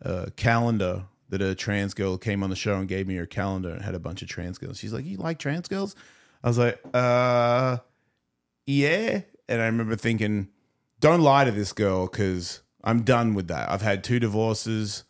[0.00, 3.70] a calendar that a trans girl came on the show and gave me her calendar
[3.70, 4.78] and had a bunch of trans girls.
[4.78, 5.96] She's like, "You like trans girls?"
[6.42, 7.78] I was like, "Uh,
[8.66, 10.48] yeah." And I remember thinking,
[11.00, 13.70] "Don't lie to this girl because I'm done with that.
[13.70, 15.04] I've had two divorces."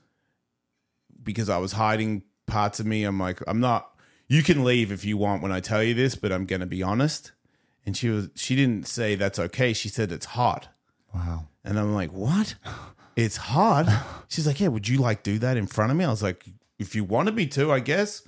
[1.24, 3.04] because I was hiding parts of me.
[3.04, 3.90] I'm like, I'm not.
[4.28, 6.82] You can leave if you want when I tell you this, but I'm gonna be
[6.82, 7.32] honest.
[7.86, 8.28] And she was.
[8.34, 9.72] She didn't say that's okay.
[9.72, 10.68] She said it's hot.
[11.14, 11.48] wow.
[11.64, 12.56] And I'm like, what?
[13.16, 13.88] It's hard.
[14.28, 14.68] She's like, yeah.
[14.68, 16.04] Would you like do that in front of me?
[16.04, 16.44] I was like,
[16.78, 18.26] if you wanted me to, I guess.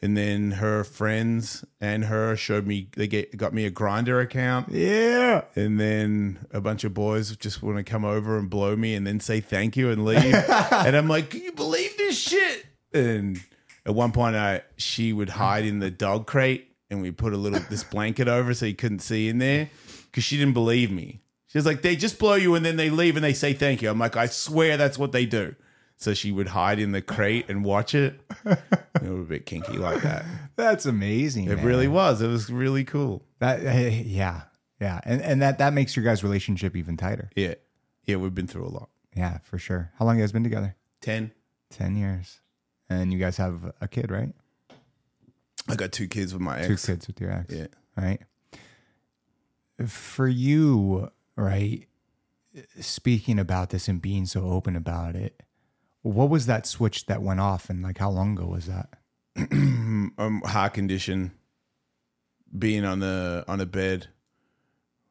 [0.00, 2.88] And then her friends and her showed me.
[2.94, 4.68] They get got me a Grindr account.
[4.70, 5.42] Yeah.
[5.56, 9.06] And then a bunch of boys just want to come over and blow me and
[9.06, 10.34] then say thank you and leave.
[10.72, 12.66] and I'm like, can you believe this shit?
[12.92, 13.40] And
[13.84, 17.36] at one point, I she would hide in the dog crate and we put a
[17.36, 19.68] little this blanket over so you couldn't see in there
[20.06, 21.20] because she didn't believe me.
[21.48, 23.82] She was like, they just blow you and then they leave and they say thank
[23.82, 23.90] you.
[23.90, 25.54] I'm like, I swear that's what they do.
[25.96, 28.20] So she would hide in the crate and watch it.
[28.44, 28.58] It
[29.02, 30.24] was a bit kinky like that.
[30.56, 31.46] That's amazing.
[31.46, 31.64] It man.
[31.64, 32.22] really was.
[32.22, 33.24] It was really cool.
[33.40, 34.42] That eh, yeah.
[34.80, 35.00] Yeah.
[35.04, 37.30] And and that that makes your guys' relationship even tighter.
[37.34, 37.54] Yeah.
[38.04, 38.90] Yeah, we've been through a lot.
[39.16, 39.90] Yeah, for sure.
[39.98, 40.76] How long you guys been together?
[41.00, 41.32] 10.
[41.70, 42.40] 10 years.
[42.88, 44.32] And you guys have a kid, right?
[45.68, 46.68] I got two kids with my ex.
[46.68, 47.52] Two kids with your ex.
[47.52, 47.66] Yeah.
[47.96, 48.20] Right.
[49.86, 51.86] For you, right?
[52.80, 55.42] Speaking about this and being so open about it,
[56.02, 58.90] what was that switch that went off and like how long ago was that?
[60.18, 61.32] Um, heart condition,
[62.56, 64.08] being on the on a bed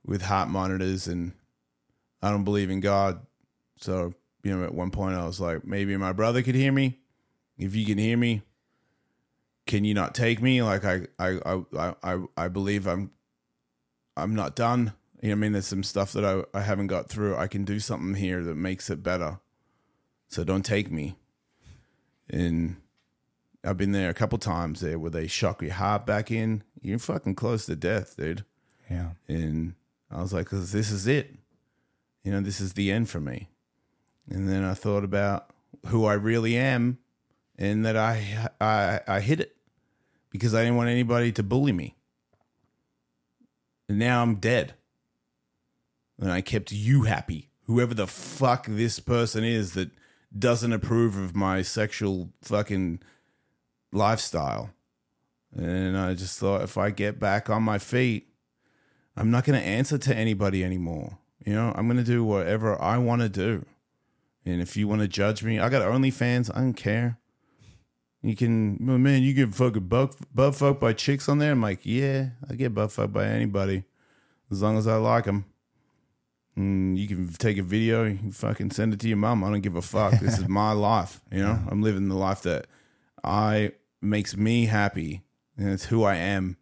[0.06, 1.34] with heart monitors, and
[2.22, 3.26] I don't believe in God.
[3.78, 4.14] So
[4.44, 7.00] you know, at one point I was like, maybe my brother could hear me.
[7.58, 8.44] If you can hear me,
[9.66, 10.62] can you not take me?
[10.62, 11.40] Like I I
[11.76, 13.12] I I I believe I'm
[14.16, 14.94] I'm not done.
[15.22, 17.36] You know, I mean, there's some stuff that I I haven't got through.
[17.36, 19.40] I can do something here that makes it better.
[20.30, 21.16] So don't take me.
[22.30, 22.78] And
[23.64, 26.64] I've been there a couple times there where they shock your heart back in.
[26.82, 28.44] You're fucking close to death, dude.
[28.90, 29.12] Yeah.
[29.28, 29.74] And
[30.12, 31.36] I was like, 'Cause this is it.
[32.24, 33.50] You know, this is the end for me.
[34.30, 35.50] And then I thought about
[35.88, 37.00] who I really am
[37.58, 39.56] and that I I I hid it
[40.30, 41.96] because I didn't want anybody to bully me.
[43.90, 44.76] And now I'm dead.
[46.20, 47.50] And I kept you happy.
[47.66, 49.92] Whoever the fuck this person is that
[50.38, 53.02] doesn't approve of my sexual fucking
[53.92, 54.72] lifestyle.
[55.56, 58.30] And I just thought if I get back on my feet,
[59.16, 61.18] I'm not going to answer to anybody anymore.
[61.46, 63.66] You know, I'm going to do whatever I want to do.
[64.46, 66.52] And if you want to judge me, I got OnlyFans.
[66.56, 67.18] I don't care.
[68.22, 71.52] You can, oh, man, you get fucking butt, butt fucked by chicks on there.
[71.52, 73.84] I'm like, yeah, I get butt fucked by anybody
[74.52, 75.46] as long as I like them.
[76.58, 79.44] Mm, you can take a video, you can fucking send it to your mom.
[79.44, 80.20] I don't give a fuck.
[80.20, 81.22] This is my life.
[81.32, 82.66] You know, I'm living the life that
[83.24, 85.22] I makes me happy,
[85.58, 86.58] and it's who I am.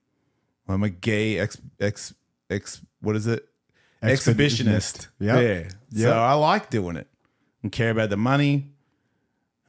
[0.67, 2.13] I'm a gay ex ex
[2.49, 2.81] ex.
[3.01, 3.47] What is it?
[4.03, 5.07] Exhibitionist.
[5.19, 5.69] Yep.
[5.91, 6.07] Yeah.
[6.09, 7.07] So I like doing it.
[7.13, 8.72] I don't care about the money.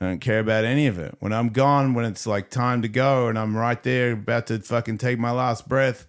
[0.00, 1.14] I don't care about any of it.
[1.20, 4.58] When I'm gone, when it's like time to go, and I'm right there about to
[4.58, 6.06] fucking take my last breath,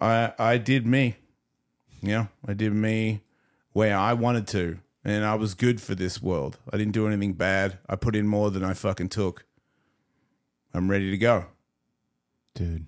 [0.00, 1.16] I I did me.
[2.02, 3.22] You know, I did me
[3.72, 6.58] where I wanted to, and I was good for this world.
[6.72, 7.78] I didn't do anything bad.
[7.88, 9.44] I put in more than I fucking took.
[10.72, 11.46] I'm ready to go.
[12.54, 12.86] Dude,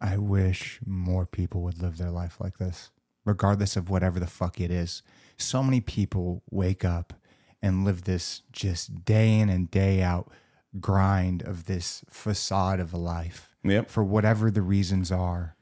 [0.00, 2.90] I wish more people would live their life like this,
[3.24, 5.02] regardless of whatever the fuck it is.
[5.36, 7.14] So many people wake up
[7.62, 10.30] and live this just day in and day out
[10.78, 13.90] grind of this facade of a life Yep.
[13.90, 15.56] for whatever the reasons are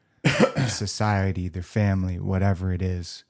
[0.69, 3.25] society, their family, whatever it is.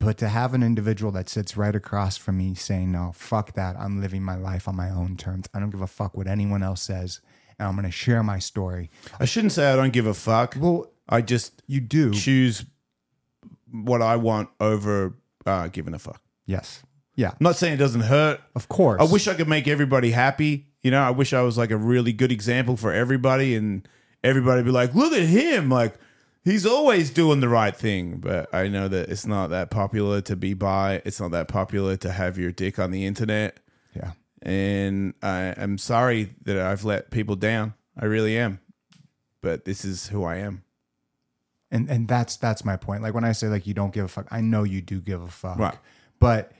[0.00, 3.76] But to have an individual that sits right across from me saying, No, fuck that.
[3.78, 5.46] I'm living my life on my own terms.
[5.54, 7.20] I don't give a fuck what anyone else says.
[7.58, 8.90] And I'm going to share my story.
[9.20, 10.56] I shouldn't say I don't give a fuck.
[10.58, 12.12] Well, I just you do.
[12.12, 12.64] choose
[13.70, 15.16] what I want over
[15.46, 16.20] uh, giving a fuck.
[16.46, 16.82] Yes.
[17.16, 17.30] Yeah.
[17.30, 18.40] I'm not saying it doesn't hurt.
[18.54, 19.00] Of course.
[19.00, 20.66] I wish I could make everybody happy.
[20.82, 23.88] You know, I wish I was like a really good example for everybody and
[24.22, 25.70] everybody be like, look at him.
[25.70, 25.94] Like,
[26.44, 28.18] he's always doing the right thing.
[28.18, 31.02] But I know that it's not that popular to be by.
[31.04, 33.58] It's not that popular to have your dick on the internet.
[33.94, 34.12] Yeah.
[34.42, 37.74] And I am sorry that I've let people down.
[37.98, 38.60] I really am.
[39.40, 40.62] But this is who I am.
[41.70, 43.02] And and that's that's my point.
[43.02, 45.22] Like when I say like you don't give a fuck, I know you do give
[45.22, 45.58] a fuck.
[45.58, 45.78] Right.
[46.20, 46.52] But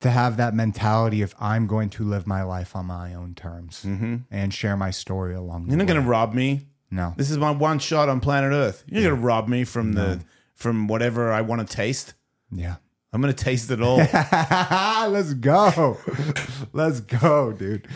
[0.00, 3.84] to have that mentality of I'm going to live my life on my own terms
[3.86, 4.16] mm-hmm.
[4.30, 6.66] and share my story along You're not going to rob me.
[6.90, 7.14] No.
[7.16, 8.84] This is my one shot on planet Earth.
[8.86, 10.20] You're to rob me from the
[10.54, 12.14] from whatever I want to taste.
[12.52, 12.76] Yeah.
[13.12, 13.98] I'm going to taste it all.
[13.98, 15.98] Let's go.
[16.72, 17.86] Let's go, dude.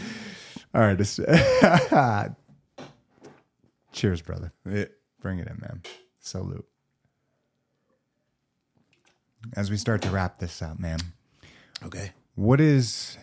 [0.74, 0.97] All right.
[0.97, 1.19] This,
[3.93, 4.52] cheers, brother.
[4.69, 4.85] Yeah.
[5.20, 5.82] Bring it in, man.
[6.20, 6.65] Salute.
[9.56, 10.98] As we start to wrap this up, man,
[11.85, 12.12] Okay.
[12.35, 13.16] what is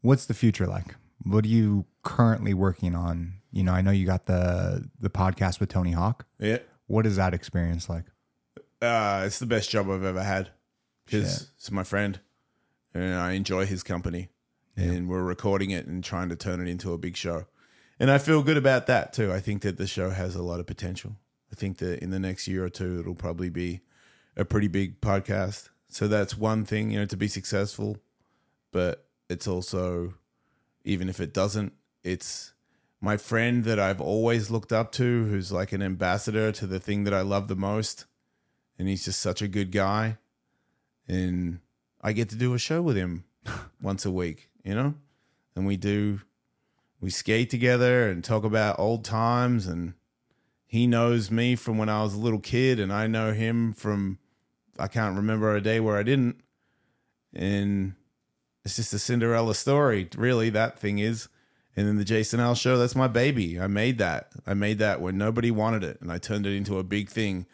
[0.00, 0.94] what's the future like?
[1.24, 3.34] What are you currently working on?
[3.52, 6.26] You know, I know you got the the podcast with Tony Hawk.
[6.38, 6.58] Yeah.
[6.86, 8.06] What is that experience like?
[8.80, 10.50] Uh, it's the best job I've ever had
[11.04, 11.48] because Shit.
[11.56, 12.18] it's my friend
[12.94, 14.28] and I enjoy his company.
[14.74, 17.44] And we're recording it and trying to turn it into a big show.
[18.00, 19.30] And I feel good about that too.
[19.30, 21.16] I think that the show has a lot of potential.
[21.52, 23.82] I think that in the next year or two, it'll probably be
[24.34, 25.68] a pretty big podcast.
[25.88, 27.98] So that's one thing, you know, to be successful.
[28.72, 30.14] But it's also,
[30.86, 32.54] even if it doesn't, it's
[33.02, 37.02] my friend that I've always looked up to, who's like an ambassador to the thing
[37.02, 38.06] that I love the most.
[38.78, 40.18] And he's just such a good guy.
[41.08, 41.58] And
[42.00, 43.24] I get to do a show with him
[43.82, 44.94] once a week, you know?
[45.56, 46.20] And we do,
[47.00, 49.66] we skate together and talk about old times.
[49.66, 49.94] And
[50.64, 54.20] he knows me from when I was a little kid, and I know him from,
[54.78, 56.36] I can't remember a day where I didn't.
[57.34, 57.94] And
[58.64, 60.50] it's just a Cinderella story, really.
[60.50, 61.28] That thing is.
[61.74, 63.58] And then the Jason Ellis show, that's my baby.
[63.58, 64.30] I made that.
[64.46, 67.46] I made that when nobody wanted it, and I turned it into a big thing.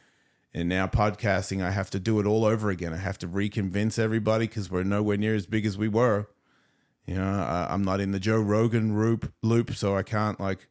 [0.53, 2.93] And now podcasting, I have to do it all over again.
[2.93, 6.27] I have to reconvince everybody because we're nowhere near as big as we were.
[7.07, 10.69] You know, I, I'm not in the Joe Rogan loop, loop, so I can't like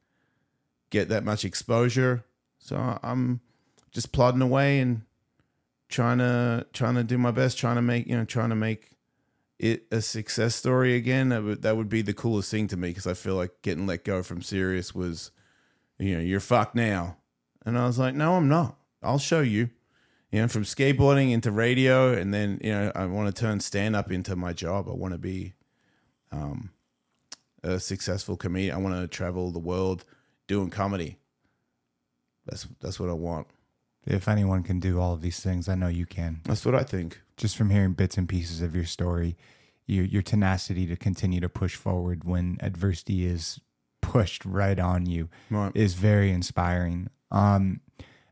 [0.90, 2.26] get that much exposure.
[2.60, 3.40] So I'm
[3.91, 5.03] just plodding away and
[5.90, 8.97] trying to trying to do my best, trying to make you know, trying to make
[9.60, 11.30] it a success story again.
[11.30, 13.88] That would that would be the coolest thing to me because I feel like getting
[13.88, 15.32] let go from Sirius was,
[15.98, 17.18] you know, you're fucked now,
[17.66, 18.78] and I was like, no, I'm not.
[19.02, 19.70] I'll show you.
[20.32, 23.96] You know, from skateboarding into radio, and then you know, I want to turn stand
[23.96, 24.90] up into my job.
[24.90, 25.54] I want to be
[26.32, 26.72] um,
[27.64, 28.76] a successful comedian.
[28.76, 30.04] I want to travel the world
[30.48, 31.18] doing comedy.
[32.46, 33.48] That's that's what I want.
[34.08, 36.42] If anyone can do all of these things, I know you can.
[36.46, 37.22] That's what I think.
[37.36, 39.38] Just from hearing bits and pieces of your story,
[39.86, 43.60] your your tenacity to continue to push forward when adversity is
[44.02, 45.72] pushed right on you Right.
[45.76, 47.10] is very inspiring.
[47.32, 47.82] Um,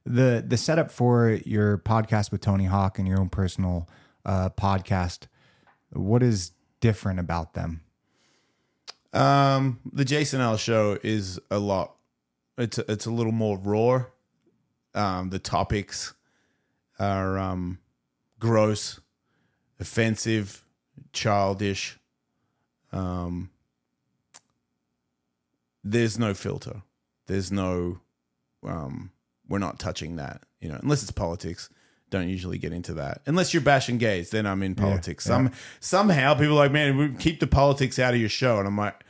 [0.05, 3.89] the the setup for your podcast with Tony Hawk and your own personal
[4.25, 5.27] uh, podcast,
[5.91, 7.81] what is different about them?
[9.13, 11.95] Um, the Jason Ellis show is a lot.
[12.57, 14.05] It's a, it's a little more raw.
[14.95, 16.13] Um, the topics
[16.97, 17.79] are um,
[18.39, 18.99] gross.
[19.79, 20.63] offensive,
[21.13, 21.99] childish.
[22.91, 23.49] Um,
[25.83, 26.81] there's no filter.
[27.27, 27.99] There's no.
[28.65, 29.11] Um,
[29.47, 30.43] we're not touching that.
[30.59, 31.69] You know, unless it's politics.
[32.11, 34.29] Don't usually get into that unless you're bashing gays.
[34.29, 35.25] Then I'm in politics.
[35.25, 38.67] Some somehow people are like, man, we keep the politics out of your show, and
[38.67, 39.03] I'm like,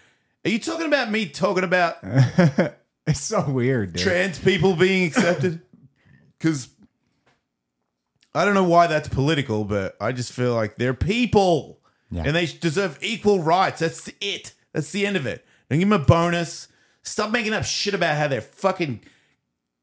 [0.45, 1.97] are you talking about me talking about
[3.07, 4.01] It's so weird, dude.
[4.01, 5.61] trans people being accepted?
[6.37, 6.69] Because
[8.33, 11.79] I don't know why that's political, but I just feel like they're people
[12.11, 12.23] Yeah.
[12.25, 13.79] and they deserve equal rights.
[13.79, 14.53] That's it.
[14.73, 15.45] That's the end of it.
[15.69, 16.67] Don't give them a bonus.
[17.03, 19.01] Stop making up shit about how their fucking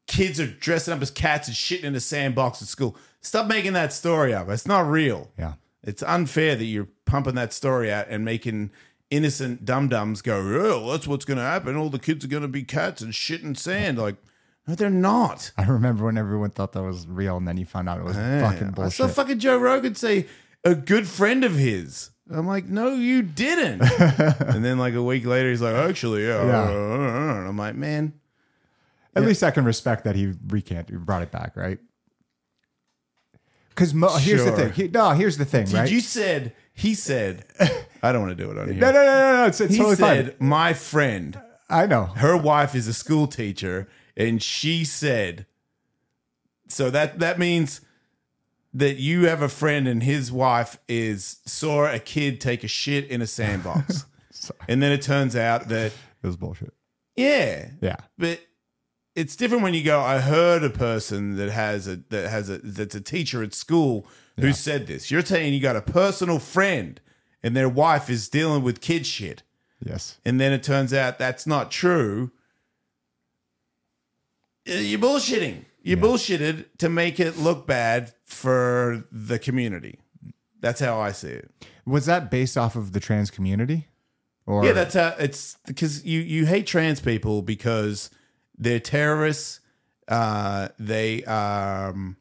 [0.07, 2.97] kids are dressing up as cats and shitting in a sandbox at school.
[3.21, 4.49] Stop making that story up.
[4.49, 5.31] It's not real.
[5.39, 5.55] yeah.
[5.85, 8.71] It's unfair that you're pumping that story out and making
[9.11, 11.75] innocent dum dums go, oh, that's what's going to happen.
[11.77, 13.99] All the kids are going to be cats and shit in sand.
[13.99, 14.17] Like,
[14.67, 15.51] no, they're not.
[15.59, 18.17] I remember when everyone thought that was real, and then you found out it was
[18.17, 20.27] fucking I saw fucking Joe Rogan say
[20.65, 22.11] a good friend of his.
[22.31, 23.83] I'm like, no, you didn't.
[24.01, 26.47] and then like a week later, he's like, actually, yeah.
[26.47, 26.71] Yeah.
[27.39, 28.15] And I'm like, man,
[29.15, 31.79] At least I can respect that he recanted, he brought it back, right?
[33.71, 34.57] Because mo- here's the Sure.
[34.57, 34.73] thing.
[34.73, 35.91] He- no, here's the thing, did right?
[35.91, 37.45] you said he said?
[38.03, 38.81] I don't want to do it on here.
[38.81, 39.47] no, no, no, no, no.
[39.47, 40.49] It's, it's He totally said, fine.
[40.49, 41.41] my friend.
[41.69, 42.05] I know.
[42.05, 45.47] her wife is a school teacher and she said
[46.69, 47.81] so that that means
[48.75, 53.07] that you have a friend and his wife is saw a kid take a shit
[53.09, 54.07] in a sandbox.
[54.69, 56.73] And then it turns out that It was bullshit.
[57.15, 57.69] yeah.
[57.81, 57.97] Yeah.
[58.19, 58.41] but
[59.15, 62.59] it's different when you go i heard a person that has a that has a
[62.59, 64.05] that's a teacher at school
[64.41, 65.11] who said this.
[65.13, 67.01] You're saying you got a personal friend
[67.43, 69.43] and their wife is dealing with kid shit.
[69.85, 70.19] Yes.
[70.25, 72.33] and then it turns out that's not true,
[74.65, 75.65] you're bullshitting.
[75.83, 79.99] You bullshitted to make it look bad for the community.
[80.61, 81.51] That's how I see it.
[81.85, 83.89] Was that based off of the trans community?
[84.47, 88.11] Or Yeah, that's how it's because you you hate trans people because
[88.57, 89.61] they're terrorists.
[90.09, 92.17] Uh, they um,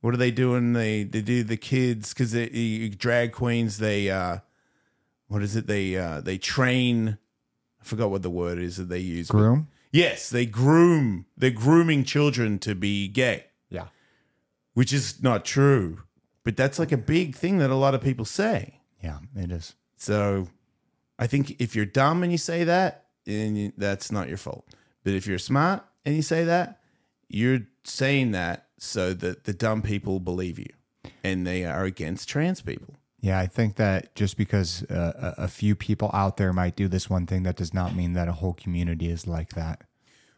[0.00, 0.72] what are they doing?
[0.72, 3.78] They they do the kids because they drag queens.
[3.78, 4.38] They uh,
[5.28, 5.66] what is it?
[5.66, 7.18] They uh, they train.
[7.80, 9.28] I forgot what the word is that they use.
[9.28, 9.68] but- groom?
[9.92, 11.26] Yes, they groom.
[11.36, 13.88] They're grooming children to be gay, Yeah.
[14.74, 16.02] which is not true.
[16.44, 18.80] But that's like a big thing that a lot of people say.
[19.02, 19.74] Yeah, it is.
[19.96, 20.48] So
[21.18, 24.66] I think if you're dumb and you say that, then that's not your fault.
[25.04, 26.80] But if you're smart and you say that,
[27.28, 30.72] you're saying that so that the dumb people believe you
[31.22, 32.94] and they are against trans people.
[33.20, 37.10] Yeah, I think that just because uh, a, few people out there might do this
[37.10, 39.82] one thing, that does not mean that a whole community is like that.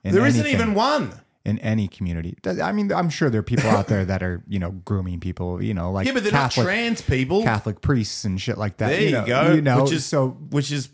[0.02, 1.20] In There isn't even one.
[1.44, 2.36] in any community.
[2.44, 5.62] I mean, I'm sure there are people out there that are, you know, grooming people,
[5.62, 7.44] you know, like Yeah, but they're Catholic, not trans people.
[7.44, 8.88] Catholic priests and shit like that.
[8.88, 9.52] There you, know, go.
[9.54, 10.88] You know, which is so which is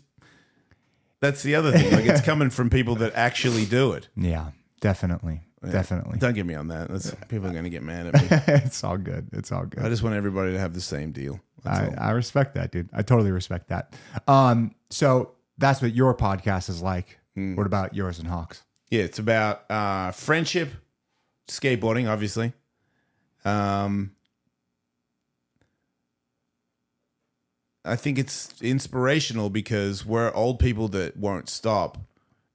[1.21, 1.91] that's the other thing.
[1.91, 4.07] Like it's coming from people that actually do it.
[4.15, 6.19] yeah, definitely, definitely.
[6.19, 6.89] Don't get me on that.
[6.89, 8.27] That's, people are going to get mad at me.
[8.65, 9.29] it's all good.
[9.33, 9.83] It's all good.
[9.83, 11.41] I just want everybody to have the same deal.
[11.65, 11.93] I.
[11.97, 12.89] I respect that, dude.
[12.93, 13.95] I totally respect that.
[14.27, 17.19] Um, so that's what your podcast is like.
[17.35, 17.55] Hmm.
[17.55, 18.63] What about yours and Hawks?
[18.89, 20.71] Yeah, it's about uh, friendship,
[21.47, 22.53] skateboarding, obviously.
[23.45, 24.11] Um,
[27.85, 31.97] I think it's inspirational because we're old people that won't stop,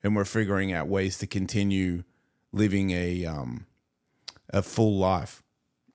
[0.02, 2.04] and we're figuring out ways to continue
[2.52, 3.66] living a um,
[4.50, 5.42] a full life,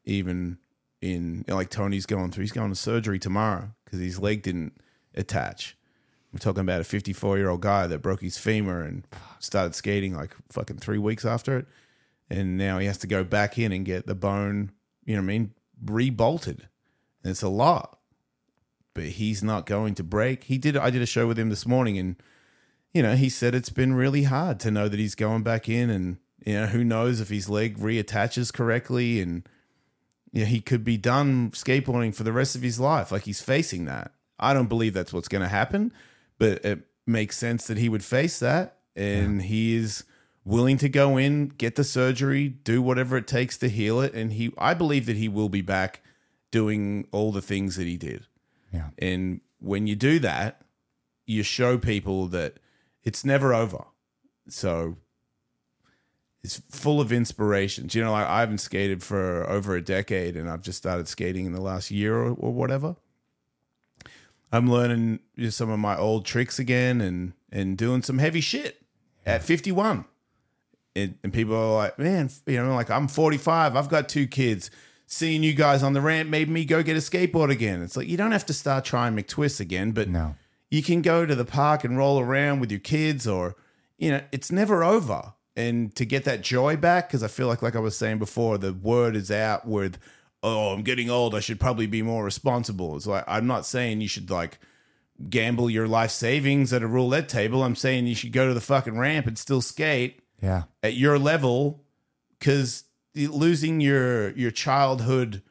[0.04, 0.58] even
[1.02, 2.44] in like Tony's going through.
[2.44, 4.74] He's going to surgery tomorrow because his leg didn't
[5.16, 5.78] attach.
[6.32, 9.08] We're talking about a 54 year old guy that broke his femur and
[9.40, 11.68] started skating like fucking three weeks after it.
[12.30, 14.72] And now he has to go back in and get the bone,
[15.04, 15.54] you know what I mean,
[15.84, 16.68] rebolted.
[17.24, 17.98] And it's a lot.
[18.94, 20.44] But he's not going to break.
[20.44, 22.16] He did I did a show with him this morning and
[22.94, 25.90] you know, he said it's been really hard to know that he's going back in
[25.90, 29.48] and you know, who knows if his leg reattaches correctly and
[30.32, 33.12] you know, he could be done skateboarding for the rest of his life.
[33.12, 34.12] Like he's facing that.
[34.40, 35.92] I don't believe that's what's going to happen,
[36.38, 38.78] but it makes sense that he would face that.
[38.96, 40.04] And he is
[40.44, 44.14] willing to go in, get the surgery, do whatever it takes to heal it.
[44.14, 46.02] And he, I believe that he will be back
[46.52, 48.28] doing all the things that he did.
[48.74, 48.90] Yeah.
[48.98, 50.62] And when you do that,
[51.26, 52.56] you show people that
[53.04, 53.86] it's never over.
[54.50, 54.98] So
[56.44, 57.94] it's full of inspirations.
[57.96, 61.46] You know, like I haven't skated for over a decade and I've just started skating
[61.46, 62.96] in the last year or, or whatever.
[64.52, 68.82] I'm learning some of my old tricks again and and doing some heavy shit
[69.26, 70.06] at 51.
[70.96, 74.70] And, and people are like, man, you know, like I'm 45, I've got two kids.
[75.08, 77.82] seeing you guys on the ramp made me go get a skateboard again.
[77.82, 80.36] It's like you don't have to start trying McTwists again, but No.
[80.70, 83.56] you can go to the park and roll around with your kids or
[83.98, 87.62] you know it's never over and to get that joy back because i feel like
[87.62, 89.98] like i was saying before the word is out with
[90.42, 94.00] oh i'm getting old i should probably be more responsible it's like i'm not saying
[94.02, 94.58] you should like
[95.30, 98.62] gamble your life savings at a roulette table i'm saying you should go to the
[98.62, 100.64] fucking ramp and still skate Yeah.
[100.82, 101.84] at your level
[102.38, 105.42] because losing your your childhood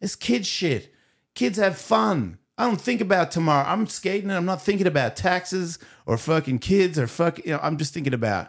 [0.00, 0.92] is kid shit.
[1.34, 2.38] Kids have fun.
[2.58, 3.64] I don't think about tomorrow.
[3.68, 7.38] I'm skating and I'm not thinking about taxes or fucking kids or fuck.
[7.44, 8.48] You know, I'm just thinking about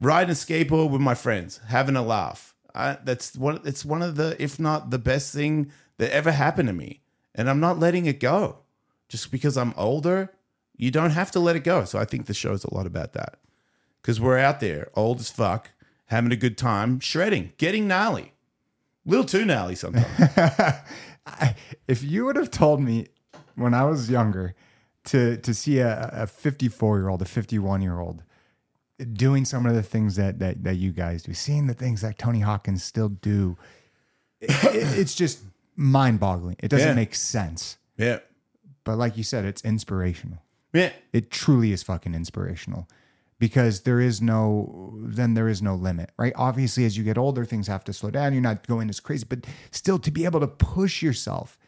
[0.00, 2.54] riding a skateboard with my friends, having a laugh.
[2.74, 3.60] I, that's one.
[3.64, 7.02] It's one of the, if not the best thing that ever happened to me,
[7.34, 8.58] and I'm not letting it go.
[9.08, 10.32] Just because I'm older,
[10.76, 11.84] you don't have to let it go.
[11.84, 13.38] So I think the show's a lot about that
[14.02, 15.70] because we're out there, old as fuck,
[16.06, 18.32] having a good time, shredding, getting gnarly,
[19.06, 20.06] a little too gnarly sometimes.
[21.88, 23.06] if you would have told me
[23.54, 24.54] when I was younger
[25.04, 28.22] to to see a, a 54 year old, a 51 year old
[29.12, 32.18] doing some of the things that, that that you guys do, seeing the things that
[32.18, 33.56] Tony Hawk is still do,
[34.40, 35.40] it- it- it's just
[35.76, 36.56] mind boggling.
[36.60, 36.94] It doesn't Yeah.
[36.94, 37.78] make sense.
[37.96, 38.18] yeah,
[38.84, 40.38] But like you said, it's inspirational.
[40.72, 42.88] yeah, It truly is fucking inspirational
[43.40, 47.44] because there is no then there is no limit right obviously as you get older
[47.44, 50.38] things have to slow down you're not going as crazy but still to be able
[50.38, 51.58] to push yourself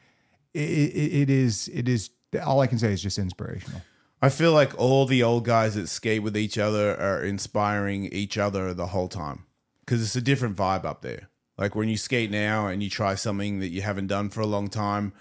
[0.54, 2.10] it, it, it is it is
[2.44, 3.82] all i can say is just inspirational
[4.22, 8.38] I feel like all the old guys that skate with each other are inspiring each
[8.38, 9.44] other the whole time
[9.80, 11.28] because it's a different vibe up there.
[11.58, 14.46] Like when you skate now and you try something that you haven't done for a
[14.46, 15.12] long time,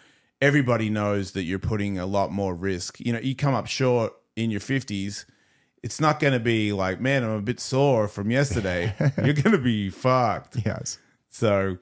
[0.41, 2.99] everybody knows that you're putting a lot more risk.
[2.99, 5.25] You know, you come up short in your 50s,
[5.83, 8.93] it's not going to be like, man, I'm a bit sore from yesterday.
[9.23, 10.57] you're going to be fucked.
[10.65, 10.97] yes
[11.29, 11.77] So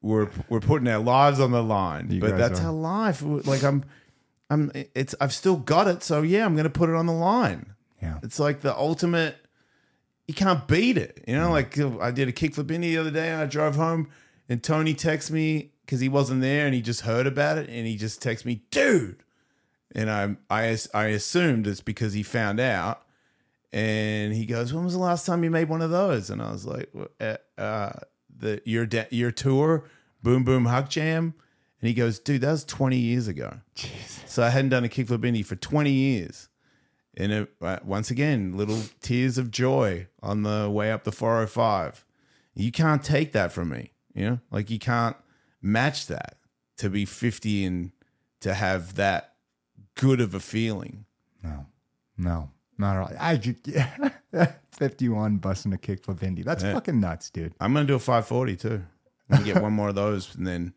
[0.00, 2.66] we're we're putting our lives on the line, You but that's are.
[2.66, 3.22] our life.
[3.24, 3.84] Like I'm,
[4.50, 4.70] I'm.
[4.94, 7.74] It's I've still got it, so yeah, I'm to put it on the line.
[8.02, 9.36] yeah It's like the ultimate.
[10.26, 11.50] You can't beat it, you know.
[11.50, 14.08] Like I did a kickflip in the other day, and I drove home,
[14.48, 17.86] and Tony texted me because he wasn't there, and he just heard about it, and
[17.86, 19.22] he just texted me, dude.
[19.94, 23.02] And I I I assumed it's because he found out,
[23.72, 26.52] and he goes, "When was the last time you made one of those?" And I
[26.52, 27.92] was like, uh, uh,
[28.34, 29.84] "The your de- your tour,
[30.22, 31.32] Boom Boom HuckJam."
[31.80, 33.60] And he goes, "Dude, that was twenty years ago."
[34.26, 36.48] So I hadn't done a kickflip indie for twenty years,
[37.16, 41.34] and it, uh, once again, little tears of joy on the way up the four
[41.34, 42.04] hundred five.
[42.54, 44.40] You can't take that from me, you know.
[44.50, 45.16] Like you can't
[45.62, 46.38] match that
[46.78, 47.92] to be fifty and
[48.40, 49.34] to have that
[49.94, 51.04] good of a feeling.
[51.42, 51.66] no
[52.16, 53.66] no not at all i just
[54.72, 58.82] 51 busting a kickflip indie that's fucking nuts dude I'm gonna do a 540 too.
[59.30, 60.72] I'm gonna get one more of those, and then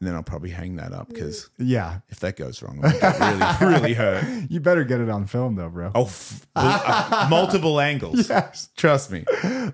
[0.00, 3.74] and then I'll probably hang that up because yeah if that goes wrong, I'm really
[3.74, 4.24] really hurt.
[4.50, 8.28] you better get it on film though bro Oh, f- uh, multiple angles.
[8.28, 9.24] yes Trust me.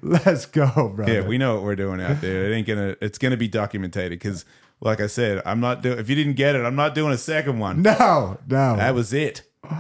[0.02, 2.51] let's go bro Yeah, we know what we're doing out there.
[2.51, 2.96] It ain't gonna.
[3.01, 4.44] It's gonna be documented because,
[4.80, 5.98] like I said, I'm not doing.
[5.98, 7.82] If you didn't get it, I'm not doing a second one.
[7.82, 9.42] no no That was it.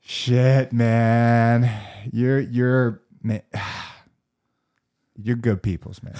[0.00, 1.70] Shit, man.
[2.12, 3.42] You're you're man.
[5.16, 6.14] You're good peoples, man.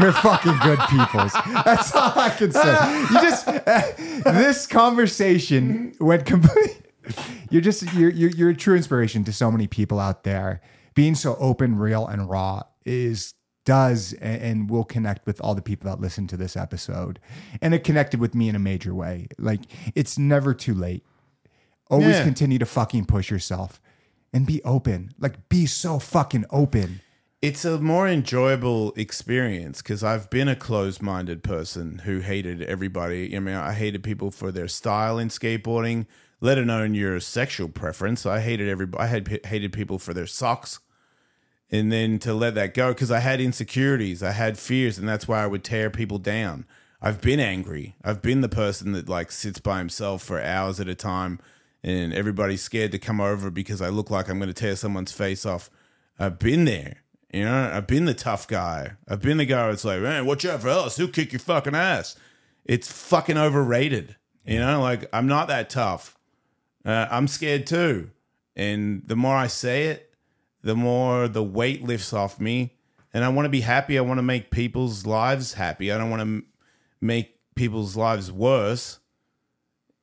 [0.00, 1.32] You're fucking good peoples.
[1.64, 3.00] That's all I can say.
[3.10, 3.46] You just
[4.24, 6.80] this conversation went complete.
[7.50, 10.60] You're just you're, you're you're a true inspiration to so many people out there.
[10.94, 13.34] Being so open, real, and raw is
[13.66, 17.20] does and, and will connect with all the people that listen to this episode,
[17.60, 19.26] and it connected with me in a major way.
[19.38, 19.60] Like
[19.94, 21.04] it's never too late.
[21.90, 22.24] Always Yeah.
[22.24, 23.80] continue to fucking push yourself
[24.32, 25.10] and be open.
[25.18, 27.00] Like be so fucking open.
[27.42, 33.34] It's a more enjoyable experience because I've been a closed-minded person who hated everybody.
[33.34, 36.04] I mean, I hated people for their style in skateboarding,
[36.42, 38.26] let alone your sexual preference.
[38.26, 39.02] I hated everybody.
[39.02, 40.80] I had hated people for their socks,
[41.70, 45.26] and then to let that go because I had insecurities, I had fears, and that's
[45.26, 46.66] why I would tear people down.
[47.00, 47.96] I've been angry.
[48.04, 51.38] I've been the person that like sits by himself for hours at a time,
[51.82, 55.12] and everybody's scared to come over because I look like I'm going to tear someone's
[55.12, 55.70] face off.
[56.18, 56.98] I've been there.
[57.32, 58.92] You know, I've been the tough guy.
[59.08, 60.96] I've been the guy that's like, man, watch out for Ellis.
[60.96, 62.16] He'll kick your fucking ass.
[62.64, 64.16] It's fucking overrated.
[64.44, 66.18] You know, like I'm not that tough.
[66.84, 68.10] Uh, I'm scared too.
[68.56, 70.14] And the more I say it,
[70.62, 72.76] the more the weight lifts off me.
[73.12, 73.98] And I want to be happy.
[73.98, 75.90] I want to make people's lives happy.
[75.90, 76.46] I don't want to m-
[77.00, 78.98] make people's lives worse.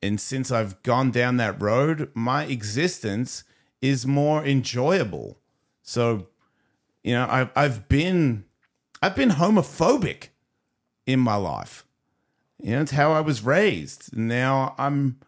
[0.01, 3.43] And since I've gone down that road, my existence
[3.81, 5.39] is more enjoyable.
[5.81, 6.27] So,
[7.03, 8.45] you know, I've I've been
[9.01, 10.29] I've been homophobic
[11.05, 11.85] in my life.
[12.61, 14.15] You know, it's how I was raised.
[14.15, 15.19] Now I'm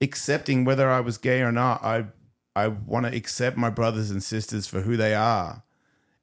[0.00, 1.82] accepting whether I was gay or not.
[1.82, 2.06] I
[2.54, 5.62] I want to accept my brothers and sisters for who they are,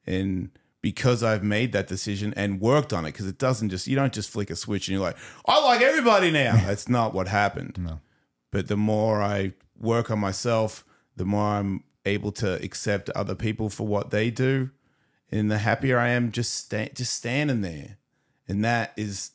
[0.06, 0.52] and
[0.82, 4.14] because I've made that decision and worked on it, because it doesn't just you don't
[4.14, 6.56] just flick a switch and you're like, I like everybody now.
[6.66, 7.78] That's not what happened.
[7.80, 8.00] No.
[8.52, 10.84] But the more I work on myself,
[11.16, 14.72] the more I'm able to accept other people for what they do,
[15.32, 17.98] and the happier I am just sta- just standing there,
[18.48, 19.32] and that is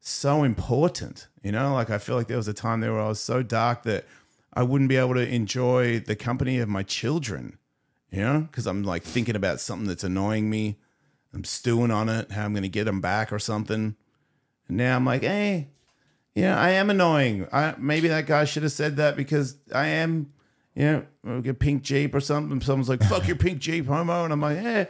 [0.00, 1.28] so important.
[1.42, 3.42] You know, like I feel like there was a time there where I was so
[3.42, 4.06] dark that
[4.52, 7.58] I wouldn't be able to enjoy the company of my children.
[8.10, 10.78] You know, because I'm like thinking about something that's annoying me.
[11.34, 13.96] I'm stewing on it, how I'm going to get them back or something.
[14.66, 15.68] And now I'm like, hey,
[16.34, 17.46] yeah, I am annoying.
[17.52, 20.32] I maybe that guy should have said that because I am,
[20.74, 22.60] you know, I'll get pink Jeep or something.
[22.60, 24.24] Someone's like, fuck your pink Jeep, homo.
[24.24, 24.84] And I'm like, eh,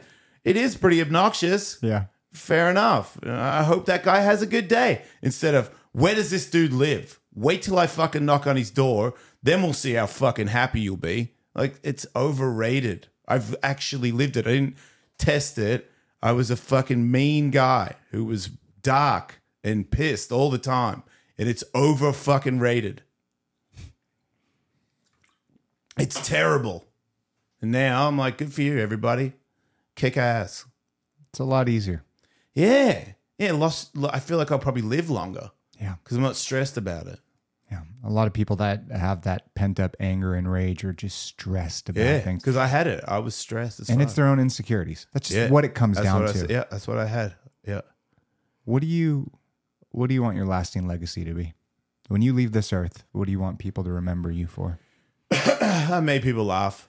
[0.45, 1.79] it is pretty obnoxious.
[1.83, 2.07] Yeah.
[2.33, 3.19] Fair enough.
[3.25, 5.03] I hope that guy has a good day.
[5.23, 7.19] Instead of, where does this dude live?
[7.35, 9.15] Wait till I fucking knock on his door.
[9.43, 11.35] Then we'll see how fucking happy you'll be.
[11.55, 13.09] Like, it's overrated.
[13.27, 14.47] I've actually lived it.
[14.47, 14.77] I didn't
[15.19, 15.91] test it.
[16.23, 18.51] I was a fucking mean guy who was
[18.83, 21.03] dark and pissed all the time.
[21.39, 23.03] And it's over fucking rated.
[25.99, 26.87] It's terrible.
[27.61, 29.33] And now I'm like, good for you, everybody.
[29.99, 30.65] Kick ass.
[31.31, 32.05] It's a lot easier.
[32.55, 33.05] Yeah.
[33.37, 33.53] Yeah.
[33.53, 33.91] Lost.
[34.11, 35.51] I feel like I'll probably live longer
[35.81, 35.97] Yeah.
[36.03, 37.19] because I'm not stressed about it.
[37.71, 37.81] Yeah.
[38.05, 41.89] A lot of people that have that pent up anger and rage are just stressed
[41.89, 42.21] about Yeah.
[42.21, 42.43] things.
[42.43, 43.03] Because I had it.
[43.09, 43.81] I was stressed.
[43.81, 44.01] And fuck.
[44.01, 45.07] it's their own insecurities.
[45.13, 45.51] That's just Yeah.
[45.51, 46.47] what it comes down I to.
[46.49, 46.65] Yeah.
[46.71, 47.35] That's what I had.
[47.67, 47.81] Yeah.
[48.65, 49.31] What do you
[49.91, 51.55] what do you want your lasting legacy to be?
[52.09, 54.79] When you leave this earth, what do you want people to remember you for?
[55.33, 56.89] I made people laugh.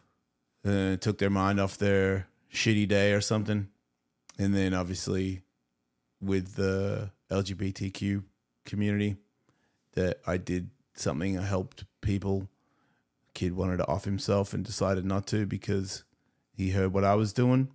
[0.65, 3.69] Uh, took their mind off their shitty day or something.
[4.37, 5.41] And then obviously
[6.21, 8.23] with the LGBTQ
[8.65, 9.17] community
[9.93, 11.37] that I did something.
[11.37, 12.47] I helped people.
[13.33, 16.03] Kid wanted to off himself and decided not to because
[16.51, 17.71] he heard what I was doing.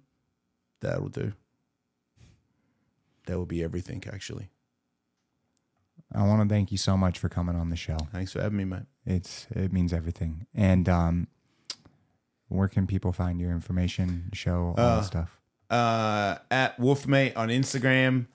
[0.81, 1.33] That'll do.
[3.27, 4.51] That will be everything, actually.
[6.15, 7.97] I want to thank you so much for coming on the show.
[8.13, 8.83] Thanks for having me, mate.
[9.07, 10.47] It's it means everything.
[10.55, 11.29] And um
[12.55, 15.41] where can people find your information, show, all Uh, that stuff?
[15.71, 18.27] uh, at Wolfmate on Instagram,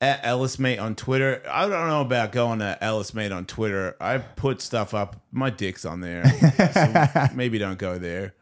[0.00, 1.42] at Ellismate on Twitter.
[1.50, 3.96] I don't know about going to Ellismate on Twitter.
[4.00, 5.16] I put stuff up.
[5.32, 6.24] My dick's on there.
[6.72, 8.34] so maybe don't go there.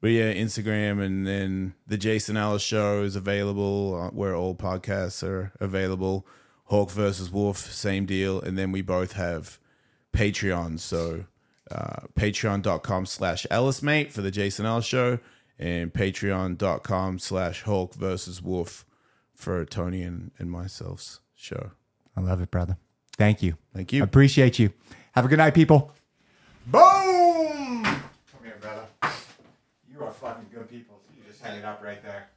[0.00, 5.22] But yeah, Instagram and then the Jason Ellis show is available uh, where all podcasts
[5.22, 6.26] are available.
[6.64, 8.40] Hawk versus Wolf, same deal.
[8.40, 9.58] And then we both have
[10.12, 10.78] Patreon.
[10.80, 11.24] So
[11.70, 15.18] uh, patreon.com slash Ellismate for the Jason Ellis show
[15.58, 18.84] and patreon.com slash Hawk versus Wolf
[19.34, 21.72] for Tony and, and myself's show.
[22.16, 22.76] I love it, brother.
[23.16, 23.56] Thank you.
[23.74, 24.02] Thank you.
[24.02, 24.72] Appreciate you.
[25.12, 25.92] Have a good night, people.
[26.66, 27.82] Boom!
[27.82, 28.00] Come
[28.42, 28.86] here, brother.
[29.90, 31.00] You are fucking good people.
[31.16, 32.28] You just hang it up right there.